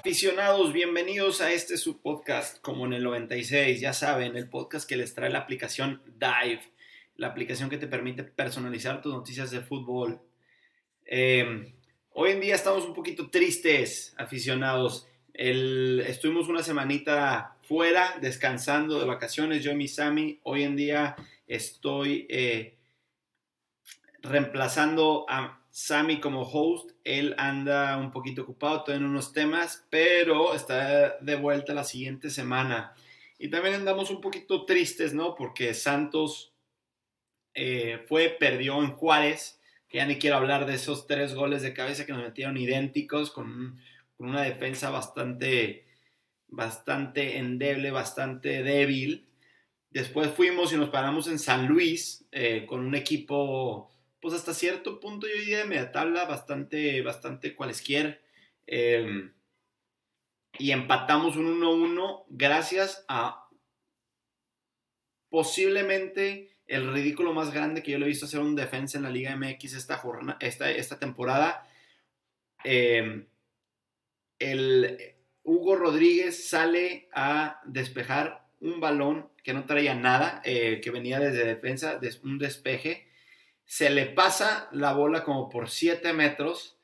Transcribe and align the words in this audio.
Aficionados, 0.00 0.72
bienvenidos 0.72 1.40
a 1.40 1.52
este 1.52 1.76
subpodcast 1.76 2.60
como 2.60 2.86
en 2.86 2.94
el 2.94 3.04
96, 3.04 3.80
ya 3.80 3.92
saben, 3.92 4.36
el 4.36 4.48
podcast 4.48 4.88
que 4.88 4.96
les 4.96 5.14
trae 5.14 5.30
la 5.30 5.38
aplicación 5.38 6.02
Dive, 6.18 6.72
la 7.14 7.28
aplicación 7.28 7.70
que 7.70 7.78
te 7.78 7.86
permite 7.86 8.24
personalizar 8.24 9.00
tus 9.00 9.14
noticias 9.14 9.52
de 9.52 9.60
fútbol. 9.60 10.20
Eh, 11.06 11.72
hoy 12.10 12.30
en 12.32 12.40
día 12.40 12.56
estamos 12.56 12.84
un 12.84 12.94
poquito 12.94 13.30
tristes, 13.30 14.12
aficionados. 14.18 15.06
Estuvimos 15.34 16.48
una 16.48 16.62
semanita 16.62 17.56
fuera, 17.62 18.18
descansando 18.20 18.98
de 18.98 19.06
vacaciones, 19.06 19.62
yo 19.62 19.72
y 19.72 19.76
mi 19.76 19.88
Sammy. 19.88 20.40
Hoy 20.42 20.64
en 20.64 20.76
día 20.76 21.16
estoy 21.46 22.26
eh, 22.28 22.76
reemplazando 24.22 25.26
a 25.28 25.60
Sammy 25.70 26.20
como 26.20 26.42
host, 26.42 26.90
él 27.04 27.34
anda 27.38 27.96
un 27.96 28.10
poquito 28.10 28.42
ocupado 28.42 28.84
en 28.92 29.04
unos 29.04 29.32
temas, 29.32 29.86
pero 29.88 30.54
está 30.54 31.18
de 31.20 31.36
vuelta 31.36 31.72
la 31.72 31.84
siguiente 31.84 32.28
semana. 32.28 32.94
Y 33.38 33.48
también 33.48 33.76
andamos 33.76 34.10
un 34.10 34.20
poquito 34.20 34.66
tristes, 34.66 35.14
¿no? 35.14 35.34
Porque 35.34 35.72
Santos 35.72 36.52
eh, 37.54 38.04
fue, 38.08 38.36
perdió 38.38 38.82
en 38.82 38.92
Juárez, 38.92 39.60
ya 39.92 40.04
ni 40.06 40.18
quiero 40.18 40.36
hablar 40.36 40.66
de 40.66 40.74
esos 40.74 41.06
tres 41.06 41.34
goles 41.34 41.62
de 41.62 41.72
cabeza 41.72 42.04
que 42.04 42.12
nos 42.12 42.22
metieron 42.22 42.56
idénticos, 42.56 43.30
con, 43.30 43.80
una 44.20 44.42
defensa 44.42 44.90
bastante, 44.90 45.86
bastante 46.48 47.38
endeble, 47.38 47.90
bastante 47.90 48.62
débil. 48.62 49.26
Después 49.90 50.30
fuimos 50.30 50.72
y 50.72 50.76
nos 50.76 50.90
paramos 50.90 51.26
en 51.28 51.38
San 51.38 51.66
Luis 51.66 52.26
eh, 52.30 52.64
con 52.66 52.80
un 52.80 52.94
equipo 52.94 53.90
pues 54.20 54.34
hasta 54.34 54.52
cierto 54.52 55.00
punto 55.00 55.26
yo 55.26 55.34
diría 55.34 55.58
de 55.58 55.64
media 55.64 55.92
tabla, 55.92 56.26
bastante, 56.26 57.00
bastante 57.02 57.54
cualesquier. 57.54 58.22
Em, 58.66 59.32
y 60.58 60.72
empatamos 60.72 61.36
un 61.36 61.60
1-1 61.60 62.24
gracias 62.28 63.04
a 63.08 63.48
posiblemente 65.30 66.50
el 66.66 66.92
ridículo 66.92 67.32
más 67.32 67.52
grande 67.52 67.82
que 67.82 67.92
yo 67.92 67.98
le 67.98 68.04
he 68.04 68.08
visto 68.08 68.26
hacer 68.26 68.40
un 68.40 68.54
defensa 68.54 68.98
en 68.98 69.04
la 69.04 69.10
Liga 69.10 69.34
MX 69.34 69.74
esta, 69.74 69.96
jornada, 69.96 70.38
esta, 70.40 70.70
esta 70.70 70.98
temporada. 70.98 71.66
Em, 72.62 73.26
el 74.40 75.14
Hugo 75.44 75.76
Rodríguez 75.76 76.48
sale 76.48 77.08
a 77.12 77.60
despejar 77.64 78.48
un 78.60 78.80
balón 78.80 79.28
que 79.44 79.54
no 79.54 79.64
traía 79.64 79.94
nada, 79.94 80.42
eh, 80.44 80.80
que 80.82 80.90
venía 80.90 81.20
desde 81.20 81.44
defensa, 81.44 82.00
un 82.24 82.38
despeje 82.38 83.08
se 83.70 83.88
le 83.88 84.06
pasa 84.06 84.68
la 84.72 84.92
bola 84.94 85.22
como 85.22 85.48
por 85.48 85.70
7 85.70 86.12
metros 86.12 86.76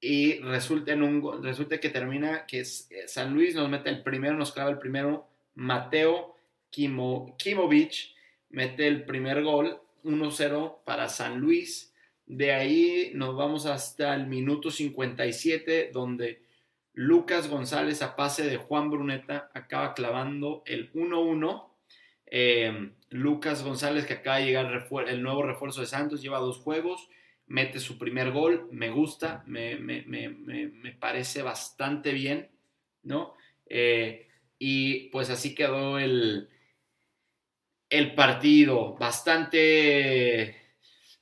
y 0.00 0.38
resulta, 0.38 0.94
en 0.94 1.02
un, 1.02 1.42
resulta 1.42 1.78
que 1.78 1.90
termina 1.90 2.46
que 2.46 2.60
eh, 2.60 2.64
San 3.06 3.34
Luis 3.34 3.54
nos 3.54 3.68
mete 3.68 3.90
el 3.90 4.02
primero, 4.02 4.34
nos 4.34 4.50
clava 4.50 4.70
el 4.70 4.78
primero, 4.78 5.28
Mateo 5.56 6.34
Kimo, 6.70 7.36
Kimovic 7.36 8.14
mete 8.48 8.88
el 8.88 9.04
primer 9.04 9.42
gol, 9.42 9.78
1-0 10.04 10.78
para 10.86 11.10
San 11.10 11.38
Luis. 11.38 11.92
De 12.24 12.50
ahí 12.54 13.10
nos 13.12 13.36
vamos 13.36 13.66
hasta 13.66 14.14
el 14.14 14.26
minuto 14.26 14.70
57, 14.70 15.90
donde 15.92 16.45
Lucas 16.96 17.48
González 17.48 18.02
a 18.02 18.16
pase 18.16 18.42
de 18.42 18.56
Juan 18.56 18.90
Bruneta 18.90 19.50
acaba 19.54 19.94
clavando 19.94 20.64
el 20.66 20.92
1-1 20.92 21.76
eh, 22.26 22.90
Lucas 23.10 23.62
González, 23.62 24.04
que 24.06 24.14
acaba 24.14 24.38
de 24.38 24.46
llegar 24.46 24.88
el 25.06 25.22
nuevo 25.22 25.42
refuerzo 25.42 25.80
de 25.80 25.86
Santos, 25.86 26.22
lleva 26.22 26.38
dos 26.38 26.58
juegos, 26.58 27.08
mete 27.46 27.78
su 27.78 27.98
primer 27.98 28.32
gol, 28.32 28.68
me 28.72 28.90
gusta, 28.90 29.44
me, 29.46 29.76
parece 30.98 31.42
bastante 31.42 32.12
bien, 32.12 32.50
¿no? 33.04 33.34
Eh, 33.66 34.28
y 34.58 35.08
pues 35.10 35.30
así 35.30 35.54
quedó 35.54 35.98
el, 35.98 36.48
el 37.88 38.14
partido, 38.14 38.96
bastante, 38.96 40.56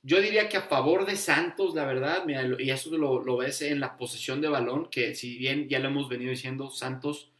yo 0.05 0.21
diría 0.21 0.49
que 0.49 0.57
a 0.57 0.61
favor 0.61 1.07
de 1.07 1.15
Santos, 1.15 1.73
la 1.73 1.83
verdad, 1.83 2.27
y 2.59 2.69
eso 2.69 2.95
lo, 2.95 3.23
lo 3.23 3.37
ves 3.37 3.63
en 3.63 3.79
la 3.79 3.97
posesión 3.97 4.39
de 4.39 4.47
balón, 4.47 4.87
que 4.91 5.15
si 5.15 5.35
bien 5.35 5.67
ya 5.67 5.79
lo 5.79 5.87
hemos 5.87 6.07
venido 6.07 6.29
diciendo, 6.29 6.69
Santos 6.69 7.31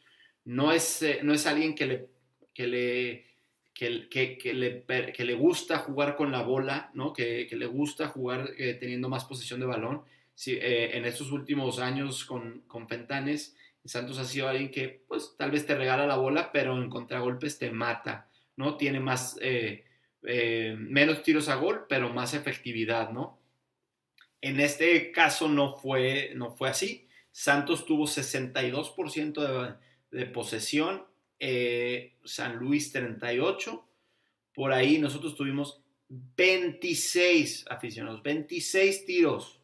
no 0.45 0.71
es, 0.71 1.03
eh, 1.03 1.19
no 1.21 1.35
es 1.35 1.45
alguien 1.45 1.75
que 1.75 1.85
le, 1.85 2.09
que 2.55 2.65
le 2.65 3.25
que, 3.71 3.89
le, 4.53 4.83
que, 5.13 5.25
le, 5.25 5.33
gusta 5.35 5.77
jugar 5.77 6.15
con 6.15 6.31
la 6.31 6.41
bola, 6.41 6.89
¿no? 6.95 7.13
que, 7.13 7.47
le 7.51 7.65
gusta 7.67 8.07
jugar 8.07 8.49
eh, 8.57 8.73
teniendo 8.73 9.09
más 9.09 9.25
posesión 9.25 9.59
de 9.59 9.67
balón. 9.67 10.01
Eh, 10.47 10.91
en 10.93 11.05
estos 11.05 11.31
últimos 11.31 11.77
años 11.77 12.25
con, 12.25 12.63
con 12.67 12.87
Fentanes, 12.87 13.55
Santos 13.83 14.17
ha 14.17 14.25
sido 14.25 14.47
alguien 14.47 14.71
que 14.71 15.03
pues 15.07 15.35
tal 15.37 15.51
vez 15.51 15.67
te 15.67 15.75
regala 15.75 16.07
la 16.07 16.15
bola, 16.15 16.51
pero 16.51 16.81
en 16.81 16.89
contragolpes 16.89 17.59
te 17.59 17.69
mata, 17.69 18.27
¿no? 18.55 18.75
Tiene 18.75 18.99
más, 18.99 19.37
eh, 20.27 20.75
menos 20.77 21.23
tiros 21.23 21.49
a 21.49 21.55
gol, 21.55 21.85
pero 21.87 22.09
más 22.13 22.33
efectividad, 22.33 23.11
¿no? 23.11 23.39
En 24.41 24.59
este 24.59 25.11
caso 25.11 25.49
no 25.49 25.75
fue, 25.77 26.31
no 26.35 26.55
fue 26.55 26.69
así. 26.69 27.07
Santos 27.31 27.85
tuvo 27.85 28.05
62% 28.05 29.77
de, 30.11 30.25
posesión 30.27 31.03
eh, 31.39 32.13
San 32.23 32.57
Luis 32.57 32.91
38. 32.91 33.85
Por 34.53 34.71
ahí 34.71 34.99
nosotros 34.99 35.35
tuvimos 35.35 35.81
26 36.09 37.65
aficionados, 37.69 38.21
26 38.23 39.05
tiros. 39.05 39.59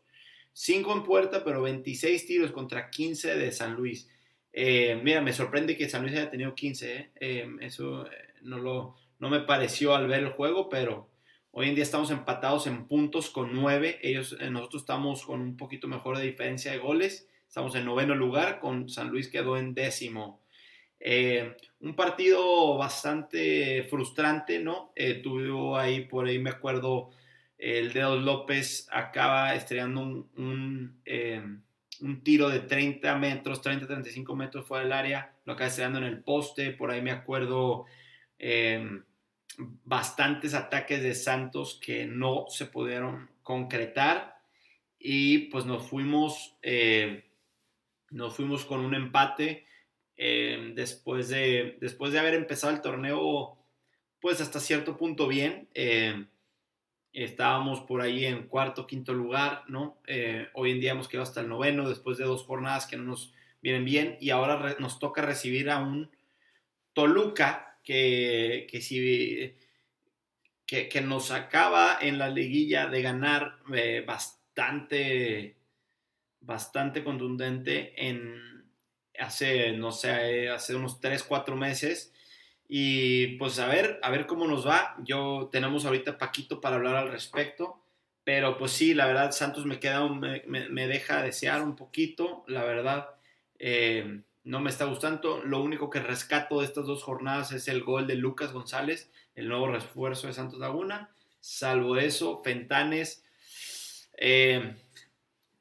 5 0.54 0.94
en 0.94 1.04
puerta, 1.04 1.44
pero 1.46 1.62
26 1.62 2.26
tiros 2.26 2.52
contra 2.52 2.90
15 2.90 3.36
de 3.36 3.52
San 3.52 3.76
Luis. 3.76 4.10
Eh, 4.52 5.00
mira, 5.02 5.22
me 5.22 5.32
sorprende 5.32 5.78
que 5.78 5.88
San 5.88 6.02
Luis 6.02 6.14
haya 6.16 6.30
tenido 6.30 6.54
15. 6.54 7.12
¿eh? 7.16 7.48
eso 7.62 8.06
no, 8.42 8.58
lo, 8.58 8.96
no 9.22 9.30
me 9.30 9.40
pareció 9.40 9.96
al 9.96 10.08
ver 10.08 10.24
el 10.24 10.32
juego, 10.32 10.68
pero 10.68 11.08
hoy 11.52 11.70
en 11.70 11.76
día 11.76 11.84
estamos 11.84 12.10
empatados 12.10 12.66
en 12.66 12.88
puntos 12.88 13.30
con 13.30 13.54
9. 13.54 14.00
Ellos, 14.02 14.36
nosotros 14.50 14.82
estamos 14.82 15.24
con 15.26 15.42
un 15.42 15.58
poquito 15.58 15.88
mejor 15.88 16.18
de 16.18 16.26
diferencia 16.26 16.72
de 16.72 16.80
goles. 16.80 17.30
Estamos 17.48 17.76
en 17.76 17.86
noveno 17.86 18.16
lugar, 18.16 18.60
con 18.60 18.90
San 18.90 19.10
Luis 19.10 19.30
quedó 19.30 19.58
en 19.58 19.76
décimo. 19.76 20.42
Eh, 21.00 21.56
un 21.82 21.96
partido 21.96 22.78
bastante 22.78 23.84
frustrante, 23.92 24.58
¿no? 24.58 24.92
Eh, 24.96 25.22
tuvo 25.22 25.78
ahí, 25.78 26.06
por 26.06 26.26
ahí 26.26 26.40
me 26.40 26.50
acuerdo, 26.50 27.12
el 27.60 27.94
Dedos 27.94 28.24
López 28.24 28.88
acaba 28.92 29.54
estrellando 29.54 30.02
un, 30.02 31.00
eh, 31.06 31.44
un, 32.02 32.24
tiro 32.24 32.50
de 32.50 32.62
30 32.62 33.16
metros, 33.20 33.62
30-35 33.62 34.36
metros 34.36 34.66
fuera 34.66 34.84
del 34.84 34.94
área, 34.94 35.36
lo 35.46 35.54
acaba 35.54 35.68
estrellando 35.68 36.00
en 36.00 36.06
el 36.06 36.24
poste, 36.24 36.72
por 36.72 36.90
ahí 36.90 37.04
me 37.04 37.12
acuerdo 37.12 37.86
bastantes 39.58 40.54
ataques 40.54 41.02
de 41.04 41.16
Santos 41.16 41.80
que 41.84 42.06
no 42.06 42.46
se 42.50 42.66
pudieron 42.66 43.30
concretar 43.44 44.40
y 44.98 45.50
pues 45.50 45.66
nos 45.66 45.88
fuimos, 45.88 46.56
nos 48.12 48.36
fuimos 48.36 48.66
con 48.66 48.82
un 48.82 48.94
empate 48.96 49.66
Em, 50.24 50.76
después, 50.76 51.30
de, 51.30 51.80
después 51.82 52.14
de 52.14 52.20
haber 52.20 52.36
empezado 52.36 52.72
el 52.72 52.82
torneo, 52.82 53.58
pues 54.20 54.40
hasta 54.40 54.60
cierto 54.60 54.96
punto 54.96 55.28
bien. 55.28 55.68
Em, 55.74 56.28
estábamos 57.12 57.82
por 57.82 58.02
ahí 58.02 58.26
en 58.26 58.48
cuarto, 58.48 58.86
quinto 58.86 59.16
lugar, 59.16 59.64
¿no? 59.68 59.98
Eh, 60.06 60.48
hoy 60.54 60.74
en 60.74 60.80
día 60.80 60.92
hemos 60.92 61.08
quedado 61.08 61.24
hasta 61.24 61.42
el 61.42 61.50
noveno 61.50 61.90
después 61.90 62.20
de 62.20 62.26
dos 62.26 62.44
jornadas 62.44 62.86
que 62.86 62.98
no 62.98 63.04
nos 63.04 63.34
vienen 63.64 63.84
bien 63.84 64.18
y 64.22 64.30
ahora 64.30 64.76
nos 64.78 65.00
toca 65.00 65.24
recibir 65.24 65.72
a 65.72 65.80
un 65.80 66.12
Toluca 66.94 67.71
que, 67.84 68.68
que, 68.70 68.82
si, 68.82 69.56
que, 70.66 71.02
nos 71.02 71.32
acaba 71.32 71.98
en 72.02 72.18
la 72.18 72.30
liguilla 72.30 72.88
de 72.88 73.02
ganar 73.02 73.60
eh, 73.74 74.04
bastante, 74.06 75.58
bastante 76.40 77.04
contundente 77.04 77.94
en 78.08 78.52
hace, 79.20 79.74
no 79.74 79.92
sé, 79.92 80.50
hace 80.50 80.76
unos 80.76 81.00
3, 81.00 81.24
4 81.24 81.56
meses. 81.56 82.14
Y 82.68 83.38
pues 83.38 83.60
a 83.60 83.68
ver, 83.68 84.00
a 84.02 84.10
ver 84.10 84.26
cómo 84.26 84.48
nos 84.48 84.66
va. 84.66 84.96
Yo 85.04 85.50
tenemos 85.52 85.86
ahorita 85.86 86.18
Paquito 86.18 86.62
para 86.62 86.78
hablar 86.78 86.96
al 86.96 87.12
respecto. 87.12 87.84
Pero 88.24 88.58
pues 88.58 88.72
sí, 88.72 88.94
la 88.94 89.08
verdad, 89.08 89.32
Santos 89.32 89.66
me 89.66 89.80
queda, 89.80 90.08
me, 90.08 90.44
me, 90.48 90.88
deja 90.88 91.22
desear 91.22 91.64
un 91.64 91.76
poquito. 91.76 92.46
La 92.48 92.64
verdad, 92.64 93.10
eh, 93.60 94.22
no 94.44 94.60
me 94.60 94.70
está 94.70 94.86
gustando. 94.86 95.42
Lo 95.44 95.62
único 95.62 95.90
que 95.90 96.00
rescato 96.00 96.60
de 96.60 96.66
estas 96.66 96.86
dos 96.86 97.04
jornadas 97.04 97.52
es 97.52 97.68
el 97.68 97.84
gol 97.84 98.08
de 98.08 98.16
Lucas 98.16 98.54
González, 98.54 99.10
el 99.36 99.48
nuevo 99.48 99.68
refuerzo 99.68 100.28
de 100.28 100.34
Santos 100.34 100.60
Laguna. 100.60 101.10
Salvo 101.40 101.98
eso, 101.98 102.42
Fentanes. 102.44 103.24
Eh, 104.18 104.76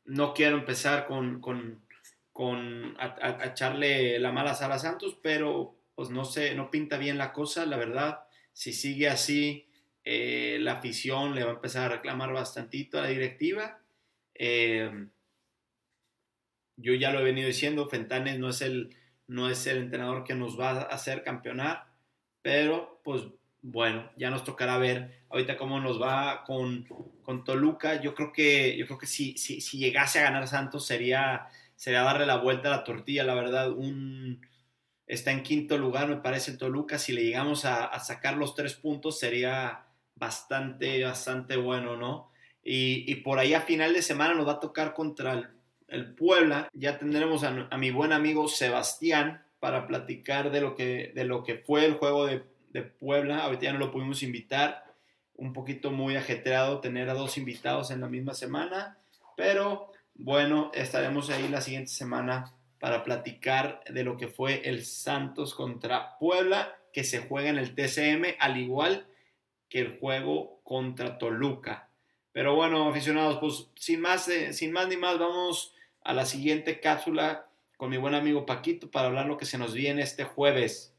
no 0.05 0.35
quiero 0.35 0.56
empezar 0.56 1.06
con, 1.06 1.41
con 1.41 1.81
con 2.41 2.97
a, 2.99 3.44
echarle 3.44 4.19
la 4.19 4.32
mala 4.32 4.55
sala 4.55 4.77
a 4.77 4.79
Santos, 4.79 5.19
pero 5.23 5.77
pues 5.94 6.09
no 6.09 6.25
sé, 6.25 6.55
no 6.55 6.71
pinta 6.71 6.97
bien 6.97 7.19
la 7.19 7.35
cosa, 7.35 7.67
la 7.67 7.77
verdad. 7.77 8.21
Si 8.55 8.73
sigue 8.73 9.11
así, 9.11 9.67
eh, 10.05 10.56
la 10.59 10.73
afición 10.73 11.35
le 11.35 11.44
va 11.44 11.50
a 11.50 11.55
empezar 11.56 11.85
a 11.85 11.97
reclamar 11.97 12.32
bastantito 12.32 12.99
a 12.99 13.03
la 13.03 13.09
directiva. 13.09 13.81
Eh, 14.35 14.91
yo 16.81 16.94
ya 16.94 17.12
lo 17.12 17.21
he 17.21 17.25
venido 17.25 17.47
diciendo, 17.47 17.88
Fentanes 17.88 18.38
no 18.38 18.49
es 18.49 18.62
el, 18.62 18.97
no 19.27 19.49
es 19.49 19.67
el 19.67 19.79
entrenador 19.79 20.25
que 20.25 20.35
nos 20.35 20.59
va 20.59 20.71
a 20.71 20.82
hacer 20.82 21.23
campeonar, 21.23 21.87
pero 22.43 23.00
pues 23.05 23.23
bueno, 23.62 24.11
ya 24.17 24.31
nos 24.31 24.44
tocará 24.44 24.79
ver 24.79 25.25
ahorita 25.29 25.56
cómo 25.56 25.81
nos 25.81 26.00
va 26.00 26.44
con, 26.44 26.87
con 27.23 27.44
Toluca. 27.44 28.00
Yo 28.00 28.15
creo 28.15 28.32
que, 28.32 28.77
yo 28.77 28.87
creo 28.87 28.99
que 28.99 29.06
si, 29.06 29.37
si, 29.37 29.61
si, 29.61 29.79
llegase 29.79 30.19
a 30.19 30.25
ganar 30.25 30.49
Santos 30.49 30.87
sería, 30.87 31.49
sería 31.77 32.03
darle 32.03 32.27
la 32.27 32.37
vuelta 32.37 32.69
a 32.69 32.79
la 32.79 32.85
tortilla, 32.85 33.25
la 33.25 33.35
verdad. 33.35 33.71
Un, 33.71 34.47
está 35.06 35.31
en 35.32 35.43
quinto 35.43 35.77
lugar, 35.79 36.09
me 36.09 36.17
parece, 36.17 36.56
Toluca. 36.56 36.99
Si 36.99 37.12
le 37.12 37.23
llegamos 37.25 37.65
a, 37.65 37.99
sacar 38.00 38.37
los 38.37 38.55
tres 38.55 38.75
puntos 38.75 39.19
sería 39.19 39.87
bastante, 40.15 41.05
bastante 41.05 41.56
bueno, 41.56 41.97
¿no? 41.97 42.31
Y, 42.62 43.11
y, 43.11 43.17
por 43.17 43.38
ahí 43.38 43.55
a 43.55 43.62
final 43.62 43.94
de 43.94 44.03
semana 44.03 44.35
nos 44.35 44.47
va 44.47 44.53
a 44.53 44.61
tocar 44.61 44.94
contra 44.94 45.32
el, 45.35 45.49
el 45.90 46.14
Puebla. 46.14 46.69
Ya 46.72 46.98
tendremos 46.98 47.44
a, 47.44 47.76
mi 47.76 47.90
buen 47.90 48.12
amigo 48.12 48.48
Sebastián 48.48 49.42
para 49.58 49.87
platicar 49.87 50.50
de 50.50 50.60
lo 50.60 50.75
que, 50.75 51.12
de 51.14 51.25
lo 51.25 51.44
que 51.44 51.56
fue 51.56 51.84
el 51.84 51.94
juego 51.94 52.26
de 52.26 52.42
de 52.72 52.82
Puebla. 52.82 53.44
Ahorita 53.44 53.64
ya 53.64 53.72
no 53.72 53.78
lo 53.78 53.92
pudimos 53.92 54.22
invitar. 54.22 54.84
Un 55.34 55.52
poquito 55.52 55.90
muy 55.90 56.16
ajetreado 56.16 56.81
tener 56.81 57.08
a 57.08 57.14
dos 57.14 57.38
invitados 57.38 57.90
en 57.90 58.00
la 58.00 58.08
misma 58.08 58.34
semana. 58.34 58.98
Pero 59.37 59.92
bueno, 60.14 60.70
estaremos 60.75 61.31
ahí 61.31 61.48
la 61.48 61.60
siguiente 61.60 61.90
semana 61.90 62.52
para 62.78 63.04
platicar 63.04 63.82
de 63.90 64.04
lo 64.04 64.16
que 64.16 64.28
fue 64.28 64.62
el 64.69 64.84
Santos 64.84 65.54
contra 65.54 66.19
Puebla, 66.19 66.76
que 66.93 67.04
se 67.04 67.20
juega 67.20 67.50
en 67.50 67.58
el 67.58 67.75
TCM, 67.75 68.36
al 68.38 68.56
igual 68.56 69.06
que 69.69 69.81
el 69.81 69.98
juego 69.98 70.60
contra 70.62 71.19
Toluca. 71.19 71.88
Pero 72.32 72.54
bueno, 72.54 72.88
aficionados, 72.88 73.38
pues 73.38 73.69
sin 73.75 74.00
más, 74.00 74.28
eh, 74.28 74.52
sin 74.52 74.72
más 74.72 74.88
ni 74.88 74.96
más, 74.96 75.19
vamos 75.19 75.75
a 76.10 76.12
la 76.12 76.26
siguiente 76.26 76.80
cápsula 76.80 77.46
con 77.76 77.88
mi 77.88 77.96
buen 77.96 78.16
amigo 78.16 78.44
Paquito 78.44 78.90
para 78.90 79.06
hablar 79.06 79.26
lo 79.26 79.36
que 79.36 79.44
se 79.44 79.58
nos 79.58 79.72
viene 79.72 80.02
este 80.02 80.24
jueves. 80.24 80.92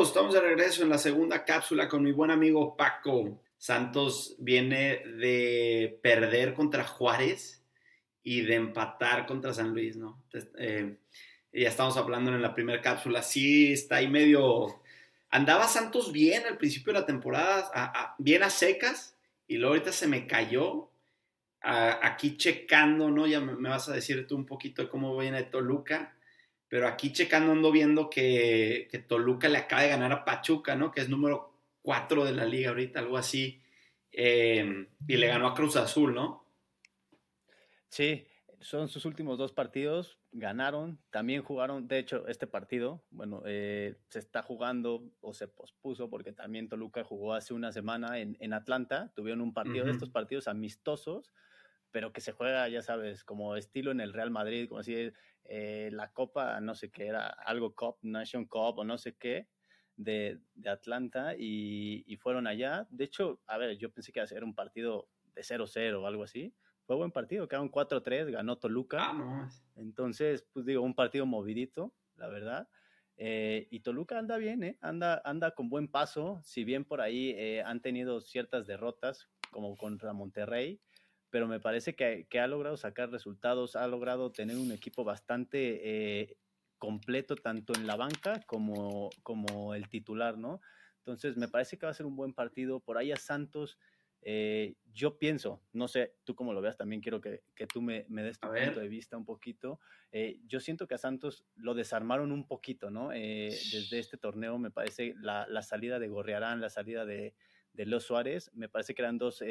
estamos 0.00 0.32
de 0.32 0.40
regreso 0.40 0.84
en 0.84 0.90
la 0.90 0.98
segunda 0.98 1.44
cápsula 1.44 1.88
con 1.88 2.02
mi 2.02 2.12
buen 2.12 2.30
amigo 2.30 2.76
Paco. 2.76 3.40
Santos 3.56 4.36
viene 4.38 5.02
de 5.04 5.98
perder 6.02 6.54
contra 6.54 6.84
Juárez 6.84 7.58
y 8.28 8.42
de 8.42 8.56
empatar 8.56 9.24
contra 9.24 9.54
San 9.54 9.70
Luis, 9.70 9.96
¿no? 9.96 10.22
Eh, 10.58 10.98
ya 11.50 11.68
estamos 11.70 11.96
hablando 11.96 12.30
en 12.30 12.42
la 12.42 12.52
primera 12.52 12.82
cápsula. 12.82 13.22
Sí, 13.22 13.72
está 13.72 13.96
ahí 13.96 14.06
medio. 14.06 14.82
Andaba 15.30 15.66
Santos 15.66 16.12
bien 16.12 16.44
al 16.44 16.58
principio 16.58 16.92
de 16.92 17.00
la 17.00 17.06
temporada, 17.06 18.14
bien 18.18 18.42
a 18.42 18.50
secas, 18.50 19.16
y 19.46 19.56
luego 19.56 19.72
ahorita 19.72 19.92
se 19.92 20.08
me 20.08 20.26
cayó. 20.26 20.90
aquí 21.62 22.36
checando, 22.36 23.10
¿no? 23.10 23.26
Ya 23.26 23.40
me, 23.40 23.66
vas 23.66 23.88
a 23.88 23.94
decir 23.94 24.26
tú 24.26 24.36
un 24.36 24.44
poquito 24.44 24.82
de 24.82 24.90
cómo 24.90 25.16
viene 25.16 25.44
Toluca 25.44 26.14
pero 26.68 26.86
aquí 26.86 27.14
checando 27.14 27.52
ando 27.52 27.72
viendo 27.72 28.10
que, 28.10 28.90
Toluca 29.08 29.48
le 29.48 29.56
acaba 29.56 29.82
de 29.82 29.88
ganar 29.88 30.12
a 30.12 30.24
Pachuca, 30.26 30.76
¿no? 30.76 30.92
Que 30.92 31.00
es 31.00 31.08
número 31.08 31.50
4 31.80 32.26
de 32.26 32.32
la 32.32 32.44
liga 32.44 32.68
ahorita, 32.68 32.98
algo 33.00 33.16
así. 33.16 33.62
Eh, 34.12 34.86
y 35.06 35.16
le 35.16 35.28
ganó 35.28 35.46
a 35.46 35.54
Cruz 35.54 35.76
Azul, 35.76 36.14
¿no? 36.14 36.44
Sí, 37.88 38.26
son 38.60 38.88
sus 38.88 39.04
últimos 39.04 39.38
dos 39.38 39.52
partidos, 39.52 40.18
ganaron, 40.32 40.98
también 41.10 41.42
jugaron, 41.42 41.86
de 41.86 41.98
hecho, 41.98 42.26
este 42.26 42.46
partido, 42.46 43.04
bueno, 43.10 43.42
eh, 43.46 43.96
se 44.08 44.18
está 44.18 44.42
jugando 44.42 45.10
o 45.20 45.32
se 45.32 45.48
pospuso 45.48 46.10
porque 46.10 46.32
también 46.32 46.68
Toluca 46.68 47.04
jugó 47.04 47.34
hace 47.34 47.54
una 47.54 47.72
semana 47.72 48.18
en, 48.18 48.52
Atlanta, 48.52 49.12
tuvieron 49.14 49.40
un 49.40 49.54
partido 49.54 49.84
de 49.84 49.92
estos 49.92 50.10
partidos 50.10 50.48
amistosos, 50.48 51.32
pero 51.90 52.12
que 52.12 52.20
se 52.20 52.32
juega, 52.32 52.68
ya 52.68 52.82
sabes, 52.82 53.24
como 53.24 53.56
estilo 53.56 53.90
en 53.90 54.00
el 54.00 54.12
Real 54.12 54.30
Madrid, 54.30 54.68
como 54.68 54.80
así, 54.80 55.12
eh, 55.44 55.88
la 55.92 56.12
Copa, 56.12 56.60
no 56.60 56.74
sé 56.74 56.90
qué 56.90 57.06
era, 57.06 57.26
algo 57.28 57.74
Cup, 57.74 57.96
Nation 58.02 58.44
Cup 58.46 58.78
o 58.78 58.84
no 58.84 58.98
sé 58.98 59.16
qué, 59.16 59.48
de, 59.96 60.38
de 60.54 60.70
Atlanta 60.70 61.34
y, 61.36 62.04
y, 62.06 62.16
fueron 62.16 62.46
allá. 62.46 62.86
De 62.90 63.04
hecho, 63.04 63.40
a 63.46 63.58
ver, 63.58 63.76
yo 63.78 63.90
pensé 63.90 64.12
que 64.12 64.20
iba 64.20 64.24
a 64.24 64.28
ser 64.28 64.44
un 64.44 64.54
partido 64.54 65.08
de 65.34 65.42
0-0 65.42 66.00
o 66.00 66.06
algo 66.06 66.22
así. 66.22 66.54
Fue 66.88 66.96
buen 66.96 67.10
partido, 67.10 67.46
quedaron 67.46 67.70
4-3, 67.70 68.30
ganó 68.30 68.56
Toluca. 68.56 69.12
Entonces, 69.76 70.46
pues 70.54 70.64
digo, 70.64 70.80
un 70.80 70.94
partido 70.94 71.26
movidito, 71.26 71.92
la 72.16 72.28
verdad. 72.28 72.66
Eh, 73.18 73.68
y 73.70 73.80
Toluca 73.80 74.18
anda 74.18 74.38
bien, 74.38 74.64
¿eh? 74.64 74.78
anda, 74.80 75.20
anda 75.26 75.50
con 75.50 75.68
buen 75.68 75.88
paso, 75.88 76.40
si 76.42 76.64
bien 76.64 76.86
por 76.86 77.02
ahí 77.02 77.34
eh, 77.36 77.62
han 77.62 77.82
tenido 77.82 78.22
ciertas 78.22 78.66
derrotas, 78.66 79.28
como 79.50 79.76
contra 79.76 80.14
Monterrey, 80.14 80.80
pero 81.28 81.46
me 81.46 81.60
parece 81.60 81.94
que, 81.94 82.26
ha 82.40 82.46
logrado 82.46 82.78
sacar 82.78 83.10
resultados, 83.10 83.76
ha 83.76 83.86
logrado 83.86 84.32
tener 84.32 84.56
un 84.56 84.72
equipo 84.72 85.04
bastante 85.04 86.22
eh, 86.22 86.38
completo 86.78 87.36
tanto 87.36 87.74
en 87.74 87.86
la 87.86 87.96
banca 87.96 88.40
como, 88.46 89.10
como 89.22 89.74
el 89.74 89.90
titular, 89.90 90.38
¿no? 90.38 90.62
Entonces 91.00 91.36
me 91.36 91.48
parece 91.48 91.76
que 91.76 91.84
va 91.84 91.90
a 91.90 91.94
ser 91.94 92.06
un 92.06 92.16
buen 92.16 92.32
partido. 92.32 92.80
Por 92.80 92.96
ahí 92.96 93.12
a 93.12 93.16
Santos, 93.16 93.78
eh, 94.22 94.74
yo 94.92 95.18
pienso, 95.18 95.62
no 95.72 95.88
sé, 95.88 96.16
tú 96.24 96.34
como 96.34 96.52
lo 96.52 96.60
veas, 96.60 96.76
también 96.76 97.00
quiero 97.00 97.20
que, 97.20 97.42
tú 97.72 97.80
me, 97.80 98.04
des 98.08 98.40
tu 98.40 98.48
punto 98.48 98.80
de 98.80 98.88
vista 98.88 99.16
un 99.16 99.24
poquito. 99.24 99.78
Eh, 100.10 100.40
yo 100.46 100.60
siento 100.60 100.86
que 100.86 100.94
a 100.94 100.98
Santos 100.98 101.44
lo 101.54 101.74
desarmaron 101.74 102.32
un 102.32 102.46
poquito, 102.46 102.90
¿no? 102.90 103.10
desde 103.10 103.98
este 103.98 104.16
torneo 104.16 104.58
me 104.58 104.70
parece 104.70 105.14
la, 105.20 105.46
la, 105.48 105.62
salida 105.62 105.98
de 105.98 106.08
Gorriarán, 106.08 106.60
la 106.60 106.70
salida 106.70 107.04
de, 107.04 107.34
de 107.72 107.86
Los 107.86 108.04
Suárez, 108.04 108.50
me 108.54 108.68
parece 108.68 108.94
que 108.94 109.02
eran 109.02 109.18
dos 109.18 109.42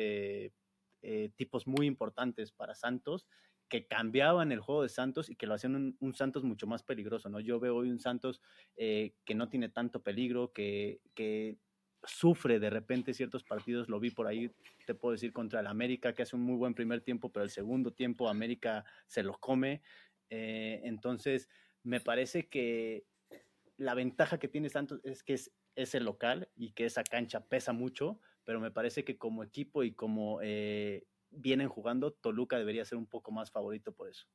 eh, 1.03 1.29
tipos 1.35 1.67
muy 1.67 1.85
importantes 1.85 2.51
para 2.51 2.73
Santos 2.73 3.27
que 3.69 3.85
cambiaban 3.85 4.51
el 4.51 4.61
juego 4.61 4.81
de 4.81 4.89
Santos 4.89 5.29
y 5.29 5.35
que 5.35 5.45
lo 5.45 5.53
hacían 5.53 5.95
un, 5.99 6.13
Santos 6.15 6.43
mucho 6.43 6.67
más 6.67 6.83
peligroso, 6.83 7.29
¿no? 7.29 7.39
Yo 7.39 7.59
veo 7.59 7.75
hoy 7.75 7.91
un 7.91 7.99
Santos 7.99 8.41
eh, 8.77 9.13
que 9.23 9.35
no 9.35 9.47
tiene 9.47 9.69
tanto 9.69 10.01
peligro, 10.01 10.53
que, 10.53 11.01
que, 11.13 11.57
sufre 12.03 12.59
de 12.59 12.69
repente 12.69 13.13
ciertos 13.13 13.43
partidos, 13.43 13.89
lo 13.89 13.99
vi 13.99 14.11
por 14.11 14.27
ahí, 14.27 14.51
te 14.85 14.93
puedo 14.93 15.13
decir, 15.13 15.33
contra 15.33 15.59
el 15.59 15.67
América, 15.67 16.13
que 16.13 16.23
hace 16.23 16.35
un 16.35 16.43
muy 16.43 16.55
buen 16.55 16.73
primer 16.73 17.01
tiempo, 17.01 17.31
pero 17.31 17.43
el 17.43 17.49
segundo 17.49 17.91
tiempo 17.91 18.29
América 18.29 18.85
se 19.07 19.23
lo 19.23 19.37
come. 19.37 19.81
Eh, 20.29 20.81
entonces, 20.83 21.49
me 21.83 21.99
parece 21.99 22.47
que 22.47 23.05
la 23.77 23.93
ventaja 23.93 24.39
que 24.39 24.47
tiene 24.47 24.69
Santos 24.69 24.99
es 25.03 25.23
que 25.23 25.33
es, 25.33 25.51
el 25.93 26.05
local 26.05 26.49
y 26.55 26.71
que 26.71 26.85
esa 26.85 27.03
cancha 27.03 27.45
pesa 27.45 27.71
mucho, 27.71 28.19
pero 28.43 28.59
me 28.59 28.71
parece 28.71 29.03
que 29.03 29.17
como 29.17 29.43
equipo 29.43 29.83
y 29.83 29.93
como 29.93 30.39
eh, 30.41 31.05
vienen 31.29 31.69
jugando, 31.69 32.13
Toluca 32.13 32.57
debería 32.57 32.85
ser 32.85 32.97
un 32.97 33.05
poco 33.05 33.31
más 33.31 33.51
favorito 33.51 33.91
por 33.93 34.09
eso. 34.09 34.25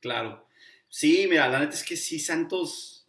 Claro. 0.00 0.46
Sí, 0.88 1.26
mira, 1.28 1.48
la 1.48 1.60
neta 1.60 1.74
es 1.74 1.84
que 1.84 1.96
sí, 1.96 2.18
Santos, 2.18 3.03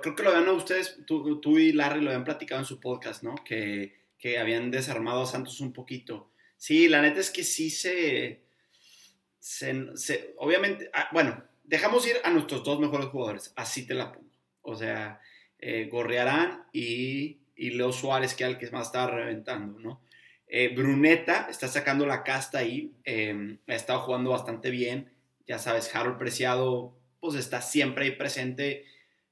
creo 0.00 0.14
que 0.14 0.22
lo 0.22 0.30
habían 0.30 0.48
ustedes, 0.50 0.98
tú, 1.06 1.58
y 1.58 1.72
Larry 1.72 2.00
lo 2.00 2.10
habían 2.10 2.24
platicado 2.24 2.60
en 2.60 2.66
su 2.66 2.80
podcast, 2.80 3.22
¿no? 3.22 3.34
Que, 3.44 4.00
habían 4.38 4.70
desarmado 4.70 5.22
a 5.22 5.26
Santos 5.26 5.60
un 5.60 5.72
poquito. 5.72 6.30
Sí, 6.56 6.88
la 6.88 7.02
neta 7.02 7.18
es 7.18 7.30
que 7.30 7.42
sí 7.42 7.70
se, 7.70 8.42
se, 9.40 10.34
obviamente, 10.38 10.88
ah, 10.92 11.08
bueno, 11.12 11.42
dejamos 11.64 12.06
ir 12.06 12.16
a 12.22 12.30
nuestros 12.30 12.62
dos 12.62 12.78
mejores 12.78 13.08
jugadores, 13.08 13.52
así 13.56 13.84
te 13.84 13.94
la 13.94 14.12
pongo. 14.12 14.30
O 14.60 14.76
sea, 14.76 15.20
eh, 15.58 15.88
Gorrearán 15.90 16.66
y 16.72 17.42
y 17.62 17.70
Leo 17.70 17.92
Suárez, 17.92 18.34
que 18.34 18.44
es 18.44 18.50
el 18.50 18.58
que 18.58 18.70
más 18.70 18.88
estaba 18.88 19.12
reventando, 19.12 19.78
¿no? 19.78 20.00
Eh, 20.48 20.74
Bruneta 20.74 21.46
está 21.48 21.68
sacando 21.68 22.04
la 22.06 22.24
casta 22.24 22.58
ahí, 22.58 22.92
em, 23.04 23.58
ha 23.68 23.74
estado 23.74 24.00
jugando 24.00 24.30
bastante 24.30 24.70
bien, 24.70 25.12
ya 25.46 25.58
sabes, 25.58 25.94
Harold 25.94 26.18
Preciado, 26.18 26.98
pues 27.20 27.36
está 27.36 27.62
siempre 27.62 28.04
ahí 28.04 28.10
presente, 28.12 28.84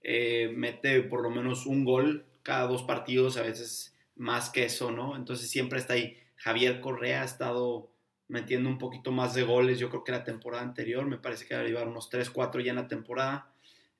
eh, 0.03 0.53
mete 0.55 1.03
por 1.03 1.23
lo 1.23 1.31
menos 1.31 1.67
un 1.67 1.85
gol 1.85 2.27
cada 2.43 2.67
dos 2.67 2.83
partidos, 2.83 3.37
a 3.37 3.43
veces 3.43 3.95
más 4.17 4.51
que 4.51 4.65
eso, 4.65 4.91
¿no? 4.91 5.17
Entonces 5.17 5.51
siempre 5.51 5.79
está 5.79 5.95
ahí. 5.95 6.17
Javier 6.37 6.81
Correa 6.81 7.23
ha 7.23 7.25
estado 7.25 7.91
metiendo 8.29 8.69
un 8.69 8.79
poquito 8.79 9.13
más 9.13 9.35
de 9.35 9.43
goles, 9.43 9.79
yo 9.79 9.91
creo 9.91 10.05
que 10.05 10.13
la 10.13 10.25
temporada 10.25 10.63
anterior, 10.63 11.05
me 11.05 11.19
parece 11.19 11.47
que 11.47 11.73
va 11.73 11.81
a 11.81 11.85
unos 11.85 12.09
3, 12.09 12.31
4 12.31 12.61
ya 12.61 12.71
en 12.71 12.77
la 12.77 12.89
temporada. 12.89 13.53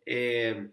Eh, 0.07 0.71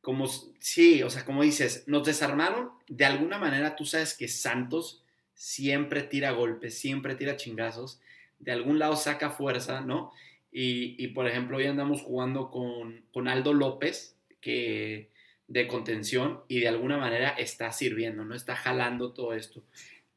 como, 0.00 0.26
sí, 0.26 1.02
o 1.02 1.10
sea, 1.10 1.24
como 1.24 1.42
dices, 1.42 1.84
nos 1.86 2.04
desarmaron, 2.04 2.70
de 2.88 3.04
alguna 3.04 3.38
manera 3.38 3.74
tú 3.74 3.84
sabes 3.84 4.14
que 4.14 4.28
Santos 4.28 5.02
siempre 5.34 6.02
tira 6.02 6.30
golpes, 6.32 6.78
siempre 6.78 7.14
tira 7.14 7.36
chingazos, 7.36 8.00
de 8.38 8.52
algún 8.52 8.78
lado 8.78 8.96
saca 8.96 9.30
fuerza, 9.30 9.80
¿no? 9.80 10.12
Y, 10.50 11.08
por 11.08 11.28
ejemplo, 11.28 11.58
hoy 11.58 11.66
andamos 11.66 12.02
jugando 12.02 12.50
con, 12.50 13.04
con 13.12 13.28
Aldo 13.28 13.52
López, 13.52 14.16
que 14.40 15.10
de 15.48 15.66
contención 15.66 16.42
y 16.46 16.60
de 16.60 16.68
alguna 16.68 16.98
manera 16.98 17.30
está 17.30 17.72
sirviendo, 17.72 18.24
¿no? 18.24 18.34
Está 18.34 18.54
jalando 18.54 19.12
todo 19.12 19.32
esto. 19.32 19.64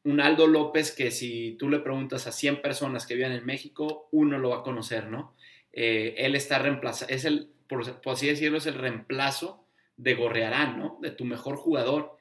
Un 0.04 0.20
Aldo 0.20 0.46
López 0.46 0.92
que 0.92 1.10
si 1.10 1.56
tú 1.58 1.70
le 1.70 1.78
preguntas 1.78 2.26
a 2.26 2.32
100 2.32 2.60
personas 2.60 3.06
que 3.06 3.14
viven 3.14 3.32
en 3.32 3.46
México, 3.46 4.08
uno 4.12 4.38
lo 4.38 4.50
va 4.50 4.58
a 4.58 4.62
conocer, 4.62 5.08
¿no? 5.08 5.34
Eh, 5.72 6.14
él 6.18 6.34
está 6.34 6.58
reemplazado, 6.58 7.10
es 7.12 7.24
el, 7.24 7.50
por, 7.66 7.82
así 8.04 8.26
decirlo, 8.26 8.58
es 8.58 8.66
el 8.66 8.74
reemplazo 8.74 9.66
de 9.96 10.14
Gorrearán, 10.14 10.78
¿no? 10.78 10.98
De 11.00 11.10
tu 11.10 11.24
mejor 11.24 11.56
jugador. 11.56 12.18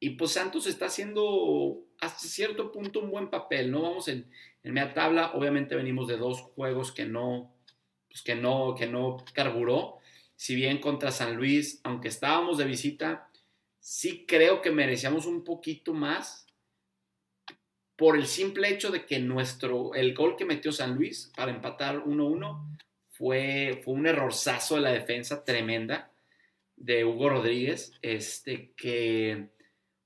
Y 0.00 0.10
pues 0.10 0.32
Santos 0.32 0.66
está 0.66 0.86
haciendo 0.86 1.84
hasta 2.00 2.26
cierto 2.26 2.72
punto 2.72 3.00
un 3.00 3.10
buen 3.10 3.28
papel, 3.28 3.70
¿no? 3.70 3.82
Vamos 3.82 4.08
en, 4.08 4.30
en 4.62 4.72
media 4.72 4.94
tabla, 4.94 5.32
obviamente 5.34 5.76
venimos 5.76 6.08
de 6.08 6.16
dos 6.16 6.40
juegos 6.40 6.92
que 6.92 7.04
no, 7.04 7.53
pues 8.14 8.22
que 8.22 8.36
no, 8.36 8.76
que 8.78 8.86
no 8.86 9.24
carburó, 9.32 9.98
si 10.36 10.54
bien 10.54 10.78
contra 10.78 11.10
San 11.10 11.34
Luis, 11.34 11.80
aunque 11.82 12.06
estábamos 12.06 12.58
de 12.58 12.64
visita, 12.64 13.28
sí 13.80 14.24
creo 14.24 14.62
que 14.62 14.70
merecíamos 14.70 15.26
un 15.26 15.42
poquito 15.42 15.92
más 15.92 16.46
por 17.96 18.16
el 18.16 18.28
simple 18.28 18.68
hecho 18.68 18.92
de 18.92 19.04
que 19.04 19.18
nuestro, 19.18 19.94
el 19.94 20.14
gol 20.14 20.36
que 20.36 20.44
metió 20.44 20.70
San 20.70 20.94
Luis 20.94 21.32
para 21.34 21.50
empatar 21.50 22.04
1-1 22.04 22.78
fue, 23.10 23.80
fue 23.84 23.94
un 23.94 24.06
errorzazo 24.06 24.76
de 24.76 24.82
la 24.82 24.92
defensa 24.92 25.44
tremenda 25.44 26.12
de 26.76 27.04
Hugo 27.04 27.30
Rodríguez, 27.30 27.94
este, 28.00 28.70
que 28.76 29.48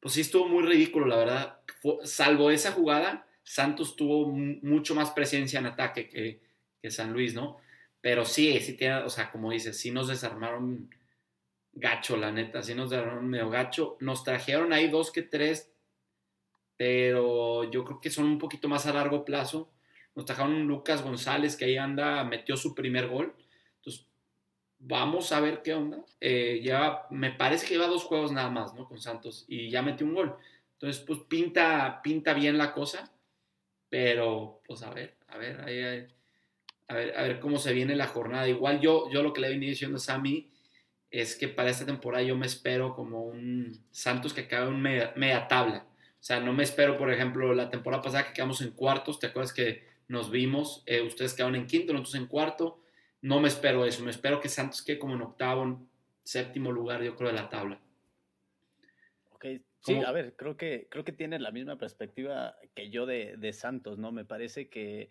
pues 0.00 0.14
sí 0.14 0.22
estuvo 0.22 0.48
muy 0.48 0.62
ridículo, 0.62 1.04
la 1.04 1.16
verdad. 1.16 1.60
salvo 2.04 2.50
esa 2.50 2.72
jugada, 2.72 3.26
Santos 3.42 3.96
tuvo 3.96 4.28
mucho 4.28 4.94
más 4.94 5.10
presencia 5.10 5.58
en 5.58 5.66
ataque 5.66 6.08
que, 6.08 6.40
que 6.80 6.90
San 6.90 7.12
Luis, 7.12 7.34
¿no? 7.34 7.58
Pero 8.08 8.24
sí, 8.24 8.58
sí 8.60 8.72
tiene, 8.72 9.02
o 9.02 9.10
sea, 9.10 9.30
como 9.30 9.50
dices, 9.50 9.78
sí 9.78 9.90
nos 9.90 10.08
desarmaron 10.08 10.88
gacho, 11.74 12.16
la 12.16 12.32
neta, 12.32 12.62
sí 12.62 12.74
nos 12.74 12.88
desarmaron 12.88 13.28
medio 13.28 13.50
gacho. 13.50 13.98
Nos 14.00 14.24
trajeron 14.24 14.72
ahí 14.72 14.88
dos 14.88 15.12
que 15.12 15.20
tres, 15.20 15.70
pero 16.78 17.70
yo 17.70 17.84
creo 17.84 18.00
que 18.00 18.08
son 18.08 18.24
un 18.24 18.38
poquito 18.38 18.66
más 18.66 18.86
a 18.86 18.94
largo 18.94 19.26
plazo. 19.26 19.70
Nos 20.14 20.24
trajeron 20.24 20.54
un 20.54 20.66
Lucas 20.66 21.02
González 21.02 21.54
que 21.54 21.66
ahí 21.66 21.76
anda, 21.76 22.24
metió 22.24 22.56
su 22.56 22.74
primer 22.74 23.08
gol. 23.08 23.34
Entonces, 23.76 24.06
vamos 24.78 25.30
a 25.32 25.40
ver 25.40 25.60
qué 25.60 25.74
onda. 25.74 26.02
Eh, 26.18 26.62
ya, 26.64 27.02
me 27.10 27.32
parece 27.32 27.66
que 27.66 27.74
lleva 27.74 27.88
dos 27.88 28.04
juegos 28.04 28.32
nada 28.32 28.48
más, 28.48 28.72
¿no? 28.72 28.88
Con 28.88 29.02
Santos 29.02 29.44
y 29.48 29.68
ya 29.68 29.82
metió 29.82 30.06
un 30.06 30.14
gol. 30.14 30.34
Entonces, 30.72 31.04
pues 31.06 31.18
pinta, 31.28 32.00
pinta 32.02 32.32
bien 32.32 32.56
la 32.56 32.72
cosa, 32.72 33.12
pero 33.90 34.62
pues 34.66 34.82
a 34.82 34.94
ver, 34.94 35.18
a 35.26 35.36
ver, 35.36 35.60
ahí, 35.60 35.78
ahí 35.80 36.06
a 36.88 36.94
ver, 36.94 37.38
cómo 37.38 37.58
se 37.58 37.72
viene 37.72 37.94
la 37.94 38.06
jornada. 38.06 38.48
Igual 38.48 38.80
yo, 38.80 39.10
yo 39.10 39.22
lo 39.22 39.32
que 39.32 39.42
le 39.42 39.50
venido 39.50 39.70
diciendo 39.70 39.98
a 39.98 40.00
Sammy 40.00 40.50
es 41.10 41.36
que 41.36 41.48
para 41.48 41.70
esta 41.70 41.86
temporada 41.86 42.22
yo 42.22 42.36
me 42.36 42.46
espero 42.46 42.94
como 42.94 43.24
un 43.24 43.84
Santos 43.90 44.32
que 44.32 44.42
acabe 44.42 44.68
en 44.68 44.80
media, 44.80 45.48
tabla. 45.48 45.86
O 45.88 46.22
sea, 46.22 46.40
no 46.40 46.52
me 46.52 46.64
espero, 46.64 46.96
por 46.96 47.12
ejemplo, 47.12 47.54
la 47.54 47.70
temporada 47.70 48.02
pasada 48.02 48.26
que 48.26 48.32
quedamos 48.32 48.60
en 48.62 48.72
cuartos, 48.72 49.18
¿te 49.18 49.28
acuerdas 49.28 49.52
que 49.52 49.84
nos 50.08 50.30
vimos? 50.30 50.82
Eh, 50.86 51.02
ustedes 51.02 51.34
quedaron 51.34 51.56
en 51.56 51.66
quinto, 51.66 51.92
nosotros 51.92 52.16
en 52.16 52.26
cuarto. 52.26 52.82
No 53.20 53.40
me 53.40 53.48
espero 53.48 53.84
eso, 53.84 54.02
me 54.02 54.10
espero 54.10 54.40
que 54.40 54.48
Santos 54.48 54.82
quede 54.82 54.98
como 54.98 55.14
en 55.14 55.22
octavo, 55.22 55.86
séptimo 56.22 56.72
lugar, 56.72 57.02
yo 57.02 57.16
creo, 57.16 57.30
de 57.30 57.36
la 57.36 57.48
tabla. 57.48 57.80
Ok, 59.30 59.46
sí, 59.80 59.94
a 59.94 60.12
ver, 60.12 60.34
creo 60.36 60.56
que, 60.56 60.88
creo 60.90 61.04
que 61.04 61.12
tiene 61.12 61.38
la 61.38 61.50
misma 61.50 61.76
perspectiva 61.76 62.56
que 62.74 62.90
yo 62.90 63.06
de, 63.06 63.36
de 63.36 63.52
Santos, 63.52 63.98
¿no? 63.98 64.12
Me 64.12 64.24
parece 64.24 64.68
que 64.68 65.10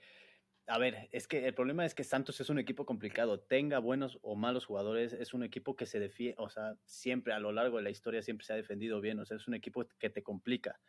a 0.68 0.78
ver, 0.78 1.08
es 1.12 1.28
que 1.28 1.48
el 1.48 1.54
problema 1.54 1.86
es 1.86 1.96
que 1.96 2.04
Santos 2.04 2.42
es 2.42 2.50
un 2.50 2.60
equipo 2.60 2.86
complicado. 2.86 3.40
Tenga 3.40 3.80
buenos 3.80 4.20
o 4.22 4.36
malos 4.36 4.66
jugadores, 4.66 5.14
es 5.14 5.34
un 5.34 5.44
equipo 5.44 5.78
que 5.78 5.86
se 5.86 5.98
defiende, 5.98 6.36
o 6.40 6.50
sea, 6.50 6.76
siempre 6.86 7.34
a 7.34 7.40
lo 7.40 7.54
largo 7.54 7.78
de 7.78 7.84
la 7.84 7.90
historia 7.90 8.22
siempre 8.22 8.46
se 8.46 8.52
ha 8.52 8.58
defendido 8.58 9.00
bien. 9.00 9.18
O 9.20 9.26
sea, 9.26 9.38
es 9.38 9.48
un 9.48 9.54
equipo 9.54 9.88
que 9.98 10.10
te 10.10 10.24
complica. 10.24 10.80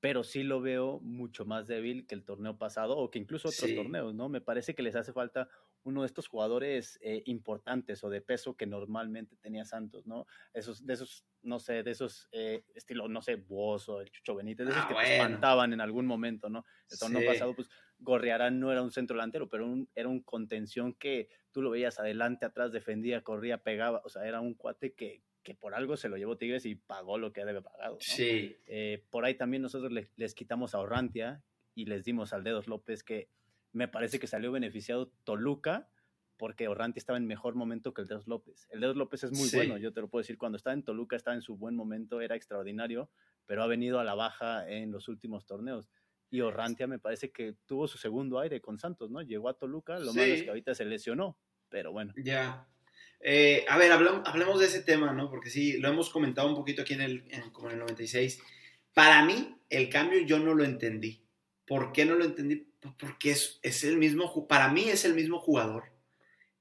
Pero 0.00 0.22
sí 0.22 0.42
lo 0.42 0.60
veo 0.60 1.00
mucho 1.00 1.46
más 1.46 1.66
débil 1.66 2.06
que 2.06 2.14
el 2.14 2.24
torneo 2.24 2.58
pasado 2.58 2.98
o 2.98 3.10
que 3.10 3.18
incluso 3.18 3.48
otros 3.48 3.74
torneos, 3.74 4.14
¿no? 4.14 4.28
Me 4.28 4.42
parece 4.42 4.74
que 4.74 4.82
les 4.82 4.94
hace 4.94 5.14
falta 5.14 5.48
uno 5.84 6.02
de 6.02 6.06
estos 6.06 6.28
jugadores 6.28 6.98
eh, 7.00 7.22
importantes 7.24 8.04
o 8.04 8.10
de 8.10 8.20
peso 8.20 8.54
que 8.54 8.66
normalmente 8.66 9.36
tenía 9.36 9.64
Santos, 9.64 10.06
¿no? 10.06 10.26
Esos, 10.52 10.84
de 10.84 10.94
esos, 10.94 11.24
no 11.42 11.58
sé, 11.58 11.82
de 11.82 11.90
esos 11.90 12.28
eh, 12.32 12.64
estilo, 12.74 13.08
no 13.08 13.22
sé, 13.22 13.36
Bozo, 13.36 14.02
el 14.02 14.10
Chucho 14.10 14.34
Benítez, 14.34 14.66
de 14.66 14.72
esos 14.72 14.84
ah, 14.84 14.88
que 14.88 14.94
te 14.94 15.14
espantaban 15.14 15.72
en 15.72 15.80
algún 15.80 16.06
momento, 16.06 16.50
¿no? 16.50 16.66
El 16.90 16.98
torneo 16.98 17.26
pasado, 17.26 17.54
pues 17.54 17.68
Gorriarán 18.04 18.60
no 18.60 18.70
era 18.70 18.82
un 18.82 18.92
centro 18.92 19.16
delantero, 19.16 19.48
pero 19.48 19.66
era 19.94 20.08
un 20.08 20.20
contención 20.20 20.94
que 20.94 21.28
tú 21.50 21.62
lo 21.62 21.70
veías 21.70 21.98
adelante, 21.98 22.46
atrás, 22.46 22.70
defendía, 22.70 23.22
corría, 23.22 23.58
pegaba. 23.58 24.02
O 24.04 24.08
sea, 24.08 24.26
era 24.26 24.40
un 24.40 24.54
cuate 24.54 24.92
que, 24.94 25.22
que 25.42 25.54
por 25.54 25.74
algo 25.74 25.96
se 25.96 26.08
lo 26.08 26.16
llevó 26.16 26.36
Tigres 26.36 26.66
y 26.66 26.76
pagó 26.76 27.18
lo 27.18 27.32
que 27.32 27.44
debe 27.44 27.62
pagado. 27.62 27.96
Sí. 28.00 28.56
Eh, 28.66 29.04
por 29.10 29.24
ahí 29.24 29.34
también 29.34 29.62
nosotros 29.62 29.92
les 29.92 30.34
quitamos 30.34 30.74
a 30.74 30.80
Orrantia 30.80 31.42
y 31.74 31.86
les 31.86 32.04
dimos 32.04 32.32
al 32.32 32.44
Dedos 32.44 32.68
López, 32.68 33.02
que 33.02 33.30
me 33.72 33.88
parece 33.88 34.20
que 34.20 34.26
salió 34.26 34.52
beneficiado 34.52 35.10
Toluca 35.24 35.88
porque 36.36 36.68
Orrantia 36.68 36.98
estaba 36.98 37.16
en 37.16 37.26
mejor 37.26 37.54
momento 37.54 37.94
que 37.94 38.02
el 38.02 38.08
Dedos 38.08 38.26
López. 38.26 38.66
El 38.70 38.80
Dedos 38.80 38.96
López 38.96 39.24
es 39.24 39.32
muy 39.32 39.48
bueno, 39.52 39.78
yo 39.78 39.92
te 39.92 40.00
lo 40.00 40.08
puedo 40.08 40.22
decir. 40.22 40.36
Cuando 40.36 40.56
estaba 40.56 40.74
en 40.74 40.82
Toluca, 40.82 41.16
estaba 41.16 41.34
en 41.34 41.42
su 41.42 41.56
buen 41.56 41.74
momento, 41.76 42.20
era 42.20 42.34
extraordinario, 42.34 43.10
pero 43.46 43.62
ha 43.62 43.66
venido 43.66 44.00
a 44.00 44.04
la 44.04 44.14
baja 44.14 44.68
en 44.68 44.90
los 44.90 45.08
últimos 45.08 45.46
torneos 45.46 45.88
y 46.34 46.40
Orrantia 46.40 46.88
me 46.88 46.98
parece 46.98 47.30
que 47.30 47.54
tuvo 47.64 47.86
su 47.86 47.96
segundo 47.96 48.40
aire 48.40 48.60
con 48.60 48.76
Santos, 48.76 49.08
¿no? 49.08 49.22
Llegó 49.22 49.48
a 49.48 49.56
Toluca, 49.56 50.00
lo 50.00 50.12
malo 50.12 50.34
es 50.34 50.42
que 50.42 50.48
ahorita 50.48 50.74
se 50.74 50.84
lesionó, 50.84 51.38
pero 51.68 51.92
bueno. 51.92 52.12
Ya. 52.16 52.66
Eh, 53.20 53.64
a 53.68 53.78
ver, 53.78 53.92
hablemos, 53.92 54.58
de 54.58 54.66
ese 54.66 54.82
tema, 54.82 55.12
¿no? 55.12 55.30
Porque 55.30 55.48
sí, 55.48 55.78
lo 55.78 55.88
hemos 55.88 56.10
comentado 56.10 56.48
un 56.48 56.56
poquito 56.56 56.82
aquí 56.82 56.94
en 56.94 57.02
el, 57.02 57.24
como 57.52 57.68
en 57.68 57.74
el 57.74 57.80
96. 57.82 58.42
Para 58.92 59.24
mí, 59.24 59.56
el 59.70 59.88
cambio 59.88 60.22
yo 60.22 60.40
no 60.40 60.54
lo 60.54 60.64
entendí. 60.64 61.22
¿Por 61.66 61.92
qué 61.92 62.04
no 62.04 62.16
lo 62.16 62.24
entendí? 62.24 62.66
Porque 62.98 63.30
es, 63.30 63.60
es 63.62 63.84
el 63.84 63.96
mismo, 63.96 64.48
para 64.48 64.70
mí 64.70 64.88
es 64.88 65.04
el 65.04 65.14
mismo 65.14 65.38
jugador. 65.38 65.84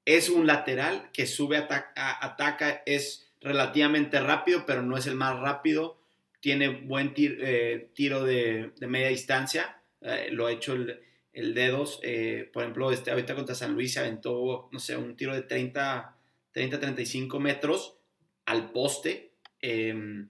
Es 0.06 0.30
un 0.30 0.46
lateral 0.46 1.10
que 1.14 1.26
sube, 1.26 1.58
ataca, 1.58 2.84
es 2.86 3.34
relativamente 3.42 4.20
rápido, 4.20 4.68
pero 4.68 4.84
no 4.84 4.98
es 4.98 5.08
el 5.08 5.16
más 5.16 5.40
rápido 5.40 6.03
tiene 6.44 6.68
buen 6.68 7.14
eh, 7.16 7.90
tiro 7.96 8.26
de, 8.26 8.74
media 8.82 9.08
distancia, 9.08 9.82
eh, 10.02 10.28
lo 10.30 10.48
ha 10.48 10.52
hecho 10.52 10.74
el, 10.74 11.54
dedos, 11.54 12.02
eh, 12.04 12.50
por 12.52 12.64
ejemplo, 12.64 12.92
este, 12.92 13.12
ahorita 13.12 13.34
contra 13.34 13.56
San 13.56 13.74
Luis 13.74 13.94
se 13.94 14.02
aventó, 14.02 14.68
no 14.70 14.78
sé, 14.78 14.98
un 14.98 15.16
tiro 15.16 15.34
de 15.34 15.44
30, 15.44 16.18
30 16.52 16.80
35 16.82 17.40
metros 17.40 17.98
al 18.44 18.74
poste. 18.74 19.32
Em, 19.62 20.28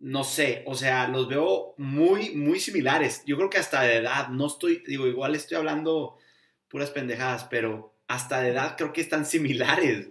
no 0.00 0.24
sé, 0.24 0.64
o 0.66 0.74
sea, 0.74 1.06
los 1.06 1.28
veo 1.28 1.76
muy, 1.78 2.30
muy 2.30 2.58
similares. 2.58 3.22
Yo 3.26 3.36
creo 3.36 3.48
que 3.48 3.58
hasta 3.58 3.82
de 3.82 3.98
edad, 3.98 4.26
no 4.30 4.48
estoy, 4.48 4.82
digo, 4.84 5.06
igual 5.06 5.36
estoy 5.36 5.56
hablando 5.56 6.18
puras 6.66 6.90
pendejadas, 6.90 7.44
pero 7.44 7.94
hasta 8.08 8.40
de 8.40 8.50
edad 8.50 8.74
creo 8.76 8.92
que 8.92 9.02
están 9.02 9.24
similares. 9.24 10.08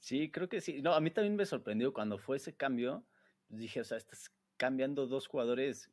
Sí, 0.00 0.30
creo 0.30 0.48
que 0.48 0.60
sí. 0.60 0.82
No, 0.82 0.94
a 0.94 1.00
mí 1.00 1.10
también 1.10 1.36
me 1.36 1.46
sorprendió 1.46 1.92
cuando 1.92 2.18
fue 2.18 2.38
ese 2.38 2.56
cambio. 2.56 3.04
Pues, 3.48 3.60
dije, 3.60 3.80
o 3.80 3.84
sea, 3.84 3.98
estás 3.98 4.32
cambiando 4.56 5.06
dos 5.06 5.26
jugadores 5.26 5.90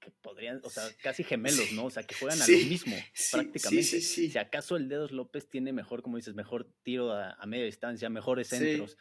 que 0.00 0.10
podrían, 0.10 0.60
o 0.64 0.70
sea, 0.70 0.84
casi 1.02 1.24
gemelos, 1.24 1.72
¿no? 1.72 1.86
O 1.86 1.90
sea, 1.90 2.02
que 2.02 2.14
juegan 2.20 2.40
a 2.40 2.46
lo 2.46 2.52
mismo, 2.52 2.96
prácticamente. 3.32 4.00
Si 4.00 4.36
acaso 4.38 4.76
el 4.76 4.88
Dedos 4.88 5.12
López 5.12 5.48
tiene 5.48 5.72
mejor, 5.72 6.02
como 6.02 6.16
dices, 6.16 6.34
mejor 6.34 6.66
tiro 6.82 7.12
a, 7.12 7.38
media 7.46 7.64
distancia, 7.64 8.10
mejores 8.10 8.48
centros, 8.48 8.96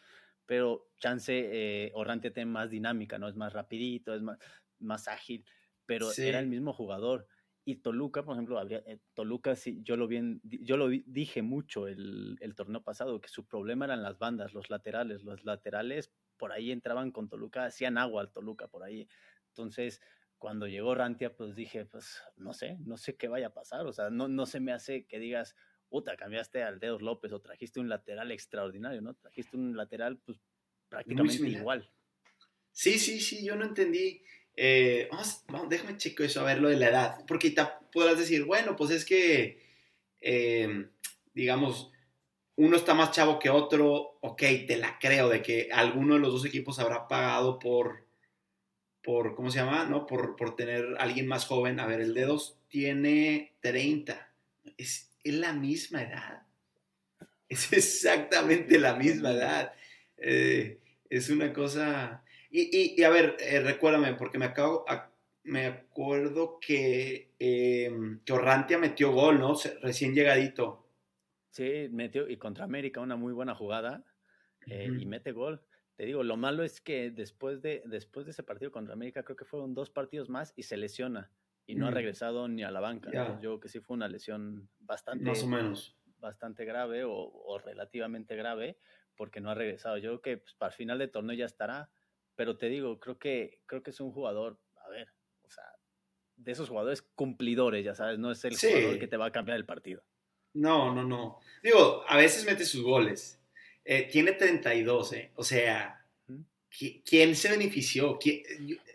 pero 0.46 0.90
chance 1.00 1.34
eh, 1.34 1.92
Orrante 1.94 2.32
tiene 2.32 2.52
más 2.52 2.70
dinámica, 2.70 3.18
¿no? 3.18 3.28
Es 3.28 3.36
más 3.36 3.54
rapidito, 3.54 4.14
es 4.14 4.22
más, 4.22 4.38
más 4.80 5.08
ágil, 5.08 5.46
pero 5.86 6.12
era 6.18 6.40
el 6.40 6.48
mismo 6.48 6.74
jugador. 6.74 7.28
Y 7.66 7.78
Toluca, 7.78 8.24
por 8.24 8.36
ejemplo, 8.36 8.60
habría, 8.60 8.84
eh, 8.86 9.00
Toluca, 9.14 9.56
sí, 9.56 9.82
yo 9.84 9.96
lo, 9.96 10.08
bien, 10.08 10.42
yo 10.44 10.76
lo 10.76 10.90
dije 10.90 11.42
mucho 11.42 11.88
el, 11.88 12.38
el, 12.42 12.56
torneo 12.56 12.84
pasado, 12.84 13.22
que 13.22 13.30
su 13.30 13.46
problema 13.46 13.86
eran 13.86 14.04
las 14.04 14.20
bandas, 14.20 14.54
los 14.54 14.70
laterales. 14.70 15.24
Los 15.24 15.46
laterales 15.46 16.12
por 16.38 16.52
ahí 16.52 16.72
entraban 16.72 17.12
con 17.12 17.30
Toluca, 17.30 17.66
hacían 17.66 17.98
agua 17.98 18.22
al 18.22 18.32
Toluca 18.32 18.68
por 18.68 18.84
ahí. 18.84 19.08
Entonces, 19.48 20.02
cuando 20.38 20.68
llegó 20.68 20.94
Rantia, 20.94 21.34
pues 21.34 21.56
dije, 21.56 21.86
pues 21.86 22.22
no 22.36 22.52
sé, 22.52 22.78
no 22.82 22.98
sé 22.98 23.16
qué 23.16 23.30
vaya 23.30 23.48
a 23.48 23.54
pasar. 23.54 23.86
O 23.86 23.94
sea, 23.94 24.10
no, 24.10 24.28
no 24.28 24.46
se 24.46 24.60
me 24.60 24.74
hace 24.74 25.06
que 25.06 25.18
digas, 25.18 25.56
puta, 25.88 26.18
cambiaste 26.18 26.64
al 26.64 26.82
Dedos 26.82 27.02
López 27.02 27.32
o 27.32 27.40
trajiste 27.40 27.80
un 27.80 27.88
lateral 27.88 28.30
extraordinario, 28.30 29.00
¿no? 29.02 29.14
Trajiste 29.14 29.56
un 29.56 29.78
lateral, 29.78 30.18
pues 30.18 30.42
prácticamente 30.90 31.48
igual. 31.48 31.90
Sí, 32.74 33.00
sí, 33.00 33.22
sí, 33.22 33.46
yo 33.46 33.56
no 33.56 33.64
entendí 33.64 34.22
eh, 34.56 35.10
vamos, 35.12 35.70
déjame 35.70 35.98
checo 35.98 36.24
eso, 36.24 36.42
a 36.42 36.46
ver 36.46 36.60
lo 36.60 36.70
de 36.70 36.78
la 36.78 36.90
edad. 36.90 37.26
Porque 37.28 37.54
podrás 37.92 38.18
decir, 38.18 38.46
bueno, 38.46 38.76
pues 38.76 38.92
es 38.92 39.06
que, 39.06 39.62
eh, 40.22 40.88
digamos, 41.34 41.92
uno 42.56 42.78
está 42.78 42.94
más 42.94 43.12
chavo 43.12 43.40
que 43.40 43.50
otro, 43.50 44.18
ok, 44.22 44.42
te 44.68 44.78
la 44.78 45.00
creo 45.00 45.30
de 45.30 45.42
que 45.42 45.70
alguno 45.72 46.16
de 46.16 46.20
los 46.20 46.34
dos 46.34 46.46
equipos 46.46 46.80
habrá 46.80 47.08
pagado 47.08 47.58
por, 47.58 48.06
por 49.02 49.36
¿cómo 49.36 49.50
se 49.50 49.60
llama? 49.60 49.86
¿No? 49.86 50.06
Por, 50.06 50.36
por 50.36 50.56
tener 50.56 50.96
alguien 51.00 51.28
más 51.28 51.46
joven. 51.46 51.80
A 51.80 51.88
ver, 51.88 52.02
el 52.02 52.14
Dedos 52.14 52.58
tiene 52.68 53.54
30. 53.62 54.30
Es, 54.78 55.12
es 55.24 55.34
la 55.34 55.54
misma 55.54 56.04
edad. 56.04 56.44
Es 57.50 57.72
exactamente 57.74 58.80
la 58.80 58.96
misma 58.96 59.32
edad. 59.32 59.74
Eh, 60.18 60.80
es 61.10 61.30
una 61.30 61.54
cosa... 61.54 62.23
Y, 62.56 63.02
a 63.02 63.10
ver, 63.10 63.36
eh, 63.40 63.62
recuérdame, 63.62 64.14
porque 64.14 64.38
me 64.38 64.46
acabo... 64.46 64.86
me 65.44 65.66
acuerdo 65.66 66.60
que, 66.60 67.32
em, 67.40 68.20
que 68.24 68.34
Orrantia 68.34 68.78
metió 68.78 69.12
gol, 69.12 69.40
¿no? 69.40 69.56
Recién 69.82 70.14
llegadito. 70.14 70.88
Sí, 71.50 71.90
metió, 71.92 72.30
y 72.30 72.38
contra 72.38 72.66
América 72.66 73.02
una 73.02 73.16
muy 73.16 73.34
buena 73.34 73.56
jugada, 73.56 74.04
eh, 74.68 74.88
y 75.00 75.06
mete 75.06 75.32
gol. 75.32 75.62
Te 75.96 76.06
digo, 76.06 76.24
lo 76.24 76.38
malo 76.38 76.64
es 76.64 76.80
que 76.80 77.12
después 77.12 77.62
de, 77.62 77.82
después 77.86 78.26
de 78.26 78.32
ese 78.32 78.44
partido 78.44 78.72
contra 78.72 78.94
América, 78.94 79.24
creo 79.24 79.36
que 79.36 79.46
fueron 79.46 79.74
dos 79.74 79.90
partidos 79.90 80.30
más 80.30 80.54
y 80.56 80.64
se 80.64 80.78
lesiona 80.78 81.32
y 81.66 81.76
no 81.76 81.88
ha 81.88 81.92
regresado 81.92 82.48
ni 82.48 82.64
a 82.64 82.72
la 82.72 82.80
banca. 82.80 83.10
yo 83.12 83.40
creo 83.40 83.60
que 83.60 83.70
sí 83.70 83.80
fue 83.80 83.96
una 83.96 84.08
lesión 84.08 84.70
bastante. 84.80 85.26
Más 85.26 85.44
o 85.44 85.48
menos. 85.48 85.98
Bastante 86.20 86.66
grave 86.66 87.04
o, 87.06 87.60
relativamente 87.64 88.36
grave 88.36 88.78
porque 89.16 89.42
no 89.42 89.52
ha 89.52 89.56
regresado. 89.56 89.98
Yo 89.98 90.10
creo 90.10 90.22
que 90.22 90.38
pues, 90.38 90.56
para 90.56 90.72
el 90.72 90.76
final 90.76 91.00
de 91.00 91.08
torneo 91.08 91.36
ya 91.36 91.46
estará, 91.46 91.90
pero 92.36 92.58
te 92.58 92.70
digo, 92.70 93.00
creo 93.00 93.18
que, 93.18 93.60
creo 93.66 93.84
que 93.84 93.92
es 93.92 94.00
un 94.00 94.12
jugador, 94.12 94.60
a 94.86 94.90
ver, 94.90 95.08
o 95.44 95.50
sea, 95.50 95.64
de 96.36 96.52
esos 96.52 96.70
jugadores 96.70 97.02
cumplidores, 97.02 97.86
ya 97.86 97.96
sabes, 97.96 98.20
no 98.20 98.32
es 98.32 98.44
el 98.46 98.58
jugador 98.58 99.00
que 99.00 99.08
te 99.08 99.18
va 99.18 99.28
a 99.28 99.32
cambiar 99.32 99.58
el 99.58 99.66
partido. 99.66 100.04
No, 100.54 100.94
no, 100.94 101.04
no. 101.04 101.40
Digo, 101.64 102.04
a 102.08 102.18
veces 102.18 102.46
mete 102.46 102.66
sus 102.66 102.84
goles. 102.84 103.40
Eh, 103.86 104.08
tiene 104.12 104.34
32, 104.34 105.14
¿eh? 105.14 105.32
O 105.36 105.44
sea, 105.44 106.06
¿quién 107.06 107.36
se 107.36 107.50
benefició? 107.50 108.18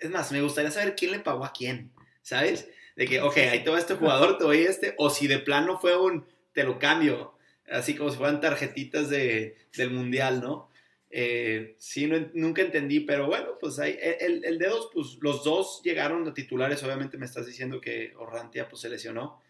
Es 0.01 0.11
más, 0.11 0.33
me 0.33 0.41
gustaría 0.41 0.71
saber 0.71 0.95
quién 0.97 1.13
le 1.13 1.21
pagó 1.21 1.45
a 1.45 1.53
quién, 1.53 1.93
¿sabes? 2.23 2.71
De 2.97 3.07
que, 3.07 3.21
ok, 3.21 3.37
ahí 3.39 3.63
te 3.63 3.71
va 3.71 3.79
este 3.79 3.95
jugador, 3.95 4.39
te 4.39 4.45
voy 4.45 4.59
este, 4.59 4.95
o 4.99 5.11
si 5.11 5.27
de 5.27 5.39
plano 5.39 5.79
fue 5.79 5.97
un, 5.97 6.27
te 6.53 6.65
lo 6.65 6.79
cambio, 6.79 7.35
así 7.71 7.95
como 7.95 8.11
si 8.11 8.17
fueran 8.17 8.41
tarjetitas 8.41 9.11
de, 9.11 9.57
del 9.77 9.91
mundial, 9.91 10.41
¿no? 10.41 10.71
Eh, 11.11 11.75
sí, 11.79 12.07
nunca 12.35 12.63
entendí, 12.63 13.01
pero 13.01 13.27
bueno, 13.27 13.59
pues 13.59 13.79
ahí, 13.79 13.99
el, 14.01 14.45
el 14.45 14.59
dedos, 14.59 14.91
pues 14.93 15.19
los 15.21 15.43
dos 15.43 15.81
llegaron 15.83 16.27
a 16.29 16.35
titulares, 16.35 16.83
obviamente 16.83 17.17
me 17.17 17.27
estás 17.27 17.47
diciendo 17.47 17.81
que 17.81 18.13
Orrantia 18.17 18.69
pues 18.69 18.83
se 18.83 18.91
lesionó, 18.91 19.41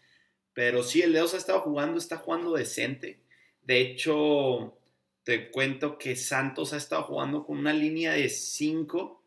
pero 0.53 0.83
sí, 0.83 1.01
el 1.01 1.13
dedos 1.13 1.33
ha 1.33 1.37
estado 1.37 1.61
jugando, 1.61 1.97
está 1.97 2.17
jugando 2.17 2.53
decente. 2.53 3.19
De 3.61 3.81
hecho, 3.81 4.77
te 5.23 5.51
cuento 5.51 5.97
que 5.97 6.15
Santos 6.15 6.73
ha 6.73 6.77
estado 6.77 7.03
jugando 7.03 7.45
con 7.45 7.57
una 7.57 7.73
línea 7.73 8.13
de 8.13 8.29
5, 8.29 9.21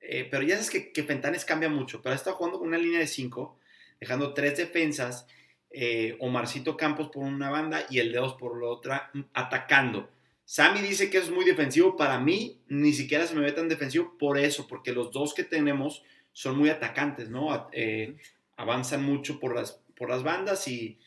eh, 0.00 0.26
pero 0.30 0.42
ya 0.42 0.54
sabes 0.56 0.70
que, 0.70 0.92
que, 0.92 1.04
Fentanes 1.04 1.44
cambia 1.44 1.68
mucho, 1.68 2.02
pero 2.02 2.12
ha 2.12 2.16
estado 2.16 2.36
jugando 2.36 2.58
con 2.58 2.68
una 2.68 2.78
línea 2.78 3.00
de 3.00 3.06
5, 3.06 3.58
dejando 4.00 4.34
tres 4.34 4.56
defensas, 4.56 5.26
eh, 5.70 6.16
Omarcito 6.20 6.76
Campos 6.76 7.10
por 7.12 7.24
una 7.24 7.50
banda 7.50 7.84
y 7.90 7.98
el 7.98 8.12
Dedos 8.12 8.34
por 8.34 8.60
la 8.60 8.68
otra, 8.68 9.10
mm, 9.12 9.20
atacando. 9.34 10.08
Sammy 10.44 10.80
dice 10.80 11.10
que 11.10 11.18
es 11.18 11.30
muy 11.30 11.44
defensivo, 11.44 11.96
para 11.96 12.18
mí 12.18 12.60
ni 12.68 12.92
siquiera 12.92 13.26
se 13.26 13.34
me 13.34 13.40
ve 13.40 13.52
tan 13.52 13.68
defensivo 13.68 14.16
por 14.18 14.38
eso, 14.38 14.66
porque 14.66 14.92
los 14.92 15.10
dos 15.10 15.32
que 15.32 15.44
tenemos 15.44 16.02
son 16.32 16.58
muy 16.58 16.68
atacantes, 16.68 17.30
¿no? 17.30 17.68
Eh, 17.72 18.16
avanzan 18.56 19.02
mucho 19.02 19.40
por 19.40 19.54
las, 19.54 19.80
por 19.96 20.10
las 20.10 20.22
bandas 20.22 20.68
y 20.68 20.98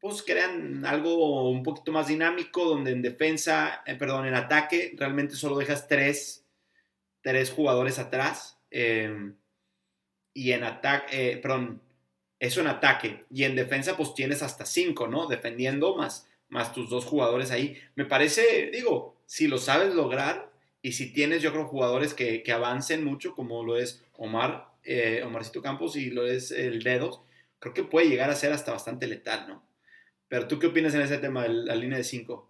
pues 0.00 0.22
crean 0.22 0.84
algo 0.84 1.48
un 1.48 1.62
poquito 1.62 1.92
más 1.92 2.08
dinámico, 2.08 2.64
donde 2.64 2.90
en 2.90 3.00
defensa, 3.00 3.82
eh, 3.86 3.94
perdón, 3.94 4.26
en 4.26 4.34
ataque 4.34 4.92
realmente 4.98 5.34
solo 5.34 5.56
dejas 5.56 5.88
tres, 5.88 6.44
tres 7.22 7.50
jugadores 7.50 7.98
atrás. 7.98 8.58
Em, 8.70 9.36
y 10.34 10.52
en 10.52 10.64
ataque, 10.64 11.32
eh, 11.32 11.36
perdón, 11.38 11.80
eso 12.38 12.60
en 12.60 12.66
ataque. 12.66 13.24
Y 13.30 13.44
en 13.44 13.56
defensa 13.56 13.96
pues 13.96 14.14
tienes 14.14 14.42
hasta 14.42 14.66
cinco, 14.66 15.08
¿no? 15.08 15.26
Defendiendo 15.26 15.96
más, 15.96 16.28
más 16.54 16.72
tus 16.72 16.88
dos 16.88 17.04
jugadores 17.04 17.50
ahí. 17.50 17.76
Me 17.96 18.04
parece, 18.04 18.70
digo, 18.72 19.16
si 19.26 19.48
lo 19.48 19.58
sabes 19.58 19.92
lograr 19.92 20.52
y 20.82 20.92
si 20.92 21.12
tienes, 21.12 21.42
yo 21.42 21.50
creo, 21.50 21.66
jugadores 21.66 22.14
que, 22.14 22.44
que 22.44 22.52
avancen 22.52 23.04
mucho, 23.04 23.34
como 23.34 23.64
lo 23.64 23.76
es 23.76 24.06
Omar, 24.12 24.68
eh, 24.84 25.24
Omarcito 25.26 25.60
Campos 25.60 25.96
y 25.96 26.10
lo 26.10 26.24
es 26.24 26.52
el 26.52 26.84
Dedos, 26.84 27.22
creo 27.58 27.74
que 27.74 27.82
puede 27.82 28.08
llegar 28.08 28.30
a 28.30 28.36
ser 28.36 28.52
hasta 28.52 28.70
bastante 28.70 29.08
letal, 29.08 29.48
¿no? 29.48 29.66
Pero 30.28 30.46
tú 30.46 30.60
qué 30.60 30.68
opinas 30.68 30.94
en 30.94 31.00
ese 31.00 31.18
tema, 31.18 31.42
de 31.42 31.48
la 31.48 31.74
línea 31.74 31.98
de 31.98 32.04
5? 32.04 32.48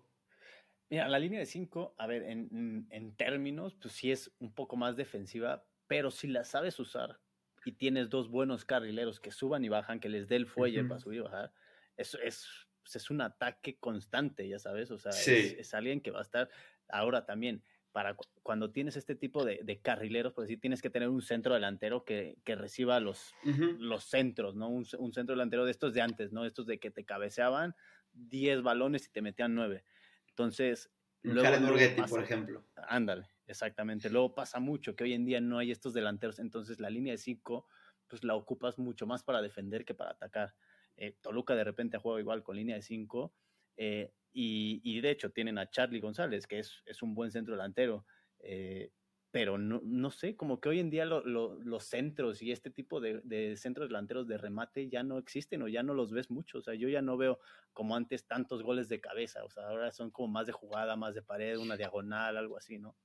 Mira, 0.90 1.08
la 1.08 1.18
línea 1.18 1.40
de 1.40 1.46
5, 1.46 1.94
a 1.96 2.06
ver, 2.06 2.24
en, 2.24 2.86
en, 2.90 3.16
términos, 3.16 3.74
pues 3.80 3.94
sí 3.94 4.12
es 4.12 4.30
un 4.38 4.52
poco 4.52 4.76
más 4.76 4.96
defensiva, 4.96 5.64
pero 5.86 6.10
si 6.10 6.28
la 6.28 6.44
sabes 6.44 6.78
usar 6.78 7.20
y 7.64 7.72
tienes 7.72 8.10
dos 8.10 8.28
buenos 8.28 8.66
carrileros 8.66 9.18
que 9.18 9.30
suban 9.30 9.64
y 9.64 9.70
bajan, 9.70 9.98
que 9.98 10.10
les 10.10 10.28
dé 10.28 10.36
el 10.36 10.46
fuelle 10.46 10.84
para 10.84 11.00
subir 11.00 11.20
y 11.20 11.22
bajar, 11.22 11.52
eso 11.96 12.18
es, 12.18 12.46
pues 12.84 12.96
es 12.96 13.10
un 13.10 13.22
ataque 13.22 13.76
constante, 13.78 14.46
ya 14.46 14.58
sabes, 14.58 14.90
o 14.90 14.98
sea, 14.98 15.10
es, 15.10 15.26
es, 15.26 15.74
alguien 15.74 16.02
que 16.02 16.10
va 16.10 16.18
a 16.18 16.22
estar 16.22 16.50
ahora 16.88 17.24
también 17.24 17.64
para 17.92 18.16
cuando 18.42 18.72
tienes 18.72 18.96
este 18.96 19.14
tipo 19.14 19.44
de, 19.44 19.80
carrileros, 19.80 20.32
pues 20.32 20.48
sí 20.48 20.56
tienes 20.56 20.82
que 20.82 20.90
tener 20.90 21.08
un 21.08 21.22
centro 21.22 21.54
delantero 21.54 22.04
que, 22.04 22.36
reciba 22.44 22.98
los, 22.98 23.32
los 23.78 24.02
centros, 24.02 24.56
¿no? 24.56 24.68
Un, 24.68 24.84
centro 24.84 25.34
delantero 25.34 25.64
de 25.64 25.70
estos 25.70 25.94
de 25.94 26.02
antes, 26.02 26.32
¿no? 26.32 26.44
Estos 26.44 26.66
de 26.66 26.80
que 26.80 26.90
te 26.90 27.04
cabeceaban 27.04 27.76
10 28.12 28.62
balones 28.62 29.06
y 29.06 29.12
te 29.12 29.22
metían 29.22 29.54
9. 29.54 29.84
Entonces... 30.28 30.90
Luego, 31.22 31.56
por 32.08 32.22
ejemplo. 32.22 32.64
Ándale, 32.74 33.28
exactamente. 33.46 34.10
Luego 34.10 34.34
pasa 34.34 34.58
mucho 34.58 34.96
que 34.96 35.04
hoy 35.04 35.14
en 35.14 35.24
día 35.24 35.40
no 35.40 35.58
hay 35.58 35.70
estos 35.70 35.94
delanteros, 35.94 36.40
entonces 36.40 36.80
la 36.80 36.90
línea 36.90 37.12
de 37.12 37.18
5 37.18 37.66
pues 38.08 38.24
la 38.24 38.34
ocupas 38.34 38.76
mucho 38.76 39.06
más 39.06 39.22
para 39.22 39.40
defender 39.40 39.84
que 39.84 39.94
para 39.94 40.10
atacar. 40.10 40.54
Eh, 40.96 41.16
Toluca 41.20 41.54
de 41.54 41.64
repente 41.64 41.98
juega 41.98 42.20
igual 42.20 42.42
con 42.42 42.56
línea 42.56 42.76
de 42.76 42.82
5 42.82 43.32
eh, 43.76 44.12
y, 44.32 45.00
de 45.00 45.10
hecho 45.10 45.30
tienen 45.30 45.58
a 45.58 45.70
Charlie 45.70 46.00
González, 46.00 46.46
que 46.46 46.58
es, 46.58 46.82
es 46.86 47.02
un 47.02 47.14
buen 47.14 47.30
centro 47.30 47.54
delantero. 47.54 48.04
Eh, 48.40 48.90
pero 49.30 49.58
no, 49.58 49.80
no, 49.84 50.12
sé, 50.12 50.36
como 50.36 50.60
que 50.60 50.68
hoy 50.68 50.78
en 50.78 50.90
día 50.90 51.04
los 51.04 51.84
centros 51.84 52.40
y 52.40 52.52
este 52.52 52.70
tipo 52.70 53.00
de, 53.00 53.56
centros 53.56 53.88
delanteros 53.88 54.28
de 54.28 54.38
remate 54.38 54.88
ya 54.88 55.02
no 55.02 55.18
existen 55.18 55.60
o 55.62 55.66
ya 55.66 55.82
no 55.82 55.92
los 55.92 56.12
ves 56.12 56.30
mucho. 56.30 56.58
O 56.58 56.62
sea, 56.62 56.74
yo 56.74 56.88
ya 56.88 57.02
no 57.02 57.16
veo 57.16 57.40
como 57.72 57.96
antes 57.96 58.26
tantos 58.26 58.62
goles 58.62 58.88
de 58.88 59.00
cabeza. 59.00 59.42
O 59.42 59.50
sea, 59.50 59.66
ahora 59.66 59.90
son 59.90 60.12
como 60.12 60.28
más 60.28 60.46
de 60.46 60.52
jugada, 60.52 60.94
más 60.94 61.16
de 61.16 61.22
pared, 61.22 61.58
una 61.58 61.76
diagonal, 61.76 62.36
algo 62.36 62.56
así, 62.56 62.78
¿no? 62.78 62.96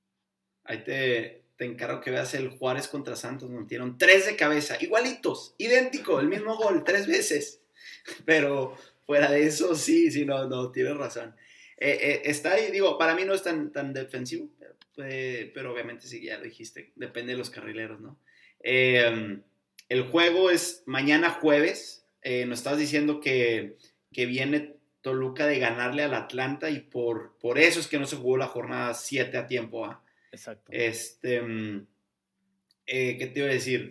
Ahí 0.62 0.84
te, 0.84 1.46
te 1.56 1.64
encargo 1.64 2.00
que 2.00 2.12
veas 2.12 2.32
el 2.34 2.50
Juárez 2.50 2.86
contra 2.86 3.16
Santos, 3.16 3.50
metieron 3.50 3.98
tres 3.98 4.26
de 4.26 4.36
cabeza, 4.36 4.76
igualitos, 4.80 5.56
idéntico, 5.58 6.20
el 6.20 6.28
mismo 6.28 6.56
gol, 6.56 6.84
tres 6.84 7.08
veces. 7.08 7.59
Pero 8.24 8.76
fuera 9.10 9.30
de 9.30 9.44
eso, 9.44 9.74
sí, 9.74 10.10
sí, 10.10 10.24
no, 10.24 10.48
no, 10.48 10.70
tienes 10.70 10.96
razón. 10.96 11.34
Eh, 11.80 11.98
eh, 12.00 12.22
está 12.26 12.52
ahí, 12.52 12.70
digo, 12.70 12.98
para 12.98 13.14
mí 13.14 13.24
no 13.24 13.34
es 13.34 13.42
tan, 13.42 13.72
tan 13.72 13.94
defensivo, 13.94 14.50
eh, 14.98 15.50
pero 15.54 15.72
obviamente 15.72 16.06
sí, 16.06 16.22
ya 16.22 16.36
lo 16.36 16.44
dijiste, 16.44 16.92
depende 16.94 17.32
de 17.32 17.38
los 17.38 17.50
carrileros, 17.50 18.00
¿no? 18.00 18.18
el 18.62 20.02
juego 20.10 20.50
es 20.50 20.82
mañana 20.84 21.30
jueves, 21.30 22.06
nos 22.46 22.58
estás 22.58 22.78
diciendo 22.78 23.20
que, 23.20 23.78
que, 24.12 24.26
viene 24.26 24.76
Toluca 25.00 25.46
de 25.46 25.58
ganarle 25.58 26.02
al 26.02 26.12
Atlanta 26.12 26.68
y 26.68 26.80
por, 26.80 27.38
por 27.38 27.58
eso 27.58 27.80
es 27.80 27.88
que 27.88 27.98
no 27.98 28.06
se 28.06 28.16
jugó 28.16 28.36
la 28.36 28.46
jornada 28.46 28.92
7 28.92 29.38
a 29.38 29.46
tiempo. 29.46 29.86
¿ah? 29.86 30.04
Exacto. 30.30 30.70
Este, 30.70 31.40
mm, 31.40 31.86
¿Qué 32.84 33.30
te 33.32 33.40
iba 33.40 33.48
a 33.48 33.52
decir? 33.52 33.90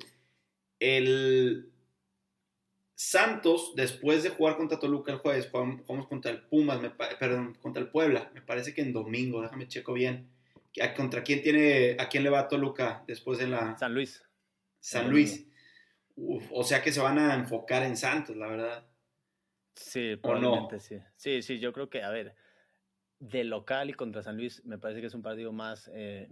El, 0.80 1.69
Santos, 3.02 3.72
después 3.78 4.24
de 4.24 4.30
jugar 4.30 4.58
contra 4.58 4.78
Toluca 4.78 5.14
el 5.14 5.20
jueves, 5.20 5.50
jugamos 5.50 6.08
contra 6.10 6.32
el 6.32 6.42
Pumas, 6.42 6.82
perdón, 7.18 7.58
contra 7.62 7.82
el 7.82 7.88
Puebla, 7.88 8.30
me 8.34 8.42
parece 8.42 8.74
que 8.74 8.82
en 8.82 8.92
domingo, 8.92 9.42
déjame 9.42 9.70
checo 9.70 9.94
bien. 9.94 10.30
¿Contra 10.98 11.24
quién 11.24 11.42
tiene, 11.42 11.96
a 11.98 12.10
quién 12.10 12.26
le 12.26 12.30
va 12.30 12.50
Toluca 12.50 13.06
después 13.08 13.40
en 13.40 13.52
la... 13.52 13.78
San 13.78 13.94
Luis. 13.94 14.22
San 14.82 15.10
Luis. 15.10 15.48
o 16.18 16.64
sea 16.66 16.84
que 16.84 16.92
se 16.92 17.00
van 17.00 17.20
a 17.20 17.36
enfocar 17.36 17.84
en 17.84 17.96
Santos, 17.96 18.36
la 18.36 18.48
verdad. 18.48 18.86
Sí, 19.76 20.18
probablemente 20.18 20.82
sí. 20.82 21.00
Sí, 21.16 21.42
sí, 21.42 21.58
yo 21.58 21.72
creo 21.72 21.90
que, 21.90 22.04
a 22.04 22.10
ver, 22.10 22.36
de 23.20 23.46
local 23.46 23.90
y 23.90 23.94
contra 23.94 24.24
San 24.24 24.36
Luis 24.36 24.62
me 24.66 24.78
parece 24.78 25.00
que 25.00 25.08
es 25.08 25.14
un 25.14 25.22
partido 25.22 25.54
más 25.54 25.90
eh, 25.94 26.30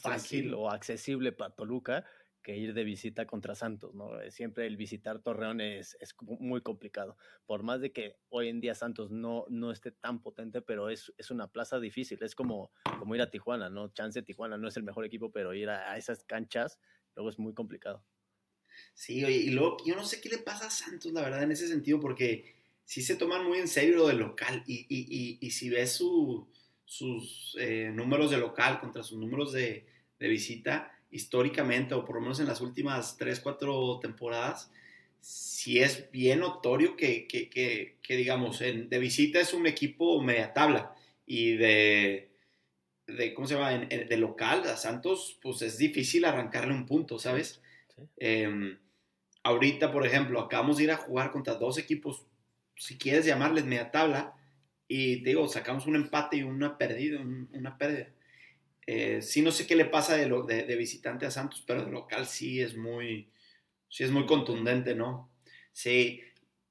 fácil 0.00 0.54
o 0.54 0.70
accesible 0.70 1.32
para 1.32 1.52
Toluca 1.52 2.06
que 2.42 2.56
ir 2.56 2.74
de 2.74 2.84
visita 2.84 3.26
contra 3.26 3.54
Santos, 3.54 3.94
¿no? 3.94 4.20
Eh, 4.20 4.30
siempre 4.30 4.66
el 4.66 4.76
visitar 4.76 5.20
Torreón 5.20 5.60
es, 5.60 5.96
es, 6.00 6.14
muy 6.20 6.62
complicado. 6.62 7.16
Por 7.46 7.62
más 7.62 7.80
de 7.80 7.92
que 7.92 8.16
hoy 8.28 8.48
en 8.48 8.60
día 8.60 8.74
Santos 8.74 9.10
no, 9.10 9.44
no 9.48 9.70
esté 9.70 9.92
tan 9.92 10.22
potente, 10.22 10.62
pero 10.62 10.88
es, 10.88 11.12
es 11.18 11.30
una 11.30 11.48
plaza 11.48 11.80
difícil. 11.80 12.22
Es 12.22 12.34
como, 12.34 12.72
como 12.98 13.14
ir 13.14 13.22
a 13.22 13.30
Tijuana, 13.30 13.68
¿no? 13.68 13.88
Chance 13.92 14.22
Tijuana 14.22 14.56
no 14.56 14.68
es 14.68 14.76
el 14.76 14.82
mejor 14.82 15.04
equipo, 15.04 15.30
pero 15.30 15.54
ir 15.54 15.68
a, 15.68 15.96
esas 15.96 16.24
canchas 16.24 16.78
luego 17.14 17.30
es 17.30 17.38
muy 17.38 17.54
complicado. 17.54 18.04
Sí, 18.94 19.24
y 19.24 19.50
luego 19.50 19.76
yo 19.84 19.94
no 19.94 20.04
sé 20.04 20.20
qué 20.20 20.28
le 20.28 20.38
pasa 20.38 20.66
a 20.66 20.70
Santos, 20.70 21.12
la 21.12 21.22
verdad, 21.22 21.42
en 21.42 21.52
ese 21.52 21.68
sentido, 21.68 22.00
porque 22.00 22.54
sí 22.84 23.02
se 23.02 23.16
toman 23.16 23.44
muy 23.44 23.58
en 23.58 23.68
serio 23.68 23.96
lo 23.96 24.08
del 24.08 24.18
local. 24.18 24.62
Y, 24.66 24.86
y, 24.88 25.38
y, 25.40 25.50
si 25.50 25.68
ves 25.68 25.92
su, 25.92 26.48
sus 26.84 27.56
eh, 27.60 27.90
números 27.92 28.30
de 28.30 28.38
local 28.38 28.80
contra 28.80 29.02
sus 29.02 29.18
números 29.18 29.52
de, 29.52 29.86
de 30.18 30.28
visita, 30.28 30.99
históricamente, 31.10 31.94
o 31.94 32.04
por 32.04 32.16
lo 32.16 32.22
menos 32.22 32.40
en 32.40 32.46
las 32.46 32.60
últimas 32.60 33.16
3, 33.16 33.40
4 33.40 33.98
temporadas, 34.00 34.70
sí 35.20 35.80
es 35.80 36.10
bien 36.10 36.40
notorio 36.40 36.96
que, 36.96 37.26
que, 37.26 37.50
que, 37.50 38.16
digamos, 38.16 38.60
en, 38.60 38.88
de 38.88 38.98
visita 38.98 39.40
es 39.40 39.52
un 39.52 39.66
equipo 39.66 40.20
media 40.22 40.52
tabla 40.52 40.94
y 41.26 41.56
de, 41.56 42.30
de 43.06 43.34
¿cómo 43.34 43.46
se 43.46 43.54
llama? 43.54 43.70
de 43.72 44.16
local 44.16 44.64
a 44.64 44.76
Santos, 44.76 45.38
pues 45.42 45.62
es 45.62 45.78
difícil 45.78 46.24
arrancarle 46.24 46.74
un 46.74 46.86
punto, 46.86 47.18
¿sabes? 47.18 47.60
Em, 48.16 48.78
ahorita, 49.42 49.92
por 49.92 50.06
ejemplo, 50.06 50.40
acabamos 50.40 50.78
de 50.78 50.84
ir 50.84 50.90
a 50.90 50.96
jugar 50.96 51.30
contra 51.30 51.54
dos 51.54 51.78
equipos, 51.78 52.24
si 52.76 52.96
quieres 52.96 53.26
llamarles 53.26 53.64
media 53.64 53.90
tabla, 53.90 54.34
y 54.88 55.22
te 55.22 55.30
digo, 55.30 55.46
sacamos 55.46 55.86
un 55.86 55.96
empate 55.96 56.38
y 56.38 56.42
una 56.42 56.76
pérdida, 56.76 57.20
una 57.20 57.78
pérdida. 57.78 58.08
Eh, 58.86 59.22
sí, 59.22 59.42
no 59.42 59.52
sé 59.52 59.66
qué 59.66 59.76
le 59.76 59.84
pasa 59.84 60.16
de, 60.16 60.26
lo, 60.26 60.42
de, 60.42 60.64
visitante 60.76 61.26
a 61.26 61.30
Santos, 61.30 61.62
pero 61.66 61.84
de 61.84 61.90
local 61.90 62.26
sí 62.26 62.60
es 62.60 62.76
muy, 62.76 63.30
sí 63.88 64.04
es 64.04 64.10
muy 64.10 64.26
contundente, 64.26 64.94
¿no? 64.94 65.30
Sí, 65.72 66.22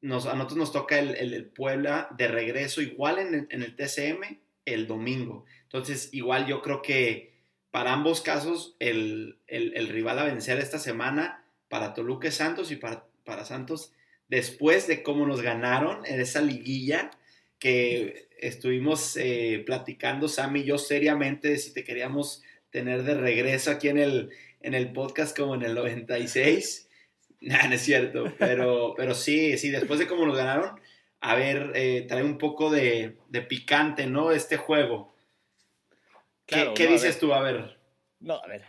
nos, 0.02 0.26
a 0.26 0.34
nosotros 0.34 0.58
nos 0.58 0.72
toca 0.72 1.00
el, 1.00 1.16
el, 1.16 1.46
Puebla 1.46 2.10
de 2.18 2.28
regreso 2.28 2.82
igual 2.82 3.20
en 3.20 3.48
el, 3.50 3.64
el, 3.64 3.76
TCM 3.76 4.40
el 4.66 4.88
domingo. 4.88 5.46
Entonces, 5.64 6.10
igual 6.12 6.48
yo 6.48 6.62
creo 6.62 6.82
que 6.82 7.34
para 7.72 7.94
ambos 7.94 8.22
casos 8.22 8.76
el, 8.80 9.40
rival 9.48 10.20
a 10.20 10.24
vencer 10.24 10.60
esta 10.60 10.80
semana 10.80 11.46
para 11.68 11.94
Toluca 11.94 12.32
Santos 12.32 12.72
y 12.72 12.76
para, 12.76 13.06
para 13.24 13.46
Santos 13.46 13.94
después 14.28 14.88
de 14.88 15.04
cómo 15.04 15.26
nos 15.26 15.42
ganaron 15.42 16.06
en 16.06 16.20
esa 16.20 16.42
liguilla 16.42 17.12
que 17.60 18.29
estuvimos 18.42 19.18
eh, 19.18 19.64
platicando, 19.66 20.28
Sam 20.28 20.58
y 20.58 20.64
yo, 20.64 20.78
seriamente 20.78 21.50
de 21.50 21.58
si 21.58 21.74
te 21.74 21.84
queríamos 21.84 22.44
tener 22.70 23.04
de 23.04 23.16
regreso 23.16 23.72
aquí 23.72 23.90
en 23.90 23.98
el, 23.98 24.30
en 24.62 24.74
el 24.74 24.92
podcast 24.92 25.38
como 25.38 25.56
en 25.56 25.64
el 25.64 25.76
96. 25.76 26.88
Nah, 27.42 27.70
no 27.70 27.76
es 27.76 27.84
cierto, 27.84 28.34
pero, 28.38 28.96
pero 28.98 29.16
sí, 29.16 29.58
sí, 29.58 29.70
después 29.70 29.98
de 29.98 30.08
cómo 30.08 30.26
nos 30.26 30.36
ganaron, 30.36 30.78
a 31.22 31.36
ver, 31.36 31.72
eh, 31.74 32.06
trae 32.06 32.22
un 32.22 32.38
poco 32.38 32.70
de, 32.70 33.16
picante, 33.48 34.08
¿no? 34.08 34.32
Este 34.32 34.58
juego. 34.58 35.16
¿Qué, 36.46 36.88
dices 36.88 37.18
tú? 37.18 37.34
A 37.34 37.42
ver. 37.42 37.79
No, 38.22 38.36
a 38.36 38.48
ver, 38.48 38.64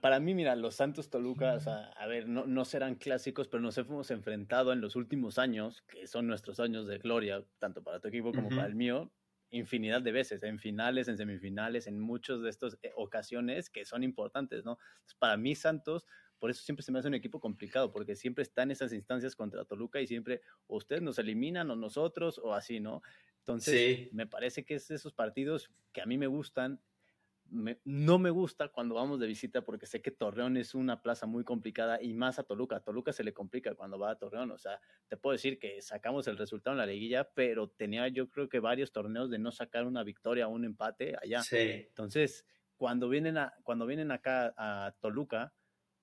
para 0.00 0.20
mí, 0.20 0.34
mira, 0.34 0.56
los 0.56 0.76
Santos 0.76 1.10
Toluca, 1.10 1.58
a 1.96 2.06
ver, 2.06 2.26
no, 2.28 2.46
no, 2.46 2.64
serán 2.64 2.94
clásicos, 2.94 3.46
pero 3.46 3.62
nos 3.62 3.76
hemos 3.76 4.10
enfrentado 4.10 4.72
en 4.72 4.80
los 4.80 4.96
últimos 4.96 5.38
años, 5.38 5.82
que 5.82 6.06
son 6.06 6.26
nuestros 6.26 6.60
años 6.60 6.86
de 6.86 6.96
gloria, 6.98 7.44
tanto 7.58 7.84
para 7.84 8.00
tu 8.00 8.08
equipo 8.08 8.32
como 8.32 8.48
para 8.48 8.66
el 8.66 8.74
mío, 8.74 9.12
infinidad 9.50 10.00
de 10.00 10.12
veces, 10.12 10.42
en 10.42 10.58
finales, 10.58 11.08
en 11.08 11.18
semifinales, 11.18 11.86
en 11.86 12.00
muchas 12.00 12.40
de 12.40 12.48
estas 12.48 12.78
eh, 12.82 12.90
ocasiones 12.96 13.68
que 13.68 13.84
son 13.84 14.02
importantes, 14.02 14.64
¿no? 14.64 14.78
para 15.18 15.36
mí, 15.36 15.54
Santos, 15.54 16.06
por 16.38 16.50
eso 16.50 16.62
siempre 16.62 16.82
se 16.82 16.90
me 16.90 16.98
hace 16.98 17.08
un 17.08 17.14
equipo 17.14 17.38
complicado, 17.38 17.92
porque 17.92 18.14
siempre 18.14 18.42
está 18.42 18.62
en 18.62 18.70
esas 18.70 18.92
instancias 18.94 19.36
contra 19.36 19.64
Toluca 19.64 20.00
y 20.00 20.06
siempre 20.06 20.40
o 20.66 20.76
ustedes 20.76 21.02
nos 21.02 21.18
eliminan 21.18 21.70
o 21.70 21.76
nosotros 21.76 22.38
o 22.42 22.54
así, 22.54 22.80
¿no? 22.80 23.02
Entonces, 23.38 24.12
me 24.12 24.26
parece 24.26 24.64
que 24.64 24.74
es 24.74 24.90
esos 24.90 25.12
partidos 25.12 25.70
que 25.92 26.02
a 26.02 26.06
mí 26.06 26.18
me 26.18 26.26
gustan 26.26 26.80
no 27.50 28.18
me 28.18 28.30
gusta 28.30 28.68
cuando 28.68 28.94
vamos 28.94 29.20
de 29.20 29.26
visita 29.26 29.62
porque 29.62 29.86
sé 29.86 30.02
que 30.02 30.10
Torreón 30.10 30.56
es 30.56 30.74
una 30.74 31.02
plaza 31.02 31.26
muy 31.26 31.44
complicada 31.44 32.02
y 32.02 32.12
más 32.14 32.38
a 32.38 32.42
Toluca. 32.42 32.76
A 32.76 32.80
Toluca 32.80 33.12
se 33.12 33.24
le 33.24 33.32
complica 33.32 33.74
cuando 33.74 33.98
va 33.98 34.10
a 34.10 34.18
Torreón. 34.18 34.50
O 34.50 34.58
sea, 34.58 34.80
te 35.08 35.16
puedo 35.16 35.32
decir 35.32 35.58
que 35.58 35.80
sacamos 35.80 36.26
el 36.28 36.38
resultado 36.38 36.74
en 36.74 36.78
la 36.78 36.86
liguilla, 36.86 37.30
pero 37.34 37.68
tenía 37.68 38.08
yo 38.08 38.28
creo 38.28 38.48
que 38.48 38.60
varios 38.60 38.92
torneos 38.92 39.30
de 39.30 39.38
no 39.38 39.52
sacar 39.52 39.86
una 39.86 40.02
victoria 40.02 40.48
o 40.48 40.50
un 40.50 40.64
empate 40.64 41.16
allá. 41.22 41.42
Entonces, 41.52 42.44
cuando 42.76 43.08
vienen, 43.08 43.38
a, 43.38 43.54
cuando 43.62 43.86
vienen 43.86 44.10
acá 44.10 44.54
a 44.56 44.96
Toluca, 45.00 45.54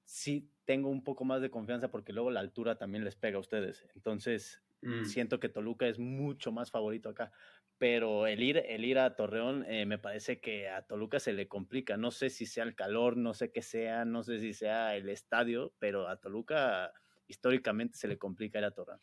sí 0.06 0.50
tengo 0.66 0.90
un 0.90 1.04
poco 1.04 1.26
más 1.26 1.42
de 1.42 1.50
confianza 1.50 1.92
porque 1.92 2.14
luego 2.14 2.32
la 2.32 2.40
altura 2.40 2.78
también 2.78 3.04
les 3.04 3.16
pega 3.16 3.38
a 3.38 3.42
ustedes. 3.42 3.86
Entonces, 3.96 4.64
mm. 4.82 5.06
siento 5.06 5.40
que 5.40 5.50
Toluca 5.50 5.88
es 5.88 6.00
mucho 6.00 6.52
más 6.52 6.72
favorito 6.72 7.10
acá 7.10 7.32
pero 7.78 8.28
el 8.28 8.42
ir, 8.42 8.58
el 8.58 8.86
ir 8.86 9.00
a 9.00 9.16
Torreón 9.16 9.66
eh, 9.68 9.86
me 9.86 9.98
parece 9.98 10.40
que 10.40 10.70
a 10.70 10.84
Toluca 10.84 11.20
se 11.20 11.34
le 11.34 11.48
complica. 11.48 11.98
No 11.98 12.12
sé 12.12 12.30
si 12.30 12.46
sea 12.46 12.64
el 12.64 12.76
calor, 12.76 13.18
no 13.18 13.34
sé 13.34 13.52
qué 13.52 13.62
sea, 13.62 14.06
no 14.06 14.24
sé 14.24 14.40
si 14.40 14.54
sea 14.54 14.96
el 14.96 15.10
estadio, 15.10 15.74
pero 15.80 16.08
a 16.08 16.18
Toluca 16.18 16.94
históricamente 17.28 17.98
se 17.98 18.08
le 18.08 18.18
complica 18.18 18.60
ir 18.60 18.66
a 18.66 18.72
Torreón. 18.72 19.00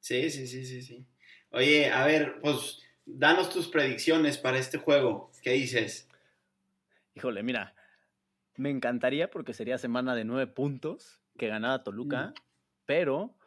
Sí, 0.00 0.30
sí, 0.30 0.46
sí, 0.46 0.64
sí, 0.64 0.82
sí. 0.82 1.06
Oye, 1.50 1.90
a 1.90 2.06
ver, 2.06 2.40
pues 2.40 2.82
danos 3.04 3.50
tus 3.50 3.68
predicciones 3.68 4.38
para 4.38 4.58
este 4.58 4.78
juego. 4.78 5.30
¿Qué 5.42 5.52
dices? 5.52 6.08
Híjole, 7.14 7.42
mira, 7.42 7.74
me 8.56 8.70
encantaría 8.70 9.30
porque 9.30 9.52
sería 9.52 9.78
semana 9.78 10.14
de 10.14 10.24
nueve 10.24 10.46
puntos 10.46 11.20
que 11.36 11.48
ganara 11.48 11.82
Toluca, 11.82 12.34
pero 12.86 13.37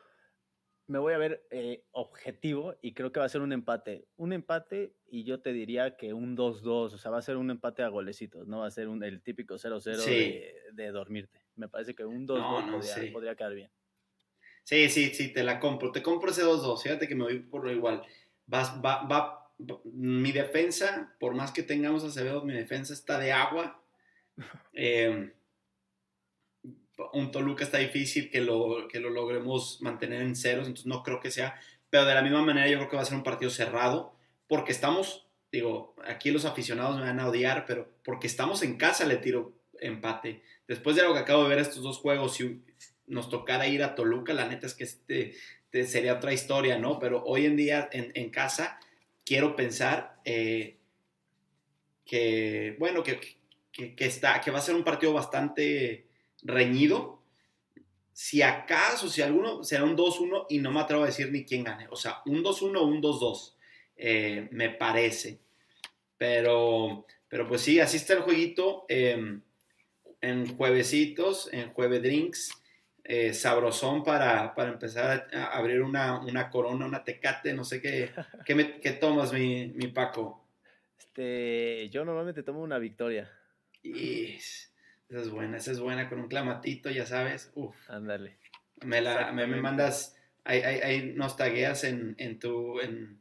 me 0.91 0.99
voy 0.99 1.13
a 1.13 1.17
ver 1.17 1.47
eh, 1.51 1.85
objetivo 1.91 2.75
y 2.81 2.93
creo 2.93 3.13
que 3.13 3.21
va 3.21 3.25
a 3.25 3.29
ser 3.29 3.39
un 3.39 3.53
empate. 3.53 4.07
Un 4.17 4.33
empate 4.33 4.93
y 5.07 5.23
yo 5.23 5.39
te 5.39 5.53
diría 5.53 5.95
que 5.95 6.13
un 6.13 6.35
2-2, 6.35 6.65
o 6.65 6.97
sea, 6.97 7.11
va 7.11 7.19
a 7.19 7.21
ser 7.21 7.37
un 7.37 7.49
empate 7.49 7.81
a 7.81 7.87
golecitos, 7.87 8.45
no 8.45 8.59
va 8.59 8.67
a 8.67 8.71
ser 8.71 8.89
un, 8.89 9.01
el 9.01 9.21
típico 9.21 9.55
0-0 9.55 10.73
de, 10.73 10.91
dormirte. 10.91 11.45
Me 11.55 11.69
parece 11.69 11.95
que 11.95 12.03
un 12.03 12.27
2-2 12.27 13.11
podría, 13.13 13.35
quedar 13.35 13.53
bien. 13.53 13.71
Sí, 14.63 14.89
sí, 14.89 15.13
sí, 15.13 15.31
te 15.31 15.43
la 15.43 15.59
compro. 15.59 15.93
Te 15.93 16.03
compro 16.03 16.31
ese 16.31 16.43
2-2. 16.43 16.83
Fíjate 16.83 17.07
que 17.07 17.15
me 17.15 17.23
voy 17.23 17.39
por 17.39 17.63
lo 17.63 17.71
igual. 17.71 18.03
Vas, 18.45 18.73
va, 18.83 19.03
va, 19.03 19.53
mi 19.85 20.33
defensa, 20.33 21.15
por 21.21 21.33
más 21.35 21.53
que 21.53 21.63
tengamos 21.63 22.03
Acevedo, 22.03 22.43
mi 22.43 22.53
defensa 22.53 22.93
está 22.93 23.17
de 23.17 23.31
agua. 23.31 23.81
Eh, 24.73 25.33
un 27.13 27.31
Toluca 27.31 27.63
está 27.63 27.77
difícil 27.77 28.29
que 28.29 28.41
lo, 28.41 28.87
que 28.87 28.99
lo 28.99 29.09
logremos 29.09 29.81
mantener 29.81 30.21
en 30.21 30.35
ceros, 30.35 30.67
entonces 30.67 30.87
no 30.87 31.03
creo 31.03 31.19
que 31.19 31.31
sea, 31.31 31.59
pero 31.89 32.05
de 32.05 32.13
la 32.13 32.21
misma 32.21 32.41
manera 32.41 32.67
yo 32.67 32.77
creo 32.77 32.89
que 32.89 32.95
va 32.95 33.01
a 33.01 33.05
ser 33.05 33.17
un 33.17 33.23
partido 33.23 33.51
cerrado, 33.51 34.15
porque 34.47 34.71
estamos, 34.71 35.27
digo, 35.51 35.95
aquí 36.05 36.31
los 36.31 36.45
aficionados 36.45 36.97
me 36.97 37.03
van 37.03 37.19
a 37.19 37.27
odiar, 37.27 37.65
pero 37.65 37.89
porque 38.03 38.27
estamos 38.27 38.63
en 38.63 38.77
casa 38.77 39.05
le 39.05 39.17
tiro 39.17 39.53
empate. 39.79 40.41
Después 40.67 40.95
de 40.95 41.03
lo 41.03 41.13
que 41.13 41.19
acabo 41.19 41.43
de 41.43 41.49
ver 41.49 41.59
estos 41.59 41.83
dos 41.83 41.97
juegos, 41.97 42.35
si 42.35 42.61
nos 43.07 43.29
tocara 43.29 43.67
ir 43.67 43.83
a 43.83 43.95
Toluca, 43.95 44.33
la 44.33 44.47
neta 44.47 44.67
es 44.67 44.73
que 44.73 44.83
este, 44.85 45.33
sería 45.85 46.13
otra 46.13 46.33
historia, 46.33 46.77
¿no? 46.77 46.99
Pero 46.99 47.23
hoy 47.25 47.45
en 47.45 47.57
día 47.57 47.89
en, 47.91 48.29
casa 48.29 48.79
quiero 49.25 49.55
pensar 49.55 50.19
eh, 50.23 50.77
que, 52.05 52.75
bueno, 52.79 53.03
que, 53.03 53.19
que, 53.71 54.05
está, 54.05 54.41
que 54.41 54.51
va 54.51 54.59
a 54.59 54.61
ser 54.61 54.75
un 54.75 54.83
partido 54.83 55.13
bastante 55.13 56.07
reñido. 56.43 57.21
Si 58.11 58.41
acaso, 58.41 59.09
si 59.09 59.21
alguno 59.21 59.63
será 59.63 59.83
un 59.83 59.97
2-1 59.97 60.47
y 60.49 60.59
no 60.59 60.71
me 60.71 60.81
atrevo 60.81 61.03
a 61.03 61.07
decir 61.07 61.31
ni 61.31 61.45
quién 61.45 61.63
gane. 61.63 61.87
O 61.89 61.95
sea, 61.95 62.21
un 62.25 62.43
2-1 62.43 62.77
o 62.77 62.85
un 62.85 63.01
2-2, 63.01 63.55
eh, 63.95 64.47
me 64.51 64.69
parece. 64.69 65.39
Pero, 66.17 67.05
pero 67.27 67.47
pues 67.47 67.61
sí, 67.61 67.79
así 67.79 67.97
está 67.97 68.13
el 68.13 68.21
jueguito. 68.21 68.85
Em, 68.89 69.41
en 70.21 70.55
juevesitos, 70.55 71.49
en 71.51 71.71
jueve 71.71 71.99
drinks. 71.99 72.51
Eh, 73.03 73.33
sabrosón 73.33 74.03
para, 74.03 74.53
para, 74.53 74.69
empezar 74.69 75.27
a 75.33 75.57
abrir 75.57 75.81
una, 75.81 76.19
una, 76.19 76.51
corona, 76.51 76.85
una 76.85 77.03
tecate, 77.03 77.51
no 77.51 77.63
sé 77.63 77.81
qué, 77.81 78.11
qué, 78.81 78.91
tomas, 78.91 79.33
mi, 79.33 79.69
mi, 79.69 79.87
Paco. 79.87 80.45
Este, 80.99 81.89
yo 81.89 82.05
normalmente 82.05 82.43
tomo 82.43 82.61
una 82.61 82.77
victoria. 82.77 83.29
Esa 85.11 85.19
es 85.19 85.29
buena, 85.29 85.57
esa 85.57 85.71
es 85.71 85.79
buena 85.81 86.07
con 86.07 86.21
un 86.21 86.29
clamatito, 86.29 86.89
ya 86.89 87.05
sabes. 87.05 87.51
Uf. 87.53 87.75
Ándale. 87.89 88.37
Me, 88.85 89.01
la, 89.01 89.33
me, 89.33 89.45
mandas, 89.45 90.15
hay, 90.45 90.61
hay, 90.61 90.79
hay 90.79 91.13
nos 91.13 91.35
tagueas 91.35 91.83
en, 91.83 92.15
en 92.17 92.39
tu, 92.39 92.79
en, 92.79 93.19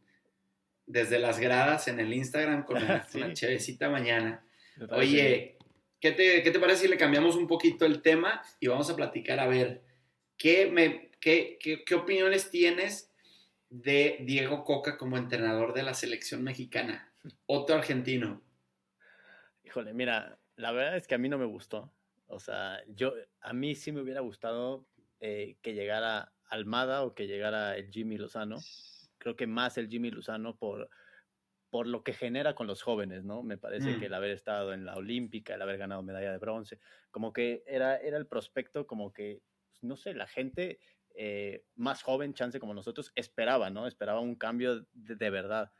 desde 0.87 1.19
las 1.19 1.41
gradas 1.41 1.89
en 1.89 1.99
el 1.99 2.13
Instagram 2.15 2.65
con 2.65 2.87
la, 2.87 3.05
chevecita 3.35 3.91
mañana. 3.91 4.45
Oye, 4.91 5.59
¿qué 5.99 6.13
te, 6.13 6.45
¿qué 6.45 6.53
te, 6.53 6.61
parece 6.61 6.83
si 6.83 6.89
le 6.89 6.97
cambiamos 6.97 7.35
un 7.35 7.49
poquito 7.49 7.85
el 7.85 8.03
tema 8.03 8.41
y 8.61 8.69
vamos 8.69 8.89
a 8.89 8.95
platicar 8.95 9.41
a 9.41 9.49
ver 9.49 9.83
qué, 10.37 10.71
me, 10.71 11.11
qué, 11.19 11.59
qué, 11.61 11.83
qué 11.83 11.95
opiniones 11.97 12.53
tienes 12.53 13.11
de 13.69 14.19
Diego 14.21 14.63
Coca 14.63 14.97
como 14.97 15.19
entrenador 15.19 15.75
de 15.75 15.83
la 15.83 15.95
selección 15.95 16.45
mexicana? 16.45 17.13
Otro 17.47 17.75
argentino. 17.75 18.41
Híjole, 19.65 19.93
mira, 19.93 20.40
la 20.61 20.73
verdad 20.73 20.97
es 20.97 21.07
que 21.07 21.15
a 21.15 21.19
mí 21.19 21.29
no 21.29 21.39
me 21.39 21.47
gustó. 21.47 21.93
O 22.27 22.39
sea, 22.39 22.81
yo, 22.87 23.15
a 23.41 23.53
mí 23.53 23.75
sí 23.75 23.93
me 23.93 24.01
hubiera 24.01 24.21
gustado 24.21 24.87
eh, 25.19 25.57
que 25.63 25.75
llegara 25.75 26.33
Almada 26.45 27.03
o 27.03 27.15
que 27.15 27.27
llegara 27.27 27.77
el 27.77 27.91
Jimmy 27.91 28.19
Lozano. 28.19 28.59
Creo 29.19 29.37
que 29.37 29.47
más 29.47 29.79
el 29.79 29.89
Jimmy 29.89 30.11
Lozano 30.11 30.57
por, 30.57 30.91
por 31.71 31.87
lo 31.87 32.03
que 32.03 32.13
genera 32.13 32.55
con 32.55 32.67
los 32.67 32.83
jóvenes, 32.83 33.25
¿no? 33.25 33.43
Me 33.43 33.57
parece 33.57 33.95
que 33.95 34.01
mm. 34.01 34.05
el 34.05 34.15
haber 34.15 34.31
estado 34.31 34.73
en 34.73 34.85
la 34.85 34.95
Olímpica, 34.97 35.55
el 35.55 35.63
haber 35.63 35.79
ganado 35.79 36.03
medalla 36.03 36.33
de 36.33 36.39
bronce, 36.39 36.79
como 37.11 37.33
que 37.33 37.63
era, 37.67 37.97
era 37.97 38.17
el 38.17 38.27
prospecto, 38.27 38.87
como 38.87 39.13
que, 39.13 39.41
pues, 39.73 39.83
no 39.83 39.97
sé, 39.97 40.15
la 40.15 40.27
gente 40.27 40.79
eh, 41.15 41.65
más 41.75 42.03
joven, 42.03 42.35
chance 42.35 42.61
como 42.61 42.75
nosotros, 42.75 43.13
esperaba, 43.15 43.71
¿no? 43.71 43.87
Esperaba 43.87 44.21
un 44.21 44.37
cambio 44.37 44.87
de 44.93 45.31
verdad 45.31 45.73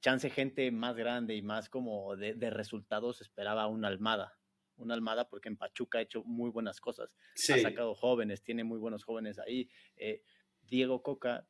chance 0.00 0.30
gente 0.30 0.70
más 0.70 0.96
grande 0.96 1.34
y 1.34 1.42
más 1.42 1.68
como 1.68 2.16
de, 2.16 2.34
resultados 2.50 3.20
esperaba 3.20 3.66
una 3.66 3.88
Almada. 3.88 4.38
Una 4.76 4.94
Almada 4.94 5.28
porque 5.28 5.48
en 5.48 5.56
Pachuca 5.56 5.98
ha 5.98 6.02
hecho 6.02 6.22
muy 6.24 6.50
buenas 6.50 6.80
cosas. 6.80 7.14
Ha 7.52 7.58
sacado 7.58 7.94
jóvenes, 7.94 8.42
tiene 8.42 8.64
muy 8.64 8.78
buenos 8.78 9.04
jóvenes 9.04 9.38
ahí. 9.38 9.68
Eh, 9.96 10.22
Diego 10.62 11.02
Coca, 11.02 11.48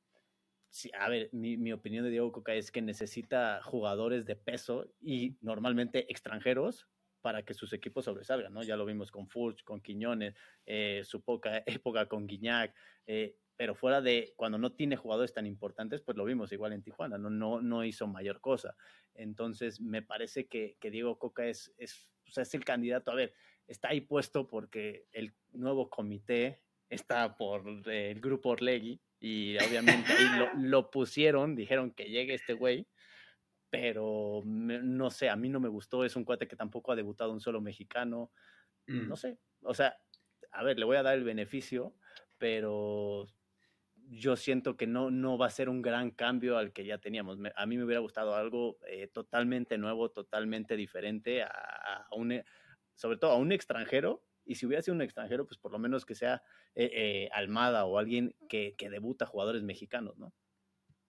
a 0.98 1.08
ver, 1.08 1.28
mi, 1.32 1.56
mi, 1.56 1.72
opinión 1.72 2.04
de 2.04 2.10
Diego 2.10 2.30
Coca 2.30 2.54
es 2.54 2.70
que 2.70 2.82
necesita 2.82 3.60
jugadores 3.62 4.26
de 4.26 4.36
peso 4.36 4.86
y 5.00 5.36
normalmente 5.40 6.10
extranjeros 6.10 6.88
para 7.26 7.42
que 7.42 7.54
sus 7.54 7.72
equipos 7.72 8.04
sobresalgan, 8.04 8.54
¿no? 8.54 8.62
Ya 8.62 8.76
lo 8.76 8.84
vimos 8.84 9.10
con 9.10 9.26
Furch, 9.26 9.64
con 9.64 9.80
Quiñones, 9.80 10.36
eh, 10.64 11.02
su 11.04 11.22
poca 11.22 11.64
época 11.82 12.06
con 12.06 12.24
Guiñac, 12.24 12.72
eh, 13.04 13.34
pero 13.56 13.74
fuera 13.74 14.00
de 14.00 14.34
cuando 14.36 14.58
no 14.58 14.72
tiene 14.72 14.96
jugadores 14.96 15.32
tan 15.32 15.46
importantes, 15.46 16.02
pues 16.02 16.16
lo 16.16 16.24
vimos 16.24 16.52
igual 16.52 16.72
en 16.72 16.82
Tijuana, 16.82 17.18
no, 17.18 17.30
no, 17.30 17.60
no 17.62 17.84
hizo 17.84 18.06
mayor 18.06 18.40
cosa. 18.40 18.76
Entonces, 19.14 19.80
me 19.80 20.02
parece 20.02 20.46
que, 20.46 20.76
que 20.78 20.90
Diego 20.90 21.18
Coca 21.18 21.46
es, 21.46 21.72
es, 21.78 22.08
es 22.24 22.54
el 22.54 22.64
candidato. 22.64 23.10
A 23.10 23.14
ver, 23.14 23.32
está 23.66 23.88
ahí 23.88 24.02
puesto 24.02 24.48
porque 24.48 25.06
el 25.12 25.34
nuevo 25.52 25.88
comité 25.88 26.62
está 26.90 27.36
por 27.36 27.64
el 27.88 28.20
grupo 28.20 28.50
Orlegui 28.50 29.00
y 29.18 29.56
obviamente 29.56 30.12
ahí 30.12 30.38
lo, 30.38 30.48
lo, 30.56 30.90
pusieron, 30.90 31.56
dijeron 31.56 31.92
que 31.92 32.04
llegue 32.04 32.34
este 32.34 32.52
güey, 32.52 32.86
pero 33.70 34.42
no 34.44 35.10
sé, 35.10 35.28
a 35.28 35.36
mí 35.36 35.48
no 35.48 35.60
me 35.60 35.68
gustó, 35.68 36.04
es 36.04 36.14
un 36.14 36.24
cuate 36.24 36.46
que 36.46 36.56
tampoco 36.56 36.92
ha 36.92 36.96
debutado 36.96 37.32
un 37.32 37.40
solo 37.40 37.60
mexicano, 37.60 38.30
no 38.86 39.14
mm. 39.14 39.16
sé, 39.16 39.38
o 39.62 39.74
sea, 39.74 39.96
a 40.52 40.62
ver, 40.62 40.78
le 40.78 40.84
voy 40.84 40.96
a 40.96 41.02
dar 41.02 41.14
el 41.14 41.24
beneficio, 41.24 41.94
pero 42.38 43.26
yo 44.10 44.36
siento 44.36 44.76
que 44.76 44.86
no, 44.86 45.10
no 45.10 45.38
va 45.38 45.46
a 45.46 45.50
ser 45.50 45.68
un 45.68 45.82
gran 45.82 46.10
cambio 46.10 46.58
al 46.58 46.72
que 46.72 46.84
ya 46.84 46.98
teníamos. 46.98 47.38
a 47.54 47.66
mí 47.66 47.76
me 47.76 47.84
hubiera 47.84 48.00
gustado 48.00 48.34
algo 48.34 48.78
eh, 48.88 49.08
totalmente 49.08 49.78
nuevo, 49.78 50.10
totalmente 50.10 50.76
diferente, 50.76 51.42
a, 51.42 52.06
un, 52.12 52.42
sobre 52.94 53.18
todo 53.18 53.32
a 53.32 53.36
un 53.36 53.52
extranjero. 53.52 54.22
Y 54.44 54.54
si 54.54 54.66
hubiera 54.66 54.82
sido 54.82 54.94
un 54.94 55.02
extranjero, 55.02 55.44
pues 55.44 55.58
por 55.58 55.72
lo 55.72 55.78
menos 55.78 56.06
que 56.06 56.14
sea 56.14 56.42
eh, 56.74 56.90
eh, 56.92 57.28
Almada 57.32 57.84
o 57.84 57.98
alguien 57.98 58.36
que, 58.48 58.76
que, 58.78 58.88
debuta 58.88 59.26
jugadores 59.26 59.62
mexicanos, 59.64 60.16
¿no? 60.18 60.32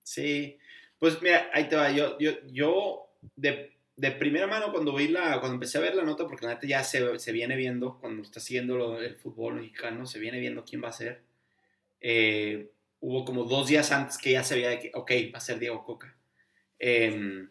Sí, 0.02 0.58
pues 0.98 1.22
mira, 1.22 1.50
ahí 1.54 1.68
te 1.68 1.76
va. 1.76 1.92
Yo, 1.92 2.18
yo, 2.18 2.32
yo 2.48 3.12
de, 3.36 3.78
de 3.96 4.12
primera 4.12 4.48
mano 4.48 4.72
cuando 4.72 4.96
vi 4.96 5.10
la, 5.10 5.40
cuando 5.40 5.54
empecé 5.54 5.78
a 5.78 5.82
ver 5.82 5.96
la 5.96 6.04
nota, 6.04 6.26
porque 6.26 6.48
la 6.48 6.56
neta 6.56 6.66
ya 6.66 6.84
se, 6.84 7.20
se 7.20 7.32
viene 7.32 7.56
viendo, 7.56 8.00
cuando 8.00 8.24
está 8.24 8.40
siguiendo 8.40 9.00
el 9.00 9.16
fútbol 9.18 9.56
mexicano, 9.56 10.08
se 10.08 10.18
viene 10.18 10.40
viendo 10.40 10.66
quién 10.66 10.84
va 10.84 10.90
a 10.90 10.94
ser. 10.94 11.22
Eh, 12.02 12.72
hubo 13.00 13.26
como 13.26 13.44
dos 13.44 13.68
días 13.68 13.92
antes 13.92 14.18
que 14.18 14.32
ya 14.32 14.44
se 14.44 14.56
veía 14.56 14.80
que, 14.80 14.92
ok, 14.94 15.12
va 15.34 15.38
a 15.38 15.42
ser 15.42 15.60
Diego 15.60 15.84
Coca. 15.84 16.16
Em, 16.80 17.50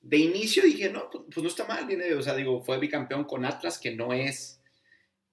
de 0.00 0.16
inicio 0.18 0.62
dije, 0.62 0.90
no, 0.90 1.10
pues, 1.10 1.24
pues, 1.32 1.42
no 1.42 1.48
está 1.48 1.64
mal, 1.66 1.86
viene, 1.86 2.14
o 2.14 2.22
sea, 2.22 2.34
digo, 2.34 2.62
fue 2.62 2.78
bicampeón 2.78 3.24
con 3.24 3.44
Atlas, 3.44 3.78
que 3.78 3.92
no 3.92 4.12
es, 4.12 4.60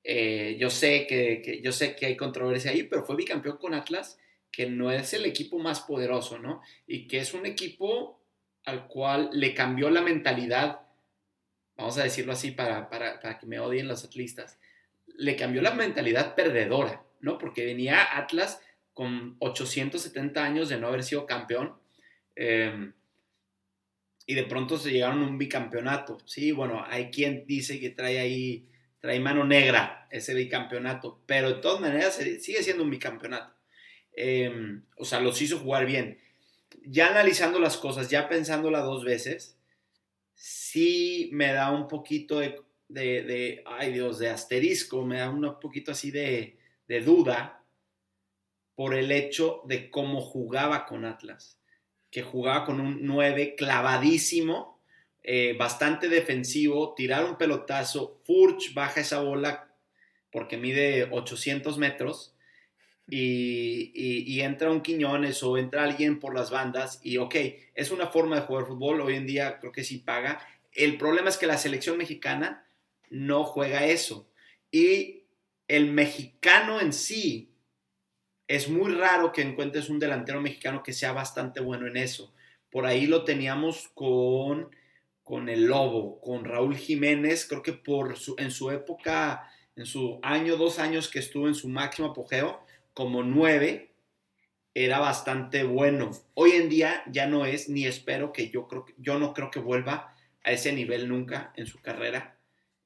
eh, 0.03 0.57
yo 0.59 0.69
sé 0.69 1.05
que, 1.07 1.41
que, 1.43 1.61
yo 1.61 1.71
sé 1.71 1.95
que 1.95 2.07
hay 2.07 2.17
controversia 2.17 2.71
ahí, 2.71 2.83
pero 2.83 3.05
fue 3.05 3.15
bicampeón 3.15 3.57
con 3.57 3.73
Atlas, 3.73 4.17
que 4.51 4.67
no 4.67 4.91
es 4.91 5.13
el 5.13 5.25
equipo 5.25 5.59
más 5.59 5.81
poderoso, 5.81 6.39
¿no? 6.39 6.61
Y 6.87 7.07
que 7.07 7.19
es 7.19 7.33
un 7.33 7.45
equipo 7.45 8.19
al 8.65 8.87
cual 8.87 9.29
le 9.33 9.53
cambió 9.53 9.89
la 9.89 10.01
mentalidad, 10.01 10.81
vamos 11.75 11.97
a 11.97 12.03
decirlo 12.03 12.33
así 12.33 12.51
para, 12.51 12.89
para, 12.89 13.19
para 13.19 13.39
que 13.39 13.45
me 13.45 13.59
odien 13.59 13.87
los 13.87 14.03
atlistas, 14.03 14.59
le 15.17 15.35
cambió 15.35 15.61
la 15.61 15.73
mentalidad 15.73 16.35
perdedora. 16.35 17.03
¿No? 17.23 17.37
Porque 17.37 17.65
venía 17.65 18.17
Atlas 18.17 18.61
con 18.93 19.37
870 19.39 20.43
años 20.43 20.69
de 20.69 20.77
no 20.77 20.87
haber 20.87 21.03
sido 21.03 21.25
campeón. 21.25 21.73
Em, 22.35 22.93
y 24.27 24.35
de 24.35 24.43
pronto 24.43 24.77
se 24.77 24.91
llegaron 24.91 25.23
a 25.23 25.27
un 25.27 25.37
bicampeonato. 25.37 26.19
Sí, 26.25 26.51
bueno, 26.51 26.83
hay 26.85 27.09
quien 27.09 27.45
dice 27.47 27.79
que 27.79 27.89
trae 27.89 28.19
ahí, 28.19 28.65
trae 28.99 29.19
mano 29.19 29.45
negra 29.45 30.07
ese 30.11 30.33
bicampeonato, 30.33 31.21
pero 31.25 31.49
de 31.49 31.61
todas 31.61 31.81
maneras 31.81 32.15
sigue 32.15 32.61
siendo 32.61 32.83
un 32.83 32.91
bicampeonato. 32.91 33.53
Em, 34.15 34.83
o 34.97 35.05
sea, 35.05 35.19
los 35.21 35.41
hizo 35.41 35.59
jugar 35.59 35.85
bien. 35.85 36.19
Ya 36.85 37.07
analizando 37.07 37.59
las 37.59 37.77
cosas, 37.77 38.09
ya 38.09 38.27
pensándola 38.27 38.79
dos 38.81 39.05
veces, 39.05 39.57
sí 40.35 41.29
me 41.31 41.53
da 41.53 41.71
un 41.71 41.87
poquito 41.87 42.39
de, 42.39 42.59
de, 42.89 43.23
de 43.23 43.63
ay 43.65 43.93
Dios, 43.93 44.19
de 44.19 44.29
asterisco, 44.29 45.05
me 45.05 45.19
da 45.19 45.29
un 45.29 45.59
poquito 45.59 45.91
así 45.91 46.11
de, 46.11 46.57
de 46.87 47.01
duda 47.01 47.63
por 48.75 48.95
el 48.95 49.11
hecho 49.11 49.61
de 49.65 49.89
cómo 49.89 50.21
jugaba 50.21 50.85
con 50.85 51.05
Atlas, 51.05 51.59
que 52.09 52.23
jugaba 52.23 52.65
con 52.65 52.79
un 52.79 53.05
9 53.05 53.55
clavadísimo, 53.55 54.79
eh, 55.21 55.55
bastante 55.57 56.09
defensivo, 56.09 56.93
tirar 56.95 57.23
un 57.25 57.37
pelotazo, 57.37 58.19
Furch 58.25 58.73
baja 58.73 59.01
esa 59.01 59.21
bola 59.21 59.73
porque 60.31 60.57
mide 60.57 61.07
800 61.11 61.77
metros 61.77 62.35
y, 63.07 64.41
entra 64.41 64.71
un 64.71 64.81
Quiñones 64.81 65.43
o 65.43 65.57
entra 65.57 65.83
alguien 65.83 66.19
por 66.19 66.33
las 66.33 66.51
bandas 66.51 66.99
y 67.03 67.17
ok, 67.17 67.35
es 67.75 67.91
una 67.91 68.07
forma 68.07 68.35
de 68.35 68.41
jugar 68.41 68.65
fútbol, 68.65 69.01
hoy 69.01 69.15
en 69.15 69.27
día 69.27 69.59
creo 69.59 69.71
que 69.71 69.83
sí 69.83 69.99
paga. 69.99 70.45
El 70.73 70.97
problema 70.97 71.29
es 71.29 71.37
que 71.37 71.45
la 71.45 71.57
selección 71.57 71.97
mexicana 71.97 72.65
no 73.09 73.43
juega 73.43 73.85
eso 73.85 74.27
y 74.71 75.22
el 75.75 75.91
mexicano 75.91 76.79
en 76.79 76.93
sí, 76.93 77.49
es 78.47 78.69
muy 78.69 78.93
raro 78.93 79.31
que 79.31 79.41
encuentres 79.41 79.89
un 79.89 79.97
delantero 79.97 80.39
mexicano 80.39 80.83
que 80.83 80.93
sea 80.93 81.13
bastante 81.13 81.61
bueno 81.61 81.87
en 81.87 81.97
eso. 81.97 82.31
Por 82.69 82.85
ahí 82.85 83.07
lo 83.07 83.23
teníamos 83.23 83.87
con, 83.95 84.69
con 85.23 85.49
el 85.49 85.65
Lobo, 85.65 86.21
con 86.21 86.45
Raúl 86.45 86.77
Jiménez, 86.77 87.47
creo 87.49 87.63
que 87.63 87.73
por 87.73 88.15
en 88.37 88.51
su 88.51 88.69
época, 88.69 89.49
en 89.75 89.87
su 89.87 90.19
año, 90.21 90.57
dos 90.57 90.77
años 90.77 91.09
que 91.09 91.17
estuvo 91.17 91.47
en 91.47 91.55
su 91.55 91.69
máximo 91.69 92.09
apogeo, 92.09 92.63
como 92.93 93.23
nueve, 93.23 93.95
era 94.75 94.99
bastante 94.99 95.63
bueno. 95.63 96.11
Hoy 96.35 96.51
en 96.51 96.69
día 96.69 97.01
ya 97.07 97.25
no 97.25 97.47
es, 97.47 97.67
ni 97.67 97.87
espero 97.87 98.31
que 98.31 98.51
yo 98.51 98.67
creo 98.67 98.85
yo 98.97 99.17
no 99.17 99.33
creo 99.33 99.49
que 99.49 99.59
vuelva 99.59 100.15
a 100.43 100.51
ese 100.51 100.71
nivel 100.71 101.09
nunca 101.09 101.51
en 101.55 101.65
su 101.65 101.81
carrera. 101.81 102.37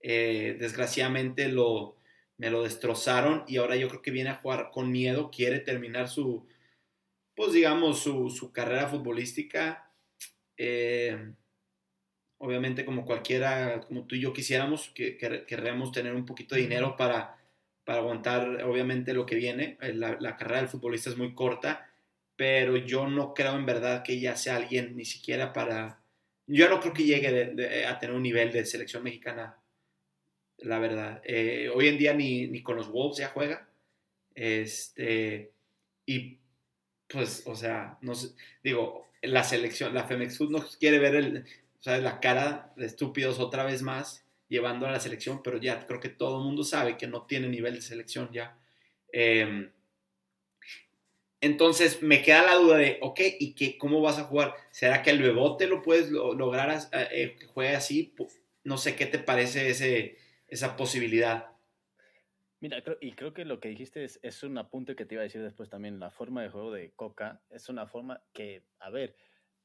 Eh, 0.01 0.55
desgraciadamente 0.57 1.49
lo, 1.49 1.96
me 2.37 2.49
lo 2.49 2.63
destrozaron 2.63 3.43
y 3.47 3.57
ahora 3.57 3.75
yo 3.75 3.89
creo 3.89 4.01
que 4.01 4.11
viene 4.11 4.29
a 4.29 4.35
jugar 4.35 4.69
con 4.71 4.91
miedo, 4.91 5.31
quiere 5.31 5.59
terminar 5.59 6.07
su, 6.07 6.45
pues 7.35 7.53
digamos, 7.53 7.99
su, 7.99 8.51
carrera 8.53 8.87
futbolística. 8.87 9.91
Eh, 10.57 11.33
obviamente 12.39 12.85
como 12.85 13.05
cualquiera, 13.05 13.81
como 13.81 14.05
tú 14.05 14.15
y 14.15 14.21
yo 14.21 14.33
quisiéramos, 14.33 14.89
que, 14.89 15.11
tener 15.93 16.15
un 16.15 16.25
poquito 16.25 16.55
de 16.55 16.61
dinero 16.61 16.95
para, 16.95 17.37
para 17.83 17.99
aguantar 17.99 18.63
obviamente 18.63 19.13
lo 19.13 19.25
que 19.25 19.35
viene. 19.35 19.77
Eh, 19.81 19.93
la, 19.93 20.35
carrera 20.35 20.61
del 20.61 20.69
futbolista 20.69 21.09
es 21.09 21.17
muy 21.17 21.33
corta, 21.33 21.91
pero 22.35 22.77
yo 22.77 23.07
no 23.07 23.33
creo 23.33 23.55
en 23.55 23.65
verdad 23.65 24.03
que 24.03 24.13
ella 24.13 24.35
sea 24.35 24.57
alguien 24.57 24.95
ni 24.95 25.05
siquiera 25.05 25.53
para... 25.53 26.01
Yo 26.45 26.69
no 26.69 26.79
creo 26.79 26.93
que 26.93 27.03
llegue 27.03 27.85
a 27.85 27.99
tener 27.99 28.15
un 28.15 28.23
nivel 28.23 28.51
de 28.53 28.63
selección 28.65 29.03
mexicana 29.03 29.57
la 30.59 30.79
verdad. 30.79 31.21
Eh, 31.23 31.69
hoy 31.73 31.87
en 31.87 31.97
día 31.97 32.13
ni, 32.13 32.47
ni, 32.47 32.61
con 32.61 32.75
los 32.77 32.89
Wolves 32.91 33.17
ya 33.17 33.29
juega. 33.29 33.67
Este, 34.35 35.51
y 36.05 36.39
pues, 37.07 37.43
o 37.45 37.55
sea, 37.55 37.97
no 38.01 38.13
digo, 38.63 39.07
la 39.21 39.43
selección, 39.43 39.93
la 39.93 40.05
Femex 40.05 40.39
no 40.41 40.63
quiere 40.79 40.99
ver 40.99 41.15
el, 41.15 41.45
la 41.85 42.19
cara 42.19 42.73
de 42.75 42.85
estúpidos 42.85 43.39
otra 43.39 43.63
vez 43.63 43.81
más 43.81 44.25
llevando 44.49 44.87
a 44.87 44.91
la 44.91 44.99
selección, 44.99 45.41
pero 45.43 45.57
ya 45.57 45.85
creo 45.85 45.99
que 45.99 46.09
todo 46.09 46.39
el 46.39 46.45
mundo 46.45 46.63
sabe 46.63 46.97
que 46.97 47.07
no 47.07 47.23
tiene 47.25 47.47
nivel 47.49 47.75
de 47.75 47.81
selección 47.81 48.29
ya. 48.31 48.57
Em, 49.11 49.71
entonces 51.41 52.01
me 52.01 52.21
queda 52.23 52.43
la 52.43 52.55
duda 52.55 52.77
de, 52.77 52.97
ok, 53.01 53.19
¿y 53.39 53.53
qué, 53.53 53.77
cómo 53.77 54.01
vas 54.01 54.17
a 54.17 54.23
jugar? 54.23 54.55
¿Será 54.71 55.03
que 55.03 55.11
el 55.11 55.21
Bebote 55.21 55.67
lo 55.67 55.81
puedes 55.81 56.09
lograr 56.09 56.71
eh, 56.91 57.07
eh, 57.11 57.35
que 57.39 57.45
juegue 57.47 57.75
así? 57.75 58.13
No 58.63 58.77
sé 58.77 58.95
qué 58.95 59.05
te 59.05 59.19
parece 59.19 59.69
ese, 59.69 60.17
esa 60.47 60.75
posibilidad. 60.75 61.47
Mira, 62.59 62.81
y 63.01 63.11
creo 63.11 63.33
que 63.33 63.45
lo 63.45 63.59
que 63.59 63.69
dijiste 63.69 64.03
es, 64.03 64.19
es, 64.23 64.41
un 64.43 64.57
apunte 64.57 64.95
que 64.95 65.05
te 65.05 65.15
iba 65.15 65.21
a 65.21 65.23
decir 65.23 65.43
después 65.43 65.69
también. 65.69 65.99
La 65.99 66.09
forma 66.09 66.41
de 66.41 66.49
juego 66.49 66.71
de 66.71 66.91
Coca 66.95 67.41
es 67.49 67.69
una 67.69 67.85
forma 67.85 68.23
que, 68.33 68.63
a 68.79 68.89
ver, 68.89 69.15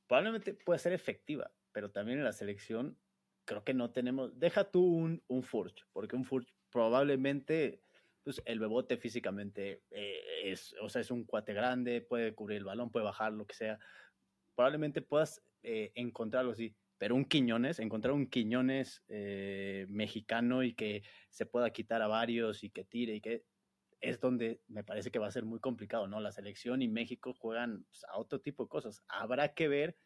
probablemente 0.06 0.52
puede 0.52 0.78
ser 0.78 0.92
efectiva, 0.92 1.50
pero 1.72 1.90
también 1.90 2.18
en 2.18 2.24
la 2.24 2.32
selección 2.32 2.98
creo 3.46 3.64
que 3.64 3.72
no 3.72 3.92
tenemos. 3.92 4.38
Deja 4.38 4.70
tú 4.70 4.84
un, 4.84 5.22
un 5.28 5.42
Furch, 5.42 5.86
porque 5.92 6.16
un 6.16 6.24
Furch 6.24 6.52
probablemente, 6.70 7.80
pues 8.24 8.42
el 8.44 8.60
bebote 8.60 8.98
físicamente 8.98 9.82
eh, 9.90 10.20
es, 10.44 10.74
o 10.82 10.90
sea, 10.90 11.00
es 11.00 11.10
un 11.10 11.24
cuate 11.24 11.54
grande, 11.54 12.02
puede 12.02 12.34
cubrir 12.34 12.58
el 12.58 12.64
balón, 12.64 12.90
puede 12.90 13.06
bajar, 13.06 13.32
lo 13.32 13.46
que 13.46 13.54
sea. 13.54 13.78
Probablemente 14.54 15.00
puedas 15.00 15.42
eh, 15.62 15.92
encontrarlo 15.94 16.52
así 16.52 16.76
pero 17.02 17.16
un 17.16 17.24
Quiñones, 17.24 17.80
encontrar 17.80 18.14
un 18.14 18.28
Quiñones 18.28 19.02
eh, 19.08 19.61
mexicano 19.88 20.62
y 20.62 20.74
que 20.74 21.02
se 21.30 21.46
pueda 21.46 21.70
quitar 21.70 22.02
a 22.02 22.08
varios 22.08 22.64
y 22.64 22.70
que 22.70 22.84
tire 22.84 23.14
y 23.14 23.20
que 23.20 23.44
es 24.00 24.20
donde 24.20 24.60
me 24.66 24.82
parece 24.82 25.10
que 25.10 25.20
va 25.20 25.28
a 25.28 25.32
ser 25.32 25.44
muy 25.44 25.60
complicado, 25.60 26.08
¿no? 26.08 26.20
La 26.20 26.32
selección 26.32 26.82
y 26.82 26.88
México 26.88 27.34
juegan 27.34 27.84
pues, 27.84 28.04
a 28.04 28.18
otro 28.18 28.40
tipo 28.40 28.64
de 28.64 28.68
cosas. 28.68 29.02
Habrá 29.08 29.54
que 29.54 29.68
ver 29.68 29.96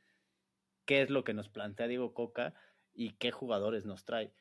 qué 0.85 1.03
es 1.03 1.11
lo 1.11 1.25
que 1.25 1.35
nos 1.35 1.49
plantea 1.49 1.89
Diego 1.89 2.13
Coca 2.13 2.55
y 2.93 3.17
qué 3.17 3.31
jugadores 3.31 3.87
nos 3.87 4.05
trae. 4.05 4.33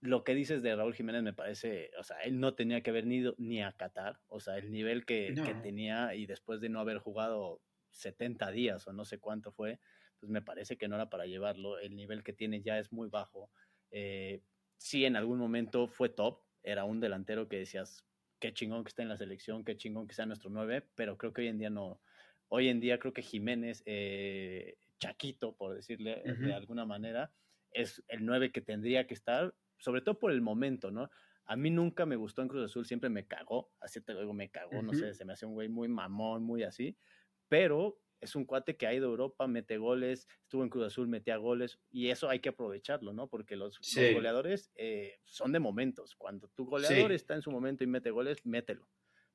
lo 0.00 0.24
que 0.24 0.34
dices 0.34 0.62
de 0.62 0.76
Raúl 0.76 0.94
Jiménez 0.94 1.22
me 1.22 1.32
parece, 1.32 1.90
o 1.98 2.02
sea, 2.02 2.18
él 2.18 2.38
no 2.38 2.54
tenía 2.54 2.82
que 2.82 2.90
haber 2.90 3.10
ido 3.10 3.34
ni 3.38 3.62
a 3.62 3.72
Qatar, 3.72 4.20
o 4.28 4.40
sea, 4.40 4.58
el 4.58 4.70
nivel 4.70 5.06
que, 5.06 5.34
que, 5.34 5.54
tenía 5.54 6.14
y 6.14 6.26
después 6.26 6.60
de 6.60 6.68
no 6.68 6.80
haber 6.80 6.98
jugado 6.98 7.62
70 7.92 8.50
días 8.50 8.86
o 8.86 8.92
no 8.92 9.04
sé 9.04 9.18
cuánto 9.18 9.52
fue, 9.52 9.80
pues 10.20 10.30
me 10.30 10.42
parece 10.42 10.76
que 10.76 10.88
no 10.88 10.96
era 10.96 11.08
para 11.08 11.26
llevarlo, 11.26 11.78
el 11.78 11.96
nivel 11.96 12.22
que 12.22 12.32
tiene 12.32 12.62
ya 12.62 12.78
es 12.78 12.92
muy 12.92 13.08
bajo. 13.08 13.50
Eh, 13.90 14.42
sí, 14.76 15.04
en 15.04 15.16
algún 15.16 15.38
momento 15.38 15.88
fue 15.88 16.08
top, 16.08 16.42
era 16.62 16.84
un 16.84 17.00
delantero 17.00 17.48
que 17.48 17.58
decías, 17.58 18.04
qué 18.38 18.52
chingón 18.52 18.84
que 18.84 18.88
está 18.88 19.02
en 19.02 19.08
la 19.08 19.16
selección, 19.16 19.64
qué 19.64 19.76
chingón 19.76 20.06
que 20.06 20.14
sea 20.14 20.26
nuestro 20.26 20.50
9, 20.50 20.88
pero 20.94 21.16
creo 21.16 21.32
que 21.32 21.42
hoy 21.42 21.48
en 21.48 21.58
día 21.58 21.70
no. 21.70 22.00
Hoy 22.48 22.68
en 22.68 22.80
día 22.80 22.98
creo 22.98 23.12
que 23.12 23.22
Jiménez, 23.22 23.82
eh, 23.86 24.78
Chaquito, 24.98 25.56
por 25.56 25.74
decirle 25.74 26.22
de 26.24 26.54
alguna 26.54 26.84
manera, 26.84 27.32
es 27.70 28.02
el 28.08 28.24
9 28.24 28.52
que 28.52 28.60
tendría 28.60 29.06
que 29.06 29.14
estar, 29.14 29.54
sobre 29.78 30.00
todo 30.00 30.18
por 30.18 30.32
el 30.32 30.40
momento, 30.40 30.90
¿no? 30.90 31.10
A 31.44 31.56
mí 31.56 31.70
nunca 31.70 32.06
me 32.06 32.16
gustó 32.16 32.42
en 32.42 32.48
Cruz 32.48 32.64
Azul, 32.64 32.86
siempre 32.86 33.08
me 33.08 33.26
cagó, 33.26 33.72
así 33.80 34.00
te 34.00 34.14
digo, 34.14 34.32
me 34.32 34.50
cagó, 34.50 34.82
no 34.82 34.92
sé, 34.94 35.14
se 35.14 35.24
me 35.24 35.32
hace 35.32 35.46
un 35.46 35.54
güey 35.54 35.68
muy 35.68 35.86
mamón, 35.88 36.42
muy 36.42 36.62
así, 36.64 36.96
pero 37.48 38.00
es 38.20 38.34
un 38.34 38.44
cuate 38.44 38.76
que 38.76 38.86
ha 38.86 38.94
ido 38.94 39.06
a 39.06 39.10
Europa, 39.10 39.46
mete 39.46 39.78
goles, 39.78 40.26
estuvo 40.42 40.62
en 40.62 40.70
Cruz 40.70 40.86
Azul, 40.86 41.08
metía 41.08 41.36
goles, 41.36 41.78
y 41.90 42.10
eso 42.10 42.28
hay 42.28 42.40
que 42.40 42.50
aprovecharlo, 42.50 43.12
¿no? 43.12 43.28
Porque 43.28 43.56
los, 43.56 43.78
goleadores 44.14 44.70
eh, 44.76 45.18
son 45.24 45.52
de 45.52 45.58
momentos. 45.58 46.14
Cuando 46.16 46.48
tu 46.48 46.64
goleador 46.66 47.12
está 47.12 47.34
en 47.34 47.42
su 47.42 47.50
momento 47.50 47.84
y 47.84 47.86
mete 47.86 48.10
goles, 48.10 48.44
mételo. 48.44 48.88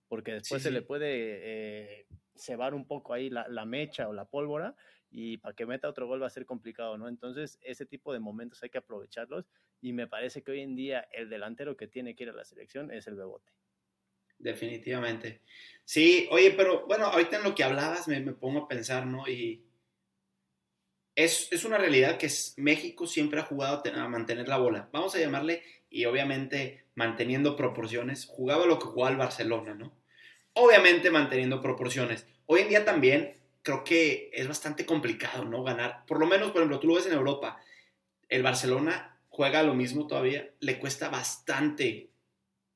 Porque 0.08 0.34
después 0.34 0.62
se 0.62 0.72
le 0.72 0.82
puede 0.82 1.08
eh, 1.10 2.08
cebar 2.36 2.74
un 2.74 2.86
poco 2.86 3.14
ahí 3.14 3.30
la, 3.30 3.48
la, 3.48 3.66
mecha 3.66 4.10
o 4.10 4.14
la 4.14 4.26
pólvora, 4.26 4.76
y 5.10 5.38
para 5.38 5.56
que 5.56 5.66
meta 5.66 5.90
otro 5.90 6.08
gol 6.08 6.22
va 6.22 6.28
a 6.28 6.32
ser 6.32 6.46
complicado, 6.46 6.98
¿no? 6.98 7.08
Entonces, 7.08 7.60
ese 7.62 7.86
tipo 7.86 8.12
de 8.14 8.20
momentos 8.20 8.62
hay 8.64 8.70
que 8.70 8.80
aprovecharlos, 8.80 9.46
y 9.80 9.94
me 9.94 10.08
parece 10.08 10.44
que 10.44 10.52
hoy 10.52 10.62
en 10.62 10.76
día 10.76 11.08
el 11.14 11.30
delantero 11.30 11.78
que 11.78 11.88
tiene 11.88 12.16
que 12.16 12.24
ir 12.24 12.30
a 12.30 12.34
la 12.34 12.46
selección 12.46 12.92
es 12.92 13.08
el 13.08 13.16
Bebote 13.16 13.52
definitivamente. 14.42 15.42
Sí, 15.86 16.28
oye, 16.32 16.52
pero 16.52 16.86
bueno, 16.88 17.06
ahorita 17.06 17.38
en 17.38 17.44
lo 17.44 17.56
que 17.56 17.64
hablabas 17.64 18.08
me, 18.08 18.22
pongo 18.34 18.60
a 18.60 18.68
pensar, 18.68 19.06
¿no? 19.06 19.28
Y 19.28 19.66
es, 21.16 21.66
una 21.66 21.78
realidad 21.78 22.18
que 22.18 22.28
es, 22.28 22.54
México 22.58 23.08
siempre 23.08 23.40
ha 23.40 23.44
jugado 23.44 23.84
a 23.94 24.08
mantener 24.08 24.48
la 24.48 24.58
bola. 24.58 24.90
Vamos 24.94 25.16
a 25.16 25.20
llamarle, 25.20 25.64
y 25.90 26.06
obviamente 26.06 26.86
manteniendo 26.96 27.56
proporciones, 27.56 28.26
jugaba 28.26 28.66
lo 28.66 28.80
que 28.80 28.86
jugaba 28.86 29.12
el 29.12 29.18
Barcelona, 29.18 29.74
¿no? 29.74 29.94
Obviamente 30.54 31.12
manteniendo 31.12 31.62
proporciones. 31.62 32.26
Hoy 32.46 32.62
en 32.62 32.70
día 32.70 32.86
también 32.86 33.36
creo 33.62 33.84
que 33.84 34.32
es 34.34 34.48
bastante 34.48 34.86
complicado, 34.86 35.46
¿no? 35.46 35.64
Ganar. 35.64 36.06
Por 36.06 36.20
lo 36.20 36.26
menos, 36.26 36.52
por 36.52 36.62
ejemplo, 36.62 36.80
tú 36.80 36.88
lo 36.88 36.96
ves 36.96 37.06
en 37.06 37.14
Europa. 37.14 37.60
El 38.30 38.44
Barcelona 38.44 39.20
juega 39.30 39.64
lo 39.64 39.74
mismo 39.74 40.08
todavía. 40.08 40.50
Le 40.60 40.80
cuesta 40.80 41.10
bastante, 41.10 42.12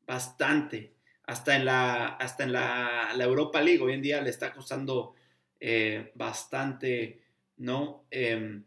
bastante 0.05 0.94
hasta 1.27 1.55
en 1.55 1.65
la, 1.65 2.07
hasta 2.07 2.43
en 2.43 2.53
la, 2.53 3.13
Europa 3.19 3.61
League 3.61 3.81
hoy 3.81 3.93
en 3.93 4.01
día 4.01 4.21
le 4.21 4.29
está 4.29 4.53
costando 4.53 5.15
eh, 5.59 6.11
bastante, 6.15 7.21
¿no? 7.57 8.05
Em, 8.11 8.63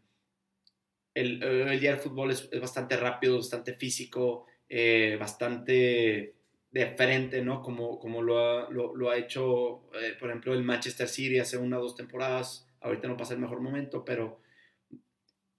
el, 1.13 1.43
el, 1.43 1.79
día 1.79 1.91
del 1.91 1.99
fútbol 1.99 2.31
es, 2.31 2.49
bastante 2.59 2.97
rápido, 2.97 3.37
bastante 3.37 3.73
físico, 3.73 4.45
eh, 4.67 5.17
bastante 5.19 6.35
de 6.71 6.85
frente, 6.95 7.41
¿no? 7.41 7.61
Como, 7.61 7.99
como 7.99 8.21
lo, 8.21 8.39
ha, 8.39 8.69
lo, 8.69 9.09
ha 9.09 9.17
hecho, 9.17 9.89
eh, 9.93 10.15
por 10.19 10.29
ejemplo, 10.29 10.53
el 10.53 10.63
Manchester 10.63 11.07
City 11.07 11.39
hace 11.39 11.57
una 11.57 11.79
o 11.79 11.81
dos 11.81 11.95
temporadas. 11.95 12.67
Ahorita 12.81 13.07
no 13.07 13.17
pasa 13.17 13.33
el 13.33 13.39
mejor 13.39 13.61
momento, 13.61 14.05
pero 14.05 14.41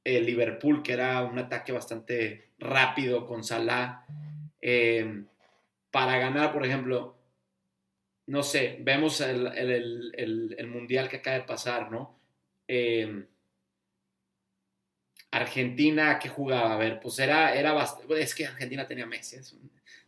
el 0.04 0.24
Liverpool, 0.24 0.82
que 0.82 0.92
era 0.92 1.22
un 1.22 1.38
ataque 1.38 1.72
bastante 1.72 2.50
rápido 2.58 3.26
con 3.26 3.42
Salah. 3.42 4.06
Eh, 4.60 5.24
para 5.90 6.18
ganar, 6.18 6.52
por 6.52 6.64
ejemplo, 6.64 7.16
no 8.26 8.42
sé, 8.42 8.78
vemos 8.80 9.20
el, 9.20 10.68
mundial 10.68 11.08
que 11.08 11.16
acaba 11.16 11.38
de 11.38 11.44
pasar, 11.44 11.90
¿no? 11.90 12.20
Em, 12.68 13.26
Argentina, 15.32 16.18
¿qué 16.18 16.28
jugaba? 16.28 16.74
A 16.74 16.78
ver, 16.78 17.00
pues 17.00 17.18
era, 17.18 17.54
era 17.54 17.72
bastante, 17.72 18.20
es 18.20 18.34
que 18.34 18.46
Argentina 18.46 18.86
tenía 18.86 19.06
Messi, 19.06 19.36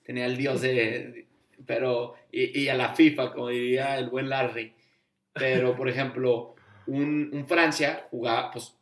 tenía 0.04 0.26
el 0.26 0.36
dios 0.36 0.60
de, 0.60 1.26
pero, 1.66 2.14
y, 2.30 2.68
a 2.68 2.74
la 2.74 2.94
FIFA, 2.94 3.32
como 3.32 3.48
diría 3.48 3.98
el 3.98 4.08
buen 4.08 4.28
Larry, 4.28 4.72
pero, 5.32 5.76
por 5.76 5.88
ejemplo, 5.88 6.54
un, 6.86 7.44
Francia 7.48 8.06
jugaba, 8.10 8.50
pues, 8.52 8.76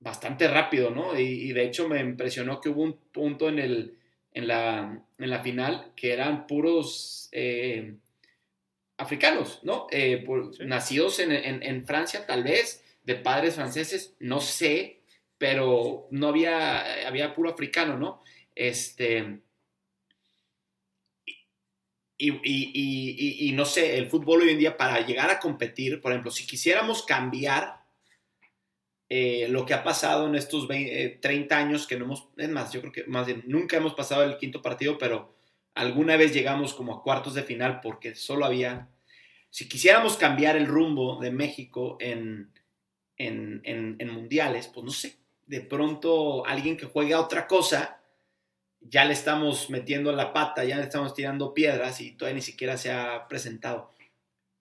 bastante 0.00 0.46
rápido, 0.46 0.90
¿no? 0.90 1.18
y 1.18 1.52
de 1.52 1.64
hecho 1.64 1.88
me 1.88 1.98
impresionó 2.00 2.60
que 2.60 2.68
hubo 2.68 2.82
un 2.82 2.96
punto 3.10 3.48
en 3.48 3.58
el, 3.58 3.97
en 4.32 4.48
la, 4.48 5.02
en 5.18 5.30
la 5.30 5.40
final 5.40 5.92
que 5.96 6.12
eran 6.12 6.46
puros 6.46 7.28
eh, 7.32 7.94
africanos, 8.96 9.60
¿no? 9.62 9.86
Eh, 9.90 10.24
nacidos 10.60 11.20
en, 11.20 11.32
en, 11.32 11.86
Francia, 11.86 12.26
tal 12.26 12.44
vez, 12.44 12.84
de 13.04 13.14
padres 13.14 13.54
franceses, 13.54 14.14
no 14.18 14.40
sé, 14.40 15.00
pero 15.38 16.08
no 16.10 16.28
había, 16.28 17.06
había 17.06 17.34
puro 17.34 17.50
africano, 17.50 17.96
¿no? 17.96 18.22
Este. 18.54 19.40
Y, 22.20 22.32
y, 22.42 23.48
y, 23.48 23.52
no 23.52 23.64
sé, 23.64 23.96
el 23.96 24.08
fútbol 24.08 24.42
hoy 24.42 24.50
en 24.50 24.58
día 24.58 24.76
para 24.76 25.06
llegar 25.06 25.30
a 25.30 25.38
competir, 25.38 26.00
por 26.00 26.10
ejemplo, 26.10 26.32
si 26.32 26.44
quisiéramos 26.48 27.04
cambiar 27.04 27.77
eh, 29.10 29.46
lo 29.48 29.64
que 29.64 29.72
ha 29.72 29.82
pasado 29.82 30.26
en 30.26 30.34
estos 30.34 30.68
30 30.68 31.24
eh, 31.26 31.46
años 31.50 31.86
que 31.86 31.96
no 31.98 32.04
hemos, 32.04 32.28
es 32.36 32.48
más, 32.50 32.72
yo 32.72 32.80
creo 32.80 32.92
que 32.92 33.04
más 33.04 33.26
bien 33.26 33.42
nunca 33.46 33.78
hemos 33.78 33.94
pasado 33.94 34.22
el 34.22 34.36
quinto 34.36 34.60
partido, 34.60 34.98
pero 34.98 35.34
alguna 35.74 36.16
vez 36.16 36.34
llegamos 36.34 36.74
como 36.74 36.94
a 36.94 37.02
cuartos 37.02 37.34
de 37.34 37.42
final 37.42 37.80
porque 37.80 38.14
solo 38.14 38.44
había, 38.44 38.90
si 39.48 39.66
quisiéramos 39.66 40.18
cambiar 40.18 40.56
el 40.56 40.66
rumbo 40.66 41.18
de 41.20 41.30
México 41.30 41.96
en, 42.00 42.52
en, 43.16 43.62
en, 43.64 44.10
mundiales, 44.12 44.68
pues 44.68 44.84
no 44.84 44.92
sé, 44.92 45.16
de 45.46 45.62
pronto 45.62 46.44
alguien 46.44 46.76
que 46.76 46.86
juegue 46.86 47.14
a 47.14 47.20
otra 47.20 47.46
cosa, 47.46 48.02
ya 48.80 49.06
le 49.06 49.14
estamos 49.14 49.70
metiendo 49.70 50.12
la 50.12 50.34
pata, 50.34 50.64
ya 50.64 50.76
le 50.76 50.82
estamos 50.82 51.14
tirando 51.14 51.54
piedras 51.54 52.02
y 52.02 52.12
todavía 52.12 52.36
ni 52.36 52.42
siquiera 52.42 52.76
se 52.76 52.92
ha 52.92 53.26
presentado. 53.26 53.90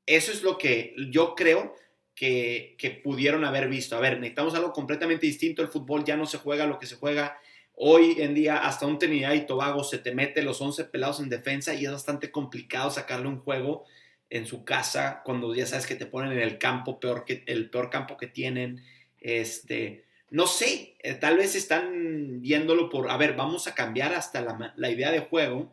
Eso 0.06 0.32
es 0.32 0.42
lo 0.42 0.58
que 0.58 0.96
yo 1.12 1.36
creo 1.36 1.76
que, 2.18 3.02
pudieron 3.04 3.46
haber 3.46 3.70
visto. 3.70 3.96
A 3.96 4.00
ver, 4.00 4.20
necesitamos 4.20 4.56
algo 4.56 4.74
completamente 4.74 5.28
distinto. 5.28 5.62
El 5.62 5.68
fútbol 5.68 6.04
ya 6.04 6.18
no 6.18 6.26
se 6.26 6.40
juega 6.40 6.66
lo 6.66 6.80
que 6.80 6.88
se 6.88 6.96
juega. 6.96 7.40
Hoy 7.76 8.16
en 8.20 8.34
día, 8.34 8.58
hasta 8.58 8.88
un 8.88 8.98
Trinidad 8.98 9.34
y 9.34 9.46
Tobago 9.46 9.84
se 9.84 10.00
te 10.00 10.16
mete 10.16 10.42
los 10.42 10.60
11 10.60 10.86
pelados 10.86 11.20
en 11.20 11.30
defensa 11.30 11.76
y 11.76 11.86
es 11.86 11.92
bastante 11.92 12.32
complicado 12.32 12.90
sacarle 12.90 13.28
un 13.28 13.40
juego 13.40 13.86
en 14.32 14.48
su 14.48 14.66
casa 14.66 15.22
cuando 15.24 15.54
ya 15.54 15.68
sabes 15.68 15.86
que 15.86 15.96
te 15.96 16.08
ponen 16.08 16.32
en 16.32 16.40
el 16.40 16.58
campo 16.58 17.00
peor 17.00 17.24
que 17.24 17.44
el 17.46 17.70
peor 17.70 17.92
campo 17.92 18.18
que 18.18 18.26
tienen. 18.26 18.84
Este, 19.20 20.06
no 20.32 20.48
sé, 20.48 20.96
eh, 21.04 21.14
tal 21.14 21.38
vez 21.38 21.54
están 21.54 22.42
viéndolo 22.42 22.90
por, 22.90 23.12
a 23.12 23.18
ver, 23.18 23.36
vamos 23.36 23.68
a 23.68 23.76
cambiar 23.76 24.16
hasta 24.16 24.42
la, 24.42 24.74
la 24.76 24.90
idea 24.90 25.12
de 25.12 25.20
juego 25.20 25.72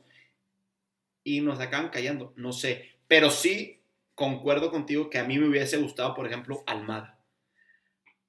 y 1.24 1.40
nos 1.40 1.58
acaban 1.58 1.88
callando, 1.88 2.34
no 2.36 2.52
sé, 2.52 2.90
pero 3.08 3.30
sí 3.30 3.80
concuerdo 4.14 4.70
contigo 4.70 5.10
que 5.10 5.18
a 5.18 5.24
mí 5.24 5.38
me 5.38 5.48
hubiese 5.48 5.76
gustado, 5.78 6.14
por 6.14 6.26
ejemplo, 6.26 6.62
Almada. 6.66 7.18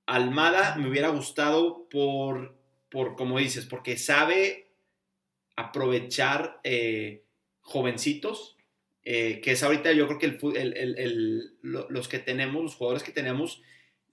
Almada 0.05 0.75
me 0.75 0.87
hubiera 0.89 1.09
gustado 1.09 1.87
por, 1.89 2.55
por 2.89 3.15
como 3.15 3.39
dices, 3.39 3.65
porque 3.65 3.97
sabe 3.97 4.71
aprovechar 5.55 6.59
eh, 6.63 7.23
jovencitos, 7.61 8.57
eh, 9.03 9.39
que 9.41 9.51
es 9.51 9.63
ahorita 9.63 9.91
yo 9.93 10.07
creo 10.07 10.19
que 10.19 10.37
los 11.61 12.07
que 12.07 12.19
tenemos, 12.19 12.63
los 12.63 12.75
jugadores 12.75 13.03
que 13.03 13.11
tenemos, 13.11 13.61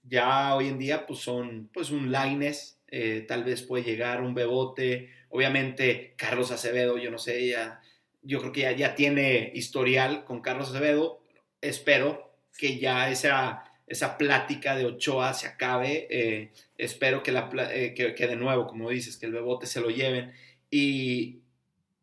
ya 0.03 0.55
hoy 0.55 0.67
en 0.67 0.79
día 0.79 1.05
pues 1.05 1.19
son 1.19 1.69
pues 1.73 1.89
un 1.89 2.11
Laines, 2.11 2.79
eh, 2.87 3.25
tal 3.27 3.43
vez 3.43 3.63
puede 3.63 3.83
llegar 3.83 4.21
un 4.21 4.35
Bebote, 4.35 5.09
obviamente 5.29 6.13
Carlos 6.17 6.51
Acevedo, 6.51 6.97
yo 6.97 7.09
no 7.09 7.17
sé, 7.17 7.47
ya, 7.47 7.81
yo 8.21 8.39
creo 8.39 8.51
que 8.51 8.75
ya 8.77 8.95
tiene 8.95 9.51
historial 9.53 10.25
con 10.25 10.41
Carlos 10.41 10.69
Acevedo, 10.69 11.22
espero 11.63 12.31
que 12.57 12.77
ya 12.77 13.09
esa, 13.09 13.63
esa 13.87 14.17
plática 14.17 14.75
de 14.75 14.85
Ochoa 14.85 15.33
se 15.33 15.47
acabe. 15.47 16.07
Eh, 16.09 16.51
espero 16.77 17.23
que, 17.23 17.31
la, 17.31 17.49
eh, 17.73 17.93
que, 17.93 18.27
de 18.27 18.35
nuevo, 18.35 18.67
como 18.67 18.89
dices, 18.89 19.17
que 19.17 19.25
el 19.25 19.31
bebote 19.31 19.65
se 19.65 19.81
lo 19.81 19.89
lleven. 19.89 20.33
Y, 20.69 21.39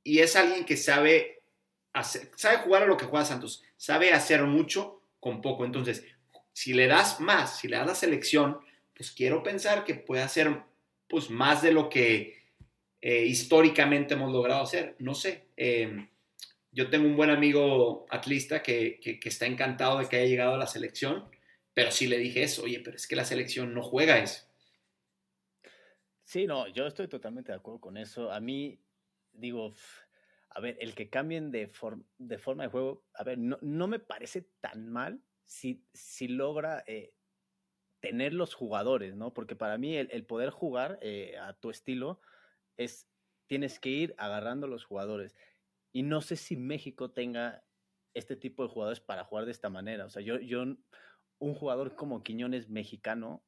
es 0.05 0.35
alguien 0.35 0.65
que 0.65 0.77
sabe, 0.77 1.43
hacer, 1.93 2.31
sabe 2.35 2.59
jugar 2.59 2.83
a 2.83 2.87
lo 2.87 2.97
que 2.97 3.05
juega 3.05 3.25
Santos, 3.25 3.63
sabe 3.77 4.13
hacer 4.13 4.43
mucho 4.43 5.03
con 5.21 5.41
poco. 5.41 5.65
Entonces, 5.65 6.05
si 6.53 6.73
le 6.73 6.87
das 6.87 7.21
más, 7.21 7.61
si 7.61 7.69
le 7.69 7.77
das 7.77 7.87
la 7.87 7.95
selección, 7.95 8.59
pues 8.97 9.13
quiero 9.13 9.43
pensar 9.43 9.85
que 9.85 9.95
puede 9.95 10.23
hacer 10.23 10.63
pues, 11.09 11.31
más 11.31 11.63
de 11.63 11.73
lo 11.73 11.89
que 11.89 12.41
eh, 13.01 13.25
históricamente 13.25 14.15
hemos 14.15 14.33
logrado 14.33 14.63
hacer. 14.63 14.97
No 14.99 15.15
sé. 15.15 15.45
Yo 16.73 16.89
tengo 16.89 17.07
un 17.07 17.17
buen 17.17 17.31
amigo 17.31 18.07
atlista 18.11 18.63
que, 18.63 19.01
está 19.25 19.47
encantado 19.47 19.99
de 19.99 20.09
que 20.09 20.17
haya 20.17 20.27
llegado 20.27 20.55
a 20.55 20.59
la 20.59 20.67
selección, 20.67 21.29
pero 21.75 21.91
sí 21.91 22.07
le 22.07 22.19
dije 22.19 22.43
eso, 22.43 22.63
oye, 22.63 22.81
pero 22.81 22.97
es 22.97 23.07
que 23.07 23.17
la 23.17 23.25
selección 23.25 23.75
no 23.75 23.83
juega 23.83 24.19
eso. 24.19 24.47
Sí, 26.25 26.47
no, 26.47 26.69
yo 26.69 26.87
estoy 26.87 27.09
totalmente 27.09 27.51
de 27.51 27.59
acuerdo 27.59 27.81
con 27.81 27.97
eso. 27.97 28.31
A 28.31 28.39
mí, 28.39 28.79
digo, 29.33 29.75
a 30.51 30.61
ver, 30.61 30.77
el 30.81 30.95
que 30.95 31.11
cambien 31.11 31.51
de, 31.51 31.71
de 32.19 32.39
forma 32.39 32.63
de 32.63 32.71
juego, 32.71 33.05
a 33.15 33.25
ver, 33.25 33.39
no, 33.39 33.59
no 33.63 33.89
me 33.89 33.99
parece 33.99 34.43
tan 34.61 34.89
mal 34.89 35.21
si, 35.45 35.85
si 35.93 36.29
logra 36.29 36.85
eh, 36.87 37.13
tener 38.01 38.33
los 38.33 38.55
jugadores, 38.55 39.15
¿no? 39.15 39.33
Porque 39.33 39.57
para 39.57 39.79
mí 39.79 39.97
el, 39.97 40.25
poder 40.25 40.51
jugar 40.51 40.99
eh, 41.03 41.37
a 41.39 41.53
tu 41.53 41.71
estilo 41.71 42.21
es, 42.77 43.09
tienes 43.47 43.79
que 43.79 43.91
ir 43.91 44.15
agarrando 44.17 44.67
los 44.67 44.85
jugadores. 44.85 45.37
Y 45.93 46.03
no 46.03 46.21
sé 46.21 46.37
si 46.37 46.57
México 46.57 47.11
tenga 47.11 47.65
este 48.15 48.37
tipo 48.37 48.63
de 48.63 48.69
jugadores 48.69 49.01
para 49.01 49.25
jugar 49.25 49.45
de 49.45 49.53
esta 49.53 49.71
manera. 49.71 50.05
O 50.05 50.11
sea, 50.11 50.23
yo, 50.23 50.39
yo 50.39 50.63
un 50.63 51.55
jugador 51.55 51.95
como 51.95 52.23
Quiñones 52.23 52.69
mexicano, 52.69 53.45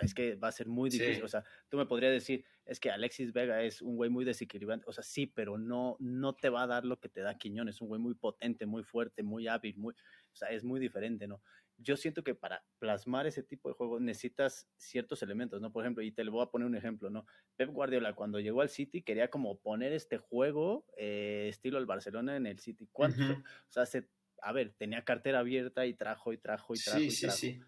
es 0.00 0.14
que 0.14 0.34
va 0.34 0.48
a 0.48 0.52
ser 0.52 0.66
muy 0.66 0.90
difícil. 0.90 1.22
O 1.22 1.28
sea, 1.28 1.44
tú 1.68 1.76
me 1.76 1.86
podrías 1.86 2.12
decir, 2.12 2.44
es 2.64 2.80
que 2.80 2.90
Alexis 2.90 3.32
Vega 3.32 3.62
es 3.62 3.80
un 3.80 3.96
güey 3.96 4.10
muy 4.10 4.24
desequilibrante. 4.24 4.86
O 4.88 4.92
sea, 4.92 5.04
sí, 5.04 5.26
pero 5.26 5.56
no, 5.56 5.96
no 6.00 6.34
te 6.34 6.48
va 6.48 6.62
a 6.62 6.66
dar 6.66 6.84
lo 6.84 6.98
que 6.98 7.08
te 7.08 7.20
da 7.20 7.38
Quiñones. 7.38 7.80
Un 7.80 7.88
güey 7.88 8.00
muy 8.00 8.14
potente, 8.14 8.66
muy 8.66 8.82
fuerte, 8.82 9.22
muy 9.22 9.46
hábil, 9.46 9.76
muy, 9.76 9.94
o 9.94 10.36
sea, 10.36 10.48
es 10.48 10.64
muy 10.64 10.80
diferente, 10.80 11.28
¿no? 11.28 11.42
Yo 11.78 11.96
siento 11.96 12.24
que 12.24 12.34
para 12.34 12.64
plasmar 12.78 13.26
ese 13.26 13.42
tipo 13.42 13.68
de 13.68 13.74
juego 13.74 14.00
necesitas 14.00 14.68
ciertos 14.76 15.22
elementos, 15.22 15.60
¿no? 15.60 15.72
Por 15.72 15.84
ejemplo, 15.84 16.02
y 16.02 16.10
te 16.10 16.24
le 16.24 16.30
voy 16.30 16.42
a 16.42 16.50
poner 16.50 16.66
un 16.66 16.74
ejemplo, 16.74 17.08
¿no? 17.08 17.24
Pep 17.56 17.70
Guardiola 17.70 18.14
cuando 18.14 18.40
llegó 18.40 18.60
al 18.60 18.68
City 18.68 19.02
quería 19.02 19.30
como 19.30 19.58
poner 19.58 19.92
este 19.92 20.18
juego 20.18 20.84
eh, 20.96 21.46
estilo 21.48 21.78
el 21.78 21.86
Barcelona 21.86 22.36
en 22.36 22.46
el 22.46 22.58
City. 22.58 22.88
¿Cuánto? 22.92 23.22
O 23.32 23.70
sea, 23.70 23.86
se, 23.86 24.08
a 24.42 24.52
ver, 24.52 24.74
tenía 24.76 25.04
cartera 25.04 25.38
abierta 25.38 25.86
y 25.86 25.94
trajo 25.94 26.32
y 26.32 26.38
trajo 26.38 26.74
y 26.74 26.78
trajo 26.78 27.00
y 27.00 27.08
trajo. 27.08 27.36
Sí, 27.36 27.52
sí. 27.52 27.60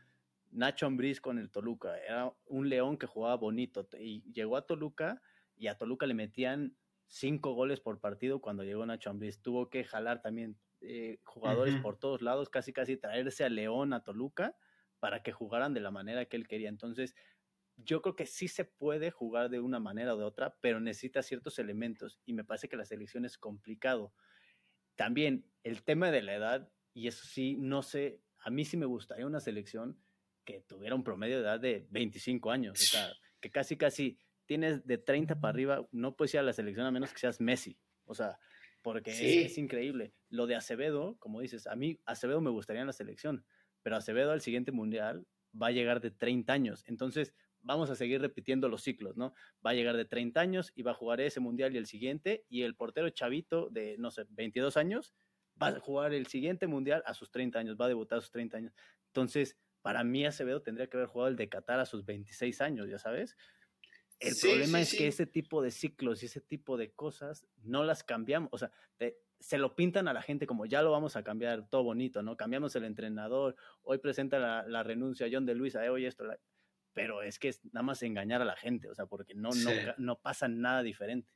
Nacho 0.50 0.86
Ambriz 0.86 1.20
con 1.20 1.38
el 1.38 1.50
Toluca, 1.50 1.96
era 1.98 2.32
un 2.46 2.68
león 2.68 2.98
que 2.98 3.06
jugaba 3.06 3.36
bonito 3.36 3.88
y 3.98 4.22
llegó 4.32 4.56
a 4.56 4.66
Toluca 4.66 5.22
y 5.56 5.68
a 5.68 5.76
Toluca 5.76 6.06
le 6.06 6.14
metían 6.14 6.76
cinco 7.06 7.52
goles 7.52 7.78
por 7.78 8.00
partido 8.00 8.40
cuando 8.40 8.64
llegó 8.64 8.84
Nacho 8.84 9.10
Ambriz. 9.10 9.40
Tuvo 9.40 9.70
que 9.70 9.84
jalar 9.84 10.22
también 10.22 10.58
eh, 10.80 11.18
jugadores 11.24 11.76
por 11.76 11.98
todos 11.98 12.22
lados, 12.22 12.48
casi 12.48 12.72
casi 12.72 12.96
traerse 12.96 13.44
a 13.44 13.48
León, 13.48 13.92
a 13.92 14.02
Toluca, 14.02 14.56
para 14.98 15.22
que 15.22 15.32
jugaran 15.32 15.74
de 15.74 15.80
la 15.80 15.90
manera 15.90 16.26
que 16.26 16.36
él 16.36 16.46
quería. 16.48 16.68
Entonces, 16.68 17.14
yo 17.76 18.02
creo 18.02 18.16
que 18.16 18.26
sí 18.26 18.48
se 18.48 18.64
puede 18.64 19.10
jugar 19.10 19.50
de 19.50 19.60
una 19.60 19.80
manera 19.80 20.14
o 20.14 20.18
de 20.18 20.24
otra, 20.24 20.56
pero 20.60 20.80
necesita 20.80 21.22
ciertos 21.22 21.58
elementos 21.58 22.20
y 22.26 22.32
me 22.32 22.44
parece 22.44 22.68
que 22.68 22.76
la 22.76 22.84
selección 22.84 23.24
es 23.24 23.38
complicado. 23.38 24.12
También 24.96 25.46
el 25.62 25.82
tema 25.82 26.10
de 26.10 26.22
la 26.22 26.34
edad, 26.34 26.72
y 26.92 27.08
eso 27.08 27.26
sí, 27.26 27.56
no 27.58 27.82
sé, 27.82 28.20
a 28.38 28.50
mí 28.50 28.64
sí 28.64 28.76
me 28.76 28.86
gustaría 28.86 29.26
una 29.26 29.40
selección 29.40 29.98
que 30.44 30.60
tuviera 30.60 30.94
un 30.94 31.04
promedio 31.04 31.36
de 31.36 31.42
edad 31.42 31.60
de 31.60 31.86
25 31.90 32.50
años, 32.50 32.80
o 32.80 32.84
sea, 32.84 33.08
que 33.40 33.50
casi 33.50 33.76
casi 33.76 34.18
tienes 34.46 34.84
de 34.86 34.98
30 34.98 35.40
para 35.40 35.50
arriba, 35.50 35.88
no 35.92 36.16
puedes 36.16 36.34
ir 36.34 36.40
a 36.40 36.42
la 36.42 36.52
selección 36.52 36.84
a 36.84 36.90
menos 36.90 37.12
que 37.12 37.20
seas 37.20 37.40
Messi. 37.40 37.78
O 38.04 38.14
sea, 38.14 38.38
porque 38.82 39.44
es, 39.44 39.56
increíble. 39.58 40.12
Lo 40.30 40.46
de 40.46 40.56
Acevedo, 40.56 41.16
como 41.18 41.40
dices, 41.40 41.66
a 41.66 41.76
mí 41.76 42.00
Acevedo 42.06 42.40
me 42.40 42.50
gustaría 42.50 42.80
en 42.80 42.86
la 42.86 42.92
selección, 42.92 43.44
pero 43.82 43.96
Acevedo 43.96 44.32
al 44.32 44.40
siguiente 44.40 44.72
mundial 44.72 45.26
va 45.60 45.66
a 45.68 45.72
llegar 45.72 46.00
de 46.00 46.10
30 46.10 46.52
años. 46.52 46.84
Entonces, 46.86 47.34
vamos 47.62 47.90
a 47.90 47.96
seguir 47.96 48.20
repitiendo 48.20 48.68
los 48.68 48.82
ciclos, 48.82 49.16
¿no? 49.16 49.34
Va 49.64 49.70
a 49.70 49.74
llegar 49.74 49.96
de 49.96 50.04
30 50.04 50.40
años 50.40 50.72
y 50.74 50.82
va 50.82 50.92
a 50.92 50.94
jugar 50.94 51.20
ese 51.20 51.40
mundial 51.40 51.74
y 51.74 51.78
el 51.78 51.86
siguiente, 51.86 52.44
y 52.48 52.62
el 52.62 52.74
portero 52.74 53.10
chavito 53.10 53.68
de, 53.70 53.96
no 53.98 54.10
sé, 54.10 54.24
22 54.30 54.76
años, 54.76 55.14
va 55.60 55.68
a 55.68 55.80
jugar 55.80 56.14
el 56.14 56.26
siguiente 56.26 56.66
mundial 56.66 57.02
a 57.06 57.14
sus 57.14 57.30
30 57.30 57.58
años, 57.58 57.76
va 57.78 57.84
a 57.84 57.88
debutar 57.88 58.18
a 58.18 58.20
sus 58.22 58.30
30 58.30 58.56
años. 58.56 58.72
Entonces, 59.08 59.58
para 59.82 60.04
mí 60.04 60.24
Acevedo 60.24 60.62
tendría 60.62 60.88
que 60.88 60.96
haber 60.96 61.08
jugado 61.08 61.28
el 61.28 61.36
de 61.36 61.48
Qatar 61.48 61.80
a 61.80 61.86
sus 61.86 62.04
26 62.04 62.60
años, 62.60 62.88
ya 62.88 62.98
sabes. 62.98 63.36
El 64.18 64.34
problema 64.40 64.80
es 64.80 64.94
que 64.94 65.06
ese 65.06 65.26
tipo 65.26 65.62
de 65.62 65.70
ciclos 65.70 66.22
y 66.22 66.26
ese 66.26 66.42
tipo 66.42 66.76
de 66.76 66.92
cosas 66.92 67.46
no 67.62 67.84
las 67.84 68.04
cambiamos, 68.04 68.50
o 68.52 68.58
sea, 68.58 68.70
se 69.40 69.58
lo 69.58 69.74
pintan 69.74 70.06
a 70.06 70.12
la 70.12 70.22
gente 70.22 70.46
como 70.46 70.66
ya 70.66 70.82
lo 70.82 70.90
vamos 70.90 71.16
a 71.16 71.24
cambiar, 71.24 71.68
todo 71.68 71.82
bonito, 71.82 72.22
¿no? 72.22 72.36
Cambiamos 72.36 72.76
el 72.76 72.84
entrenador, 72.84 73.56
hoy 73.82 73.98
presenta 73.98 74.38
la, 74.38 74.82
renuncia 74.82 75.26
a 75.26 75.30
John 75.32 75.46
de 75.46 75.54
Luisa, 75.54 75.84
eh, 75.84 75.88
hoy 75.88 76.06
esto, 76.06 76.24
pero 76.92 77.22
es 77.22 77.38
que 77.38 77.48
es 77.48 77.64
nada 77.72 77.82
más 77.82 78.02
engañar 78.02 78.42
a 78.42 78.44
la 78.44 78.56
gente, 78.56 78.88
o 78.88 78.94
sea, 78.94 79.06
porque 79.06 79.34
no, 79.34 79.50
no, 79.50 79.70
no 79.98 80.20
pasa 80.20 80.46
nada 80.46 80.82
diferente. 80.82 81.32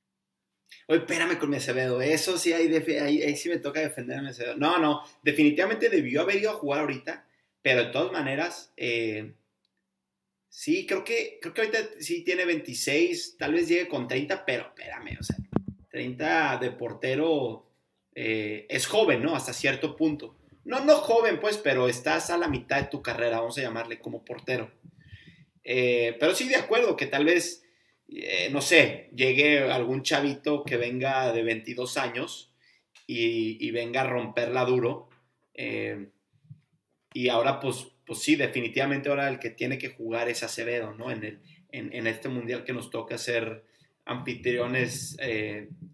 Oye, 0.87 1.01
espérame 1.01 1.39
con 1.39 1.51
mi 1.51 1.57
Acevedo, 1.57 2.01
eso 2.01 2.39
sí, 2.39 2.53
ahí, 2.53 2.73
ahí, 2.99 3.37
sí 3.37 3.49
me 3.49 3.59
toca 3.59 3.81
defender 3.81 4.19
a 4.19 4.23
mi 4.23 4.29
Acevedo. 4.29 4.57
No, 4.57 4.79
no, 4.79 5.03
definitivamente 5.23 5.89
debió 5.89 6.23
haber 6.23 6.37
ido 6.37 6.51
a 6.51 6.55
jugar 6.55 6.81
ahorita, 6.81 7.27
pero 7.63 7.85
de 7.85 7.91
todas 7.91 8.13
maneras, 8.13 8.73
eh, 8.77 9.35
Sí, 10.57 10.87
creo 10.87 11.03
que, 11.03 11.41
creo 11.43 11.53
que 11.53 11.63
ahorita 11.63 11.79
sí 11.99 12.23
tiene 12.23 12.45
26, 12.45 13.37
tal 13.37 13.55
vez 13.55 13.67
llegue 13.67 13.89
con 13.89 14.07
30, 14.07 14.47
pero 14.47 14.69
espérame, 14.69 15.19
o 15.19 15.23
sea, 15.25 15.37
30 15.91 16.59
de 16.59 16.71
portero 16.71 17.74
eh, 18.15 18.67
es 18.69 18.87
joven, 18.87 19.23
¿no? 19.23 19.35
Hasta 19.35 19.53
cierto 19.53 19.97
punto. 19.97 20.37
No, 20.65 20.85
no 20.85 20.97
joven, 20.97 21.41
pues, 21.41 21.59
pero 21.59 21.89
estás 21.89 22.31
a 22.31 22.39
la 22.39 22.49
mitad 22.49 22.81
de 22.81 22.89
tu 22.89 23.03
carrera, 23.03 23.41
vamos 23.41 23.59
a 23.59 23.62
llamarle 23.62 23.99
como 23.99 24.25
portero. 24.25 24.71
Eh, 25.65 26.17
pero 26.21 26.35
sí, 26.35 26.49
de 26.49 26.57
acuerdo, 26.57 26.97
que 26.97 27.07
tal 27.07 27.25
vez, 27.25 27.65
eh, 28.09 28.49
no 28.51 28.61
sé, 28.61 29.11
llegue 29.15 29.61
algún 29.71 30.03
chavito 30.03 30.65
que 30.65 30.77
venga 30.77 31.33
de 31.33 31.43
22 31.43 31.97
años 31.99 32.53
y, 33.07 33.71
venga 33.73 34.03
a 34.03 34.07
romperla 34.07 34.65
duro. 34.65 35.09
y 37.12 37.29
ahora, 37.29 37.61
pues, 37.61 37.89
pues 38.07 38.21
sí, 38.21 38.37
definitivamente 38.37 39.09
ahora 39.09 39.29
el 39.29 39.39
que 39.39 39.51
tiene 39.51 39.79
que 39.79 39.91
jugar 39.91 40.29
es 40.29 40.43
Acevedo, 40.43 40.95
¿no? 40.95 41.11
En, 41.11 41.25
el, 41.25 41.41
en, 41.71 42.07
este 42.07 42.29
mundial 42.29 42.65
que 42.65 42.73
nos 42.73 42.91
toca 42.91 43.19
ser 43.19 43.65
anfitriones 44.05 45.17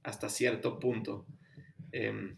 hasta 0.02 0.28
cierto 0.28 0.78
punto. 0.78 1.26
Em, 1.92 2.36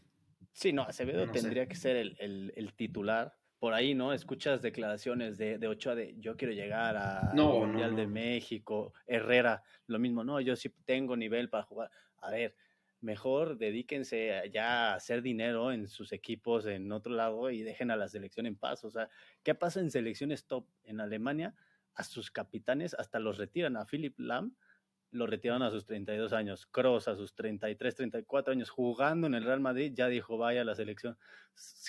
sí, 0.53 0.73
no, 0.73 0.83
Acevedo 0.83 1.31
tendría 1.31 1.67
que 1.67 1.77
ser 1.77 1.97
el, 1.97 2.73
titular. 2.77 3.35
Por 3.59 3.75
ahí, 3.75 3.95
¿no? 3.95 4.13
Escuchas 4.13 4.61
declaraciones 4.61 5.39
de, 5.39 5.57
de 5.57 5.69
Ochoa 5.69 5.95
de 5.95 6.17
yo 6.19 6.37
quiero 6.37 6.53
llegar 6.53 6.97
al 6.97 7.33
Mundial 7.37 7.95
de 7.95 8.09
México, 8.09 8.93
Herrera, 9.07 9.63
lo 9.87 10.01
mismo, 10.01 10.25
no, 10.25 10.41
yo 10.41 10.57
sí 10.57 10.69
tengo 10.85 11.17
nivel 11.17 11.49
para 11.49 11.63
jugar. 11.63 11.89
A 12.23 12.33
ver, 12.33 12.57
mejor 13.03 13.59
dedíquense 13.59 14.51
ya 14.53 14.93
a 14.93 14.95
hacer 14.95 15.23
dinero 15.23 15.73
en 15.73 15.89
sus 15.89 16.13
equipos 16.13 16.67
en 16.67 16.91
otro 16.93 17.13
lado 17.13 17.51
y 17.51 17.63
dejen 17.63 17.91
a 17.91 17.97
la 17.97 18.09
selección 18.09 18.47
en 18.47 18.57
paz. 18.57 18.85
O 18.85 18.91
sea, 18.91 19.09
¿qué 19.43 19.55
pasa 19.55 19.81
en 19.81 19.91
selecciones 19.91 20.47
top 20.47 20.67
en 20.85 21.01
Alemania? 21.01 21.55
A 21.95 22.05
sus 22.05 22.31
capitanes 22.31 22.95
hasta 22.95 23.19
los 23.19 23.39
retiran. 23.39 23.77
A 23.77 23.85
Philip 23.85 24.19
Lam 24.19 24.57
lo 25.13 25.27
retiran 25.27 25.63
a 25.63 25.71
sus 25.71 25.85
32 25.85 26.33
años. 26.33 26.67
Cross 26.67 27.09
a 27.09 27.17
sus 27.17 27.35
33, 27.35 27.95
34 27.95 28.53
años 28.53 28.71
jugando 28.71 29.27
en 29.27 29.35
el 29.35 29.45
Real 29.45 29.61
Madrid 29.61 29.93
ya 29.95 30.09
dijo 30.09 30.39
vaya 30.39 30.63
a 30.63 30.65
la 30.65 30.75
selección. 30.75 31.17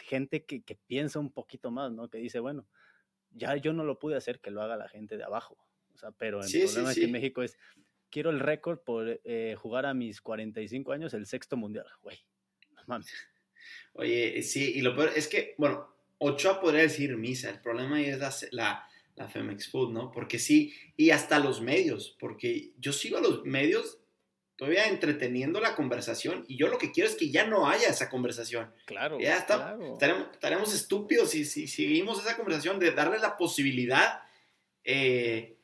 Gente 0.03 0.45
que, 0.45 0.61
que 0.61 0.75
piensa 0.75 1.19
un 1.19 1.31
poquito 1.31 1.71
más, 1.71 1.91
¿no? 1.91 2.09
Que 2.09 2.19
dice, 2.19 2.39
bueno, 2.39 2.67
ya 3.31 3.55
yo 3.55 3.73
no 3.73 3.83
lo 3.83 3.99
pude 3.99 4.15
hacer, 4.15 4.39
que 4.39 4.51
lo 4.51 4.61
haga 4.61 4.77
la 4.77 4.89
gente 4.89 5.17
de 5.17 5.23
abajo. 5.23 5.57
O 5.93 5.97
sea, 5.97 6.11
pero 6.11 6.41
el 6.43 6.51
problema 6.51 6.91
es 6.91 6.99
que 6.99 7.07
México 7.07 7.43
es, 7.43 7.57
quiero 8.09 8.29
el 8.29 8.39
récord 8.39 8.79
por 8.79 9.21
eh, 9.23 9.55
jugar 9.57 9.85
a 9.85 9.93
mis 9.93 10.21
45 10.21 10.91
años 10.91 11.13
el 11.13 11.25
sexto 11.25 11.57
mundial, 11.57 11.87
güey. 12.01 12.17
No 12.71 12.81
mames. 12.87 13.13
Oye, 13.93 14.41
sí, 14.43 14.73
y 14.75 14.81
lo 14.81 14.95
peor 14.95 15.11
es 15.15 15.27
que, 15.27 15.55
bueno, 15.57 15.87
Ochoa 16.17 16.59
podría 16.59 16.81
decir 16.81 17.15
misa, 17.17 17.49
el 17.49 17.61
problema 17.61 18.01
es 18.01 18.19
la, 18.19 18.33
la, 18.51 18.89
Femex 19.31 19.69
Food, 19.69 19.91
¿no? 19.91 20.11
Porque 20.11 20.39
sí, 20.39 20.73
y 20.97 21.11
hasta 21.11 21.39
los 21.39 21.61
medios, 21.61 22.15
porque 22.19 22.71
yo 22.77 22.93
sigo 22.93 23.17
a 23.17 23.21
los 23.21 23.43
medios 23.45 23.99
todavía 24.55 24.87
entreteniendo 24.87 25.59
la 25.59 25.75
conversación 25.75 26.45
y 26.47 26.57
yo 26.57 26.67
lo 26.67 26.77
que 26.77 26.91
quiero 26.91 27.09
es 27.09 27.15
que 27.15 27.31
ya 27.31 27.45
no 27.45 27.67
haya 27.67 27.89
esa 27.89 28.09
conversación. 28.09 28.71
Claro. 28.85 29.19
Ya 29.19 29.37
está, 29.37 29.77
Estaremos, 30.33 30.73
estúpidos 30.73 31.31
si, 31.31 31.45
si, 31.45 31.67
seguimos 31.67 32.19
esa 32.19 32.35
conversación 32.35 32.79
de 32.79 32.91
darle 32.91 33.19
la 33.19 33.37
posibilidad 33.37 34.21
eh, 34.83 35.57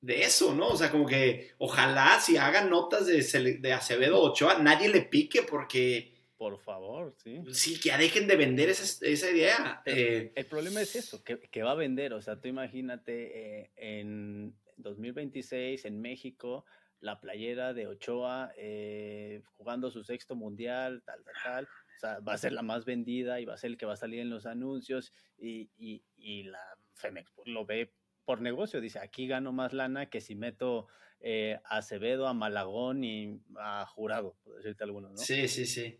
de 0.00 0.22
eso, 0.22 0.54
¿no? 0.54 0.68
O 0.68 0.76
sea, 0.76 0.90
como 0.90 1.06
que 1.06 1.52
ojalá 1.58 2.20
si 2.20 2.36
hagan 2.36 2.70
notas 2.70 3.06
de, 3.06 3.58
de 3.58 3.72
Acevedo 3.72 4.20
Ochoa, 4.20 4.58
nadie 4.58 4.88
le 4.88 5.02
pique 5.02 5.42
porque... 5.42 6.17
Por 6.38 6.58
favor, 6.60 7.14
sí. 7.16 7.42
Sí, 7.52 7.80
que 7.80 7.88
ya 7.88 7.98
dejen 7.98 8.28
de 8.28 8.36
vender 8.36 8.68
esa, 8.68 9.04
esa 9.04 9.30
idea. 9.30 9.82
Eh. 9.84 10.32
el 10.34 10.46
problema 10.46 10.80
es 10.80 10.94
eso, 10.94 11.22
que, 11.24 11.62
va 11.62 11.72
a 11.72 11.74
vender. 11.74 12.14
O 12.14 12.22
sea, 12.22 12.40
tú 12.40 12.46
imagínate 12.46 13.62
eh, 13.62 13.70
en 13.76 14.54
2026 14.76 15.84
en 15.84 16.00
México, 16.00 16.64
la 17.00 17.20
playera 17.20 17.74
de 17.74 17.88
Ochoa 17.88 18.52
eh, 18.56 19.42
jugando 19.56 19.90
su 19.90 20.04
sexto 20.04 20.36
mundial, 20.36 21.02
tal, 21.04 21.24
tal, 21.24 21.34
tal. 21.42 21.64
O 21.64 22.00
sea, 22.00 22.20
va 22.20 22.34
a 22.34 22.38
ser 22.38 22.52
la 22.52 22.62
más 22.62 22.84
vendida 22.84 23.40
y 23.40 23.44
va 23.44 23.54
a 23.54 23.58
ser 23.58 23.72
el 23.72 23.76
que 23.76 23.86
va 23.86 23.94
a 23.94 23.96
salir 23.96 24.20
en 24.20 24.30
los 24.30 24.46
anuncios 24.46 25.12
y, 25.36 25.70
y, 25.76 26.04
y 26.16 26.44
la 26.44 26.78
Femex 26.94 27.32
lo 27.46 27.66
ve 27.66 27.92
por 28.24 28.40
negocio. 28.40 28.80
Dice, 28.80 29.00
aquí 29.00 29.26
gano 29.26 29.52
más 29.52 29.72
lana 29.72 30.08
que 30.08 30.20
si 30.20 30.36
meto 30.36 30.86
eh, 31.20 31.58
a 31.64 31.78
Acevedo, 31.78 32.28
a 32.28 32.34
Malagón 32.34 33.02
y 33.02 33.40
a 33.58 33.84
Jurado, 33.86 34.36
por 34.44 34.56
decirte 34.56 34.84
algunos, 34.84 35.10
¿no? 35.10 35.18
Sí, 35.18 35.48
sí, 35.48 35.66
sí. 35.66 35.98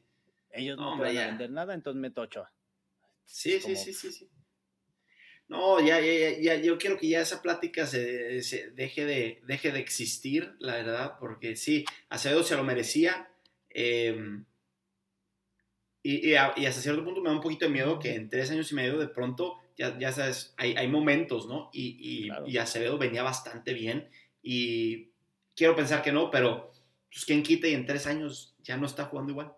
Ellos 0.51 0.78
no, 0.78 0.96
pueden 0.96 1.16
vender 1.16 1.51
nada, 1.51 1.74
entonces 1.74 2.01
meto 2.01 2.22
Ochoa. 2.22 2.53
Sí, 3.24 3.61
sí, 3.61 3.76
sí, 3.76 3.92
sí, 3.92 4.12
sí. 4.12 4.30
No, 5.49 5.80
ya, 5.80 5.99
ya, 6.01 6.38
ya, 6.38 6.57
yo 6.57 6.76
quiero 6.76 6.99
que 6.99 7.09
ya 7.09 7.22
esa 7.22 7.40
plática 7.40 7.86
se, 7.86 8.70
deje, 8.74 9.07
de, 9.07 9.40
deje 9.46 9.72
de 9.72 9.78
existir, 9.78 10.55
la 10.59 10.74
verdad, 10.74 11.14
porque 11.18 11.57
sí, 11.57 11.86
Acevedo 12.11 12.42
se 12.42 12.55
lo 12.55 12.64
merecía. 12.64 13.30
Em, 13.70 14.44
y, 16.03 16.34
hasta 16.34 16.82
cierto 16.82 17.03
punto 17.05 17.22
me 17.22 17.30
da 17.30 17.34
un 17.36 17.40
poquito 17.40 17.64
de 17.64 17.70
miedo 17.70 17.99
que 17.99 18.14
en 18.14 18.28
tres 18.28 18.51
años 18.51 18.70
y 18.72 18.74
medio 18.74 18.99
de 18.99 19.09
pronto, 19.09 19.59
ya, 19.76 19.99
ya 19.99 20.12
sabes, 20.12 20.55
hay, 20.59 20.74
hay 20.76 20.88
momentos, 20.88 21.46
¿no? 21.49 21.70
Y, 21.72 22.30
y, 22.46 22.59
Acevedo 22.59 22.99
venía 22.99 23.22
bastante 23.22 23.72
bien 23.72 24.11
y 24.42 25.11
quiero 25.57 25.74
pensar 25.74 26.03
que 26.03 26.12
no, 26.12 26.30
pero 26.30 26.72
pues 27.11 27.24
quien 27.24 27.42
quite 27.42 27.70
y 27.70 27.74
en 27.74 27.86
tres 27.86 28.07
años 28.07 28.55
ya 28.62 28.76
no 28.76 28.86
está 28.86 29.07
jugando 29.07 29.32
igual. 29.32 29.55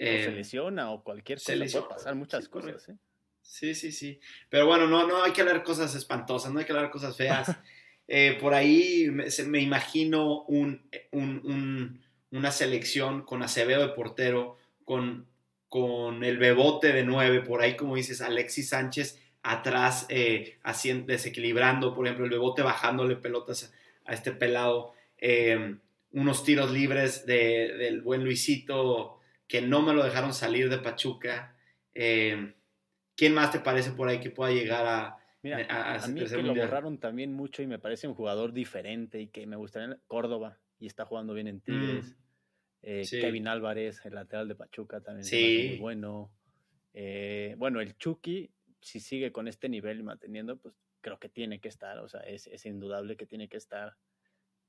Se 0.00 0.24
em, 0.24 0.34
lesiona 0.34 0.90
o 0.90 1.02
cualquier 1.02 1.38
cosa, 1.38 1.52
puede 1.54 1.88
pasar 1.88 2.14
muchas 2.14 2.48
cosas, 2.48 2.88
¿eh? 2.88 2.96
Sí, 3.42 3.74
sí, 3.74 3.90
sí. 3.92 4.20
Pero 4.48 4.66
bueno, 4.66 4.86
no, 4.86 5.06
no 5.06 5.22
hay 5.22 5.32
que 5.32 5.40
hablar 5.40 5.62
cosas 5.62 5.94
espantosas, 5.94 6.52
no 6.52 6.60
hay 6.60 6.64
que 6.64 6.72
hablar 6.72 6.90
cosas 6.90 7.16
feas. 7.16 7.48
Eh, 8.12 8.36
por 8.40 8.54
ahí 8.54 9.06
me, 9.08 9.26
me 9.46 9.60
imagino 9.60 10.42
un, 10.46 10.82
un, 11.12 12.02
una 12.32 12.50
selección 12.50 13.22
con 13.22 13.44
Acevedo 13.44 13.86
de 13.86 13.94
portero, 13.94 14.56
con, 14.84 15.28
con 15.68 16.24
el 16.24 16.38
Bebote 16.38 16.92
de 16.92 17.04
nueve, 17.04 17.40
por 17.40 17.62
ahí 17.62 17.76
como 17.76 17.94
dices, 17.94 18.20
Alexis 18.20 18.70
Sánchez 18.70 19.20
atrás, 19.44 20.06
eh, 20.08 20.58
desequilibrando, 21.06 21.94
por 21.94 22.04
ejemplo, 22.04 22.24
el 22.24 22.32
Bebote 22.32 22.62
bajándole 22.62 23.14
pelotas 23.14 23.72
a, 24.04 24.12
este 24.12 24.32
pelado, 24.32 24.92
eh, 25.18 25.76
unos 26.10 26.42
tiros 26.42 26.72
libres 26.72 27.26
de, 27.26 27.76
del 27.78 28.02
buen 28.02 28.24
Luisito 28.24 29.19
que 29.50 29.60
no 29.60 29.82
me 29.82 29.92
lo 29.92 30.04
dejaron 30.04 30.32
salir 30.32 30.68
de 30.70 30.78
Pachuca. 30.78 31.56
Eh, 31.92 32.54
¿Quién 33.16 33.34
más 33.34 33.50
te 33.50 33.58
parece 33.58 33.90
por 33.90 34.08
ahí 34.08 34.20
que 34.20 34.30
pueda 34.30 34.52
llegar 34.52 34.86
a... 34.86 35.18
Mira, 35.42 35.66
a, 35.68 36.06
mí 36.06 36.24
que 36.24 36.36
lo 36.40 36.54
borraron 36.54 36.98
también 36.98 37.32
mucho 37.32 37.60
y 37.60 37.66
me 37.66 37.80
parece 37.80 38.06
un 38.06 38.14
jugador 38.14 38.52
diferente 38.52 39.20
y 39.20 39.26
que 39.26 39.48
me 39.48 39.56
gustaría 39.56 39.98
Córdoba 40.06 40.60
y 40.78 40.86
está 40.86 41.04
jugando 41.04 41.34
bien 41.34 41.48
en 41.48 41.56
mm, 41.56 41.60
Tigres. 41.62 42.16
Eh, 42.82 43.02
Kevin 43.10 43.48
Álvarez, 43.48 44.00
el 44.04 44.14
lateral 44.14 44.46
de 44.46 44.54
Pachuca, 44.54 45.00
también 45.00 45.24
sí. 45.24 45.66
muy 45.70 45.78
bueno. 45.78 46.30
Eh, 46.94 47.56
bueno, 47.58 47.80
el 47.80 47.96
Chucky, 47.96 48.52
si 48.80 49.00
sigue 49.00 49.32
con 49.32 49.48
este 49.48 49.68
nivel 49.68 49.98
y 49.98 50.02
manteniendo, 50.04 50.58
pues 50.58 50.76
creo 51.00 51.18
que 51.18 51.28
tiene 51.28 51.58
que 51.58 51.68
estar, 51.68 51.98
o 51.98 52.08
sea, 52.08 52.20
es, 52.20 52.46
es 52.46 52.66
indudable 52.66 53.16
que 53.16 53.26
tiene 53.26 53.48
que 53.48 53.56
estar. 53.56 53.96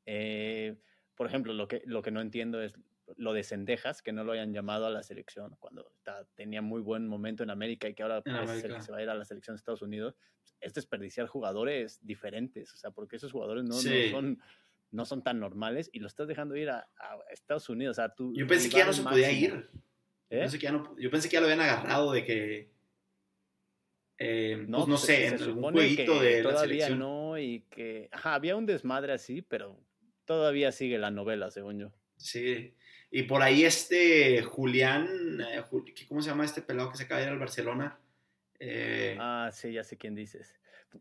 Eh, 0.07 0.75
por 1.13 1.27
ejemplo, 1.27 1.53
lo 1.53 1.67
que, 1.67 1.84
lo 1.86 2.01
que 2.01 2.09
no 2.09 2.19
entiendo 2.19 2.63
es 2.63 2.73
lo 3.18 3.34
de 3.34 3.43
Cendejas, 3.43 4.01
que 4.01 4.12
no 4.12 4.24
lo 4.24 4.32
hayan 4.34 4.53
llamado 4.53 4.86
a 4.86 4.89
la 4.89 5.03
selección 5.03 5.55
cuando 5.59 5.91
tenía 6.36 6.62
muy 6.62 6.82
buen 6.82 7.07
momento 7.07 7.43
en 7.43 7.49
América 7.49 7.88
y 7.88 7.93
que 7.93 8.03
ahora 8.03 8.22
parece 8.22 8.68
que 8.68 8.82
se 8.82 8.91
va 8.91 8.99
a 8.99 9.03
ir 9.03 9.09
a 9.09 9.16
la 9.16 9.26
selección 9.26 9.55
de 9.55 9.59
Estados 9.59 9.82
Unidos, 9.82 10.16
es 10.59 10.74
desperdiciar 10.74 11.28
jugadores 11.28 11.99
diferentes, 12.05 12.74
o 12.74 12.78
sea, 12.78 12.91
porque 12.91 13.16
esos 13.16 13.32
jugadores 13.32 13.64
no, 13.64 13.74
son 13.74 14.39
no 14.91 15.05
son 15.05 15.24
tan 15.24 15.39
normales 15.39 15.89
y 15.93 15.99
lo 15.99 16.07
estás 16.07 16.28
dejando 16.28 16.55
ir 16.55 16.70
a, 16.70 16.88
Estados 17.32 17.70
Unidos. 17.70 17.97
O 17.97 18.01
sea, 18.01 18.09
tú, 18.09 18.34
yo 18.36 18.45
pensé 18.45 18.70
que 18.70 18.78
ya 18.78 18.86
no 18.86 18.93
se 18.93 19.03
podía 19.03 19.32
ir. 19.32 19.70
Yo, 20.30 20.39
pensé 20.39 20.59
que 20.59 20.64
ya 20.64 20.72
no, 20.72 20.95
yo 20.97 21.09
pensé 21.09 21.30
que 21.30 21.34
ya 21.34 21.39
lo 21.39 21.47
habían 21.47 21.62
agarrado 21.62 22.12
de 22.12 22.24
que. 22.24 22.72
Eh, 24.18 24.66
no, 24.68 24.80
pues 24.80 24.88
no 24.88 24.97
sé, 24.97 25.28
en 25.28 25.41
algún 25.41 25.74
jueguito 25.74 26.20
de 26.20 26.43
todavía 26.43 26.51
la 26.51 26.59
selección. 26.59 26.99
no 26.99 27.39
y 27.39 27.62
que 27.72 28.07
ajá, 28.12 28.36
había 28.36 28.55
un 28.55 28.68
desmadre 28.68 29.14
así, 29.14 29.41
pero 29.41 29.80
todavía 30.26 30.72
sigue 30.72 30.99
la 30.99 31.09
novela, 31.09 31.49
según 31.49 31.80
yo. 31.80 31.91
Sí, 32.18 32.76
y 33.12 33.24
por 33.24 33.41
ahí 33.41 33.66
este 33.66 34.41
Julián, 34.41 35.41
eh, 35.41 35.62
¿cómo 36.07 36.22
se 36.22 36.30
llama 36.30 36.45
este 36.45 36.62
pelado 36.62 36.89
que 36.89 36.97
se 36.97 37.03
acaba 37.03 37.20
de 37.20 37.28
ir 37.28 37.34
al 37.34 37.39
Barcelona? 37.39 37.99
Eh, 38.57 39.18
ah, 39.20 39.49
sí, 39.51 39.74
ya 39.74 39.84
sé 39.84 39.97
quién 39.97 40.16
dices. 40.16 40.55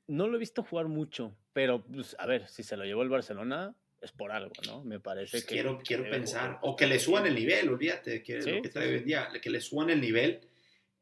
No 0.09 0.27
lo 0.27 0.37
he 0.37 0.41
visto 0.41 0.65
jugar 0.65 0.89
mucho, 0.89 1.37
pero 1.53 1.85
pues, 1.85 2.17
a 2.19 2.27
ver, 2.27 2.49
si 2.49 2.65
se 2.65 2.77
lo 2.77 2.85
llevó 2.85 3.03
el 3.03 3.09
Barcelona, 3.09 3.77
es 4.01 4.11
por 4.11 4.33
algo, 4.33 4.53
¿no? 4.67 4.83
Me 4.83 4.99
parece 4.99 5.31
pues 5.31 5.45
que. 5.45 5.55
Quiero, 5.55 5.79
quiero 5.79 6.09
pensar. 6.11 6.59
O 6.63 6.75
que 6.75 6.87
le 6.87 6.99
suban 6.99 7.27
el 7.27 7.35
nivel, 7.35 7.69
olvídate, 7.69 8.23
que 8.25 8.39
lo 8.41 8.63
que 8.63 8.69
trae 8.71 8.89
hoy 8.89 8.99
en 8.99 9.05
día, 9.05 9.29
que 9.41 9.51
le 9.51 9.61
suban 9.61 9.91
el 9.91 10.01
nivel. 10.01 10.41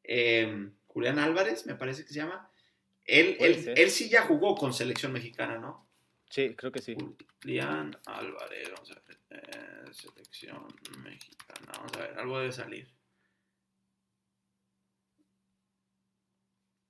Em, 0.02 0.74
Julián 0.88 1.18
Álvarez, 1.18 1.64
me 1.64 1.74
parece 1.74 2.02
que 2.02 2.08
se 2.08 2.16
llama. 2.16 2.50
Él, 3.06 3.36
él, 3.40 3.72
él, 3.74 3.90
sí 3.90 4.10
ya 4.10 4.22
jugó 4.22 4.54
con 4.54 4.74
selección 4.74 5.12
mexicana, 5.12 5.56
¿no? 5.56 5.87
Sí, 6.28 6.54
creo 6.54 6.70
que 6.70 6.82
sí. 6.82 6.96
Julián 7.42 7.96
Álvarez, 8.04 8.70
vamos 8.72 8.90
a 8.90 8.94
ver. 8.94 9.18
Eh, 9.30 9.92
selección 9.92 10.66
mexicana. 11.02 11.72
Vamos 11.78 11.92
a 11.96 12.00
ver, 12.00 12.18
algo 12.18 12.38
debe 12.38 12.52
salir. 12.52 12.88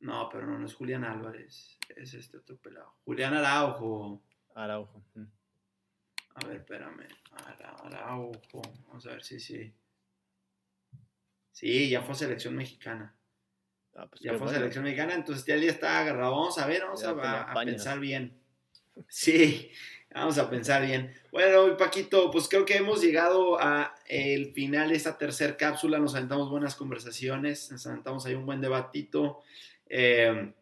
No, 0.00 0.28
pero 0.28 0.46
no, 0.46 0.58
no 0.58 0.66
es 0.66 0.74
Julián 0.74 1.04
Álvarez. 1.04 1.78
Es 1.94 2.14
este 2.14 2.38
otro 2.38 2.56
pelado. 2.56 2.96
Julián 3.04 3.34
Araujo. 3.34 4.22
Araujo. 4.54 5.04
Mm. 5.14 5.24
A 6.34 6.46
ver, 6.46 6.56
espérame. 6.56 7.08
Araujo. 7.84 8.62
Vamos 8.88 9.06
a 9.06 9.10
ver 9.10 9.22
si 9.22 9.40
sí, 9.40 9.74
sí. 11.52 11.88
ya 11.88 12.02
fue 12.02 12.14
selección 12.14 12.54
mexicana. 12.54 13.14
Ah, 13.94 14.06
pues 14.08 14.20
ya 14.20 14.38
fue 14.38 14.48
selección 14.48 14.84
mexicana, 14.84 15.14
entonces 15.14 15.44
ya 15.44 15.56
está 15.56 16.00
agarrado. 16.00 16.30
Vamos 16.30 16.58
a 16.58 16.66
ver, 16.66 16.82
vamos 16.82 17.02
a, 17.02 17.50
a 17.52 17.64
pensar 17.64 17.98
bien. 17.98 18.37
Sí, 19.06 19.70
Vamos 20.14 20.38
a 20.38 20.48
pensar 20.48 20.84
bien. 20.84 21.12
Bueno, 21.30 21.76
Paquito, 21.76 22.30
pues 22.30 22.48
creo 22.48 22.64
que 22.64 22.76
hemos 22.76 23.02
llegado 23.02 23.60
a 23.60 23.94
el 24.06 24.52
final 24.52 24.88
de 24.88 24.96
esta 24.96 25.18
tercera 25.18 25.56
cápsula. 25.56 25.98
Nos 25.98 26.14
aventamos 26.14 26.50
buenas 26.50 26.74
conversaciones, 26.74 27.70
nos 27.70 27.86
aventamos 27.86 28.24
ahí 28.24 28.34
un 28.34 28.46
buen 28.46 28.60
debatito. 28.60 29.42
Eh, 29.88 30.52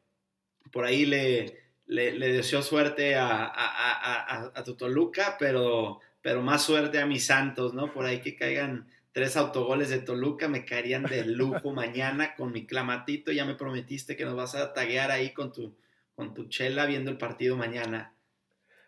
por 0.73 0.85
ahí 0.85 1.07
le, 1.07 1.59
le, 1.87 2.33
deseo 2.33 2.61
suerte 2.61 3.15
a, 3.15 3.47
a, 3.47 4.51
a, 4.55 4.65
tu 4.65 4.75
Toluca, 4.75 5.37
pero, 5.39 6.01
pero 6.21 6.43
más 6.43 6.65
suerte 6.65 6.99
a 6.99 7.07
mis 7.07 7.25
Santos, 7.25 7.73
¿no? 7.73 7.93
Por 7.93 8.05
ahí 8.05 8.21
que 8.21 8.37
caigan 8.37 8.89
tres 9.13 9.37
autogoles 9.37 9.91
de 9.91 10.01
Toluca, 10.01 10.49
me 10.49 10.65
caerían 10.65 11.05
de 11.05 11.25
lujo 11.25 11.71
mañana 11.73 12.35
con 12.35 12.53
mi 12.53 12.67
clamatito. 12.67 13.31
Ya 13.31 13.45
me 13.45 13.55
prometiste 13.55 14.17
que 14.17 14.25
nos 14.25 14.35
vas 14.35 14.57
a 14.57 14.73
taguear 14.73 15.13
ahí 15.13 15.33
con 15.33 15.53
tu, 15.53 15.77
con 16.17 16.35
tu 16.35 16.49
chela 16.49 16.85
viendo 16.85 17.13
el 17.13 17.17
partido 17.17 17.57
mañana. 17.57 18.16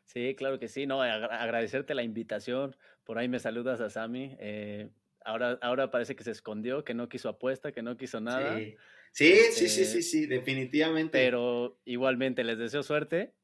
Sí, 0.08 0.34
claro 0.36 0.58
que 0.58 0.68
sí. 0.68 0.86
No, 0.86 1.02
agradecerte 1.02 1.94
la 1.94 2.02
invitación. 2.02 2.74
Por 3.04 3.18
ahí 3.18 3.28
me 3.28 3.38
saludas 3.38 3.80
a 3.82 3.90
Sami. 3.90 4.36
Eh, 4.40 4.88
ahora, 5.22 5.58
ahora 5.60 5.90
parece 5.90 6.16
que 6.16 6.24
se 6.24 6.30
escondió, 6.30 6.82
que 6.82 6.94
no 6.94 7.10
quiso 7.10 7.28
apuesta, 7.28 7.72
que 7.72 7.82
no 7.82 7.96
quiso 7.98 8.18
nada. 8.18 8.58
Sí, 8.58 8.74
sí, 9.12 9.34
sí, 9.52 9.68
sí, 9.68 9.82
este, 9.82 10.02
sí, 10.02 10.26
definitivamente. 10.26 11.10
Pero 11.12 11.78
igualmente 11.84 12.42
les 12.42 12.56
deseo 12.58 12.82
suerte. 12.82 13.34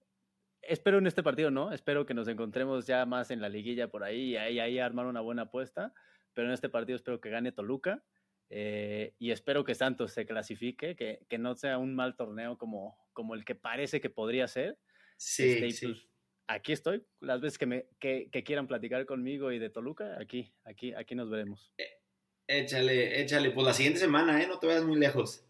Espero 0.62 0.96
en 0.96 1.06
este 1.06 1.22
partido, 1.22 1.50
¿no? 1.50 1.70
Espero 1.70 2.06
que 2.06 2.14
nos 2.14 2.28
encontremos 2.28 2.86
ya 2.86 3.04
más 3.04 3.30
en 3.30 3.42
la 3.42 3.50
liguilla 3.50 3.88
por 3.88 4.02
ahí 4.02 4.30
y 4.30 4.36
ahí, 4.38 4.58
ahí 4.58 4.78
armar 4.78 5.04
una 5.04 5.20
buena 5.20 5.42
apuesta. 5.42 5.92
Pero 6.32 6.48
en 6.48 6.54
este 6.54 6.70
partido 6.70 6.96
espero 6.96 7.20
que 7.20 7.28
gane 7.28 7.52
Toluca. 7.52 8.02
Eh, 8.48 9.12
y 9.18 9.32
espero 9.32 9.64
que 9.64 9.74
Santos 9.74 10.12
se 10.12 10.24
clasifique, 10.24 10.96
que, 10.96 11.26
que, 11.28 11.38
no 11.38 11.54
sea 11.56 11.76
un 11.76 11.94
mal 11.94 12.16
torneo 12.16 12.56
como, 12.56 12.96
como 13.12 13.34
el 13.34 13.44
que 13.44 13.54
parece 13.54 14.00
que 14.00 14.08
podría 14.08 14.48
ser. 14.48 14.78
Sí, 15.16 15.50
este, 15.50 15.70
sí. 15.70 15.86
Pues, 15.86 16.13
aquí 16.46 16.72
estoy. 16.72 17.04
Las 17.20 17.40
veces 17.40 17.58
que, 17.58 17.66
me, 17.66 17.86
que, 17.98 18.28
quieran 18.44 18.66
platicar 18.66 19.06
conmigo 19.06 19.52
y 19.52 19.58
de 19.58 19.70
Toluca, 19.70 20.16
aquí, 20.20 20.52
aquí, 20.64 20.92
aquí 20.94 21.14
nos 21.14 21.30
veremos. 21.30 21.72
Eh, 21.78 22.00
échale, 22.46 23.20
échale. 23.20 23.50
Pues 23.50 23.66
la 23.66 23.72
siguiente 23.72 24.00
semana, 24.00 24.42
¿eh? 24.42 24.46
No 24.46 24.58
te 24.58 24.66
vayas 24.66 24.84
muy 24.84 24.98
lejos. 24.98 25.44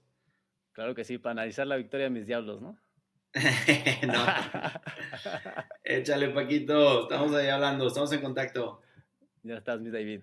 Claro 0.73 0.95
que 0.95 1.05
sí, 1.05 1.19
para 1.19 1.33
analizar 1.33 1.67
la 1.67 1.77
victoria 1.77 2.05
de 2.05 2.11
mis 2.11 2.27
diablos, 2.27 2.61
¿no? 2.61 2.79
no. 4.07 4.25
échale, 5.85 6.31
Paquito. 6.31 7.03
Estamos 7.03 7.35
ahí 7.35 7.49
hablando, 7.49 7.87
estamos 7.87 8.13
en 8.13 8.21
contacto. 8.21 8.81
Ya 9.43 9.57
estás, 9.57 9.81
mi 9.81 9.91
David. 9.91 10.23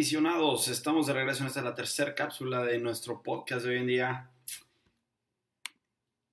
Estamos 0.00 1.06
de 1.06 1.12
regreso 1.12 1.42
en 1.42 1.48
esta 1.48 1.60
la 1.60 1.74
tercera 1.74 2.14
cápsula 2.14 2.64
de 2.64 2.78
nuestro 2.78 3.22
podcast 3.22 3.66
de 3.66 3.72
hoy 3.72 3.76
en 3.80 3.86
día. 3.86 4.30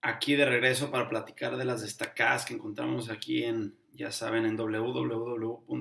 Aquí 0.02 0.36
de 0.36 0.46
regreso 0.46 0.90
para 0.90 1.10
platicar 1.10 1.58
de 1.58 1.66
las 1.66 1.82
destacadas 1.82 2.46
que 2.46 2.54
encontramos 2.54 3.10
aquí 3.10 3.44
en, 3.44 3.78
ya 3.92 4.10
saben, 4.14 4.46
en 4.46 4.56
www.dive.soccer. 4.56 5.74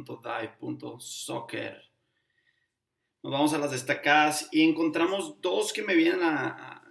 Nos 3.22 3.32
vamos 3.32 3.54
a 3.54 3.58
las 3.58 3.70
destacadas 3.70 4.48
y 4.50 4.62
encontramos 4.62 5.40
dos 5.40 5.72
que 5.72 5.84
me 5.84 5.94
vienen 5.94 6.24
a, 6.24 6.82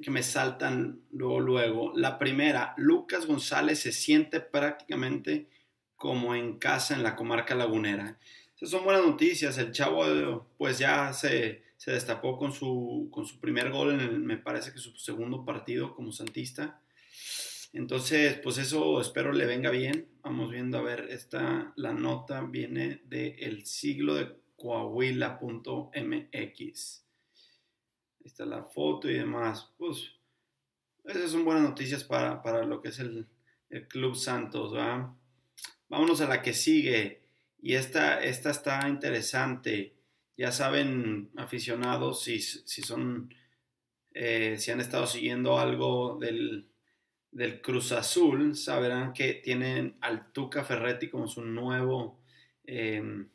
que 0.00 0.12
me 0.12 0.22
saltan 0.22 1.00
luego. 1.10 1.90
La 1.96 2.20
primera, 2.20 2.74
Lucas 2.76 3.26
González 3.26 3.80
se 3.80 3.90
siente 3.90 4.38
prácticamente 4.38 5.48
como 5.96 6.36
en 6.36 6.56
casa 6.60 6.94
en 6.94 7.02
la 7.02 7.16
comarca 7.16 7.56
lagunera. 7.56 8.16
Esas 8.60 8.72
son 8.72 8.84
buenas 8.84 9.06
noticias. 9.06 9.56
El 9.56 9.72
chavo 9.72 10.46
pues 10.58 10.78
ya 10.78 11.14
se, 11.14 11.62
se 11.78 11.92
destapó 11.92 12.36
con 12.36 12.52
su, 12.52 13.08
con 13.10 13.24
su 13.24 13.40
primer 13.40 13.70
gol 13.70 13.94
en 13.94 14.00
el, 14.00 14.20
me 14.20 14.36
parece 14.36 14.70
que 14.70 14.78
su 14.78 14.94
segundo 14.98 15.46
partido 15.46 15.94
como 15.94 16.12
santista. 16.12 16.82
Entonces, 17.72 18.38
pues 18.42 18.58
eso 18.58 19.00
espero 19.00 19.32
le 19.32 19.46
venga 19.46 19.70
bien. 19.70 20.08
Vamos 20.22 20.50
viendo, 20.50 20.76
a 20.76 20.82
ver, 20.82 21.06
esta, 21.08 21.72
la 21.76 21.94
nota 21.94 22.42
viene 22.42 23.00
de 23.06 23.28
el 23.38 23.64
siglo 23.64 24.14
de 24.14 24.36
coahuila.mx. 24.56 25.92
Ahí 28.18 28.26
está 28.26 28.44
la 28.44 28.64
foto 28.64 29.08
y 29.08 29.14
demás. 29.14 29.70
Pues, 29.78 30.16
esas 31.06 31.30
son 31.30 31.46
buenas 31.46 31.62
noticias 31.62 32.04
para, 32.04 32.42
para 32.42 32.66
lo 32.66 32.82
que 32.82 32.90
es 32.90 32.98
el, 32.98 33.26
el 33.70 33.88
Club 33.88 34.16
Santos, 34.16 34.74
¿va? 34.74 35.16
Vámonos 35.88 36.20
a 36.20 36.28
la 36.28 36.42
que 36.42 36.52
sigue. 36.52 37.19
Y 37.62 37.74
esta, 37.74 38.22
esta 38.22 38.50
está 38.50 38.88
interesante. 38.88 39.94
Ya 40.36 40.52
saben, 40.52 41.30
aficionados, 41.36 42.22
si, 42.22 42.40
si 42.40 42.82
son, 42.82 43.34
eh, 44.14 44.56
si 44.58 44.70
han 44.70 44.80
estado 44.80 45.06
siguiendo 45.06 45.58
algo 45.58 46.18
del, 46.18 46.68
del, 47.30 47.60
Cruz 47.60 47.92
Azul, 47.92 48.56
sabrán 48.56 49.12
que 49.12 49.34
tienen 49.34 49.96
al 50.00 50.32
Tuca 50.32 50.64
Ferretti 50.64 51.10
como 51.10 51.28
su 51.28 51.44
nuevo 51.44 52.22
em, 52.64 53.28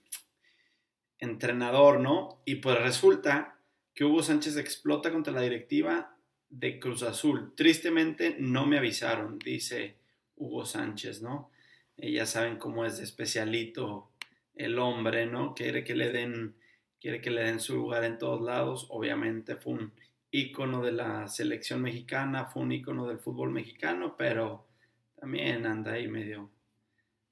entrenador, 1.19 1.99
¿no? 1.99 2.41
Y 2.45 2.55
pues 2.55 2.79
resulta 2.81 3.59
que 3.93 4.03
Hugo 4.03 4.23
Sánchez 4.23 4.57
explota 4.57 5.11
contra 5.11 5.31
la 5.33 5.41
directiva 5.41 6.17
de 6.49 6.79
Cruz 6.79 7.03
Azul. 7.03 7.53
Tristemente 7.55 8.35
no 8.39 8.65
me 8.65 8.79
avisaron, 8.79 9.37
dice 9.37 9.97
Hugo 10.35 10.65
Sánchez, 10.65 11.21
¿no? 11.21 11.51
Eh, 11.97 12.11
ya 12.11 12.25
saben 12.25 12.57
cómo 12.57 12.85
es 12.85 12.97
de 12.97 13.03
especialito 13.03 14.11
el 14.55 14.79
hombre, 14.79 15.25
¿no? 15.25 15.53
Quiere 15.53 15.83
que 15.83 15.95
le 15.95 16.11
den, 16.11 16.55
quiere 16.99 17.21
que 17.21 17.31
le 17.31 17.43
den 17.43 17.59
su 17.59 17.75
lugar 17.75 18.03
en 18.03 18.17
todos 18.17 18.41
lados. 18.41 18.87
Obviamente 18.89 19.55
fue 19.55 19.73
un 19.73 19.93
ícono 20.31 20.81
de 20.81 20.91
la 20.91 21.27
selección 21.27 21.81
mexicana, 21.81 22.45
fue 22.45 22.63
un 22.63 22.71
ícono 22.71 23.07
del 23.07 23.19
fútbol 23.19 23.51
mexicano, 23.51 24.15
pero 24.17 24.65
también 25.19 25.65
anda 25.65 25.93
ahí 25.93 26.07
medio 26.07 26.49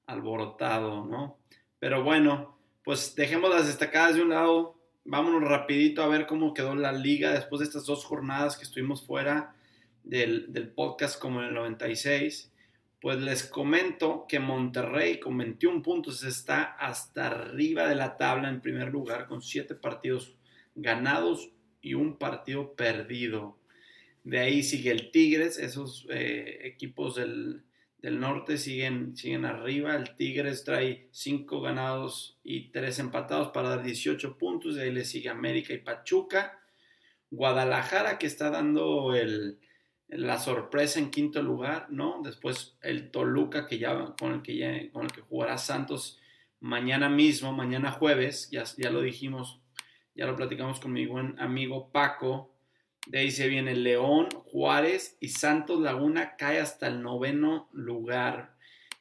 alborotado, 0.05 1.05
¿no? 1.05 1.37
Pero 1.79 2.03
bueno, 2.03 2.57
pues 2.83 3.15
dejemos 3.15 3.49
las 3.49 3.67
destacadas 3.67 4.15
de 4.15 4.21
un 4.21 4.29
lado, 4.29 4.77
vámonos 5.05 5.43
rapidito 5.49 6.01
a 6.01 6.07
ver 6.07 6.25
cómo 6.27 6.53
quedó 6.53 6.75
la 6.75 6.91
liga 6.91 7.31
después 7.31 7.59
de 7.59 7.65
estas 7.65 7.85
dos 7.85 8.05
jornadas 8.05 8.57
que 8.57 8.63
estuvimos 8.63 9.05
fuera 9.05 9.55
del, 10.03 10.51
del 10.51 10.69
podcast 10.69 11.19
como 11.19 11.41
en 11.41 11.47
el 11.47 11.53
96 11.53 12.52
pues 13.03 13.19
les 13.19 13.43
comento 13.43 14.25
que 14.29 14.39
Monterrey 14.39 15.19
con 15.19 15.37
21 15.37 15.81
puntos 15.81 16.23
está 16.23 16.63
hasta 16.63 17.27
arriba 17.27 17.89
de 17.89 17.95
la 17.95 18.15
tabla 18.15 18.47
en 18.47 18.61
primer 18.61 18.93
lugar 18.93 19.27
con 19.27 19.41
7 19.41 19.75
partidos 19.75 20.37
ganados 20.73 21.51
y 21.81 21.95
un 21.95 22.17
partido 22.17 22.77
perdido. 22.77 23.59
De 24.23 24.39
ahí 24.39 24.63
sigue 24.63 24.91
el 24.91 25.11
Tigres, 25.11 25.57
esos 25.57 26.07
eh, 26.11 26.61
equipos 26.63 27.15
del, 27.15 27.65
norte 28.01 28.57
siguen, 28.57 29.17
siguen 29.17 29.43
arriba. 29.43 29.97
El 29.97 30.15
Tigres 30.15 30.63
trae 30.63 31.09
5 31.11 31.59
ganados 31.59 32.39
y 32.41 32.71
3 32.71 32.99
empatados 32.99 33.49
para 33.49 33.67
dar 33.67 33.83
18 33.83 34.37
puntos. 34.37 34.75
De 34.75 34.83
ahí 34.83 34.93
le 34.93 35.03
sigue 35.03 35.27
América 35.27 35.73
y 35.73 35.79
Pachuca. 35.79 36.57
Guadalajara 37.31 38.17
que 38.17 38.27
está 38.27 38.49
dando 38.49 39.13
el, 39.13 39.59
la 40.17 40.39
sorpresa 40.39 40.99
en 40.99 41.11
quinto 41.11 41.41
lugar, 41.41 41.87
¿no? 41.89 42.21
Después 42.23 42.77
el 42.81 43.11
Toluca 43.11 43.65
que 43.67 43.77
ya 43.77 44.13
con 44.19 44.33
el 44.33 44.41
que 44.41 44.57
ya, 44.57 44.91
con 44.91 45.05
el 45.05 45.11
que 45.11 45.21
jugará 45.21 45.57
Santos 45.57 46.19
mañana 46.59 47.09
mismo, 47.09 47.51
mañana 47.51 47.91
jueves, 47.91 48.49
ya, 48.51 48.63
ya 48.77 48.89
lo 48.89 49.01
dijimos, 49.01 49.61
ya 50.15 50.25
lo 50.25 50.35
platicamos 50.35 50.79
con 50.79 50.93
mi 50.93 51.05
buen 51.05 51.39
amigo 51.39 51.91
Paco. 51.91 52.53
De 53.07 53.19
ahí 53.19 53.31
se 53.31 53.49
viene 53.49 53.75
León, 53.75 54.29
Juárez 54.45 55.17
y 55.19 55.29
Santos 55.29 55.81
Laguna 55.81 56.35
cae 56.37 56.59
hasta 56.59 56.87
el 56.87 57.01
noveno 57.01 57.67
lugar. 57.73 58.55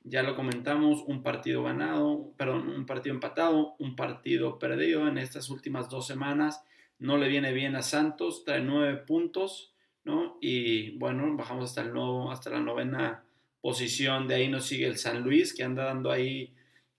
Ya 0.05 0.25
lo 0.25 0.35
comentamos, 0.35 1.05
un 1.07 1.23
partido 1.23 1.63
ganado, 1.63 2.33
perdón, 2.37 2.69
un 2.69 2.87
partido 2.87 3.15
empatado, 3.15 3.77
un 3.79 3.95
partido 3.95 4.59
perdido 4.59 5.07
en 5.07 5.19
estas 5.19 5.49
últimas 5.51 5.89
dos 5.89 6.07
semanas. 6.07 6.65
No 6.99 7.17
le 7.17 7.29
viene 7.29 7.53
bien 7.53 7.77
a 7.77 7.83
Santos, 7.83 8.45
trae 8.45 8.61
nueve 8.61 8.97
puntos 8.97 9.72
¿no? 10.05 10.39
Y 10.41 10.97
bueno, 10.99 11.37
bajamos 11.37 11.71
hasta, 11.71 11.83
el 11.83 11.93
hasta 12.31 12.51
la 12.51 12.61
novena 12.61 13.25
posición, 13.61 14.27
de 14.27 14.35
ahí 14.35 14.49
nos 14.49 14.67
sigue 14.67 14.87
el 14.87 14.99
San 14.99 15.23
Luis, 15.23 15.55
que 15.55 15.63
anda 15.63 15.85
dando 15.85 16.11
ahí 16.11 16.55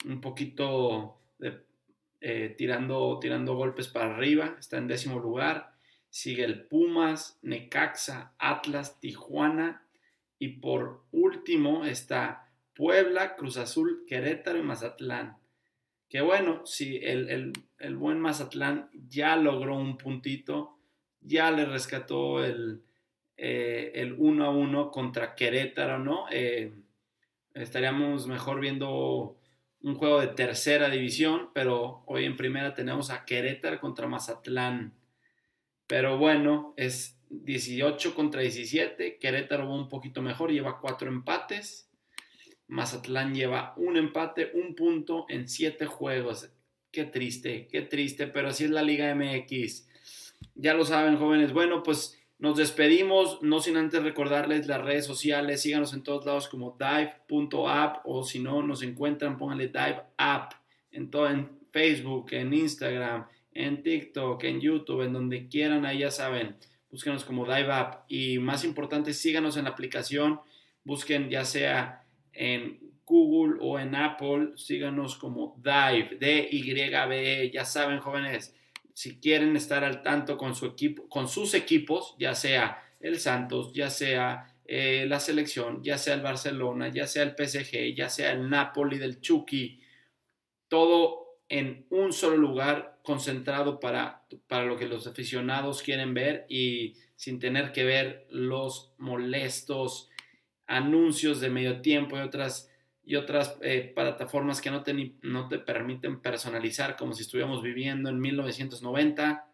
un 0.05 0.21
poquito 0.21 1.19
de, 1.37 1.61
eh, 2.21 2.55
tirando, 2.57 3.19
tirando 3.19 3.55
golpes 3.55 3.87
para 3.87 4.15
arriba, 4.15 4.55
está 4.59 4.77
en 4.77 4.87
décimo 4.87 5.19
lugar, 5.19 5.73
sigue 6.09 6.45
el 6.45 6.65
Pumas, 6.65 7.37
Necaxa, 7.41 8.33
Atlas, 8.37 8.99
Tijuana, 8.99 9.85
y 10.39 10.59
por 10.59 11.03
último 11.11 11.85
está 11.85 12.49
Puebla, 12.75 13.35
Cruz 13.35 13.57
Azul, 13.57 14.03
Querétaro 14.07 14.57
y 14.57 14.63
Mazatlán. 14.63 15.37
Que 16.09 16.21
bueno, 16.21 16.65
si 16.65 16.97
el, 16.97 17.53
el 17.79 17.95
buen 17.95 18.19
Mazatlán 18.19 18.89
ya 19.07 19.35
logró 19.35 19.75
un 19.75 19.97
puntito, 19.97 20.77
ya 21.21 21.49
le 21.51 21.65
rescató 21.65 22.43
el, 22.43 22.83
eh, 23.45 23.91
el 23.95 24.13
1 24.17 24.45
a 24.45 24.51
1 24.51 24.89
contra 24.89 25.35
Querétaro, 25.35 25.99
¿no? 25.99 26.27
Eh, 26.31 26.71
estaríamos 27.53 28.25
mejor 28.25 28.61
viendo 28.61 29.37
un 29.81 29.95
juego 29.95 30.21
de 30.21 30.27
tercera 30.27 30.89
división, 30.89 31.49
pero 31.53 32.03
hoy 32.05 32.23
en 32.23 32.37
primera 32.37 32.73
tenemos 32.73 33.09
a 33.09 33.25
Querétaro 33.25 33.81
contra 33.81 34.07
Mazatlán. 34.07 34.93
Pero 35.87 36.17
bueno, 36.17 36.73
es 36.77 37.19
18 37.31 38.15
contra 38.15 38.39
17. 38.39 39.17
Querétaro 39.19 39.67
va 39.67 39.75
un 39.75 39.89
poquito 39.89 40.21
mejor, 40.21 40.49
lleva 40.49 40.79
cuatro 40.79 41.09
empates. 41.09 41.89
Mazatlán 42.67 43.35
lleva 43.35 43.73
un 43.75 43.97
empate, 43.97 44.51
un 44.53 44.73
punto 44.73 45.25
en 45.27 45.49
siete 45.49 45.85
juegos. 45.85 46.49
Qué 46.91 47.03
triste, 47.03 47.67
qué 47.69 47.81
triste, 47.81 48.27
pero 48.27 48.47
así 48.47 48.63
es 48.63 48.69
la 48.69 48.83
Liga 48.83 49.13
MX. 49.13 49.89
Ya 50.55 50.73
lo 50.73 50.85
saben, 50.85 51.17
jóvenes. 51.17 51.51
Bueno, 51.51 51.83
pues 51.83 52.22
nos 52.39 52.57
despedimos, 52.57 53.41
no 53.41 53.61
sin 53.61 53.77
antes 53.77 54.03
recordarles 54.03 54.67
las 54.67 54.83
redes 54.83 55.05
sociales, 55.05 55.61
síganos 55.61 55.93
en 55.93 56.03
todos 56.03 56.25
lados 56.25 56.47
como 56.47 56.77
dive.app 56.77 58.01
o 58.05 58.23
si 58.23 58.39
no 58.39 58.61
nos 58.61 58.83
encuentran, 58.83 59.37
pónganle 59.37 59.67
dive 59.67 60.01
app 60.17 60.53
en 60.91 61.09
todo, 61.09 61.29
en 61.29 61.49
Facebook, 61.71 62.27
en 62.31 62.53
Instagram, 62.53 63.27
en 63.53 63.81
TikTok, 63.81 64.43
en 64.43 64.61
YouTube, 64.61 65.03
en 65.03 65.13
donde 65.13 65.47
quieran, 65.47 65.85
ahí 65.85 65.99
ya 65.99 66.11
saben, 66.11 66.55
búsquenos 66.91 67.23
como 67.23 67.45
dive 67.45 67.71
app. 67.71 68.05
Y 68.09 68.39
más 68.39 68.63
importante, 68.63 69.13
síganos 69.13 69.57
en 69.57 69.63
la 69.63 69.71
aplicación, 69.71 70.39
busquen 70.83 71.29
ya 71.29 71.45
sea 71.45 72.05
en 72.33 72.79
Google 73.05 73.57
o 73.61 73.79
en 73.79 73.95
Apple, 73.95 74.53
síganos 74.55 75.15
como 75.15 75.55
dive, 75.57 76.17
D-Y-B, 76.19 77.51
ya 77.53 77.65
saben 77.65 77.99
jóvenes 77.99 78.55
si 78.93 79.19
quieren 79.19 79.55
estar 79.55 79.83
al 79.83 80.01
tanto 80.01 80.37
con, 80.37 80.55
su 80.55 80.65
equipo, 80.65 81.07
con 81.09 81.27
sus 81.27 81.53
equipos, 81.53 82.15
ya 82.19 82.35
sea 82.35 82.83
el 82.99 83.19
Santos, 83.19 83.73
ya 83.73 83.89
sea 83.89 84.55
eh, 84.65 85.05
la 85.07 85.19
selección, 85.19 85.83
ya 85.83 85.97
sea 85.97 86.13
el 86.13 86.21
Barcelona, 86.21 86.89
ya 86.89 87.07
sea 87.07 87.23
el 87.23 87.35
PSG, 87.35 87.95
ya 87.95 88.09
sea 88.09 88.31
el 88.31 88.49
Napoli 88.49 88.97
del 88.97 89.19
Chucky, 89.19 89.81
todo 90.67 91.39
en 91.49 91.85
un 91.89 92.13
solo 92.13 92.37
lugar 92.37 92.99
concentrado 93.03 93.79
para, 93.79 94.25
para 94.47 94.65
lo 94.65 94.77
que 94.77 94.87
los 94.87 95.05
aficionados 95.07 95.81
quieren 95.81 96.13
ver 96.13 96.45
y 96.49 96.95
sin 97.15 97.39
tener 97.39 97.71
que 97.71 97.83
ver 97.83 98.25
los 98.29 98.93
molestos 98.97 100.09
anuncios 100.65 101.41
de 101.41 101.49
medio 101.49 101.81
tiempo 101.81 102.17
y 102.17 102.21
otras 102.21 102.72
y 103.05 103.15
otras 103.15 103.57
eh, 103.61 103.91
plataformas 103.93 104.61
que 104.61 104.71
no 104.71 104.83
te, 104.83 105.13
no 105.21 105.47
te 105.47 105.59
permiten 105.59 106.21
personalizar 106.21 106.95
como 106.95 107.13
si 107.13 107.23
estuviéramos 107.23 107.61
viviendo 107.61 108.09
en 108.09 108.19
1990. 108.19 109.47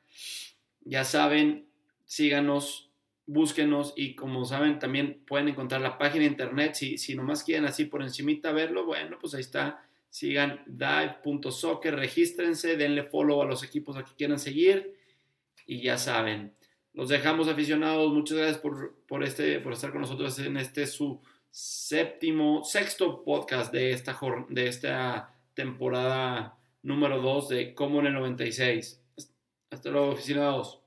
Ya 0.81 1.03
saben, 1.03 1.67
síganos, 2.05 2.91
búsquenos 3.25 3.93
y 3.95 4.15
como 4.15 4.45
saben 4.45 4.79
también 4.79 5.23
pueden 5.25 5.49
encontrar 5.49 5.81
la 5.81 5.97
página 5.97 6.25
de 6.25 6.31
internet. 6.31 6.75
Si, 6.75 6.97
si 6.97 7.15
nomás 7.15 7.43
quieren 7.43 7.65
así 7.65 7.85
por 7.85 8.03
encimita 8.03 8.51
verlo, 8.51 8.85
bueno, 8.85 9.17
pues 9.19 9.33
ahí 9.33 9.41
está. 9.41 9.83
Sigan 10.09 10.63
dive.soccer, 10.65 11.95
regístrense, 11.95 12.77
denle 12.77 13.03
follow 13.03 13.41
a 13.41 13.45
los 13.45 13.63
equipos 13.63 13.95
a 13.95 14.03
que 14.03 14.15
quieran 14.15 14.39
seguir 14.39 14.95
y 15.65 15.81
ya 15.81 15.97
saben. 15.97 16.53
Los 16.93 17.09
dejamos 17.09 17.47
aficionados. 17.47 18.11
Muchas 18.11 18.37
gracias 18.37 18.57
por, 18.59 18.95
por, 19.07 19.23
este, 19.23 19.59
por 19.59 19.73
estar 19.73 19.91
con 19.91 20.01
nosotros 20.01 20.37
en 20.39 20.57
este 20.57 20.87
su 20.87 21.21
séptimo, 21.51 22.63
sexto 22.63 23.23
podcast 23.23 23.71
de 23.71 23.91
esta, 23.91 24.19
de 24.49 24.67
esta 24.67 25.33
temporada 25.53 26.57
número 26.83 27.21
2 27.21 27.49
de 27.49 27.73
Como 27.73 27.99
en 27.99 28.07
el 28.07 28.13
96. 28.13 29.01
Hasta 29.71 29.89
luego, 29.89 30.11
aficionados. 30.11 30.79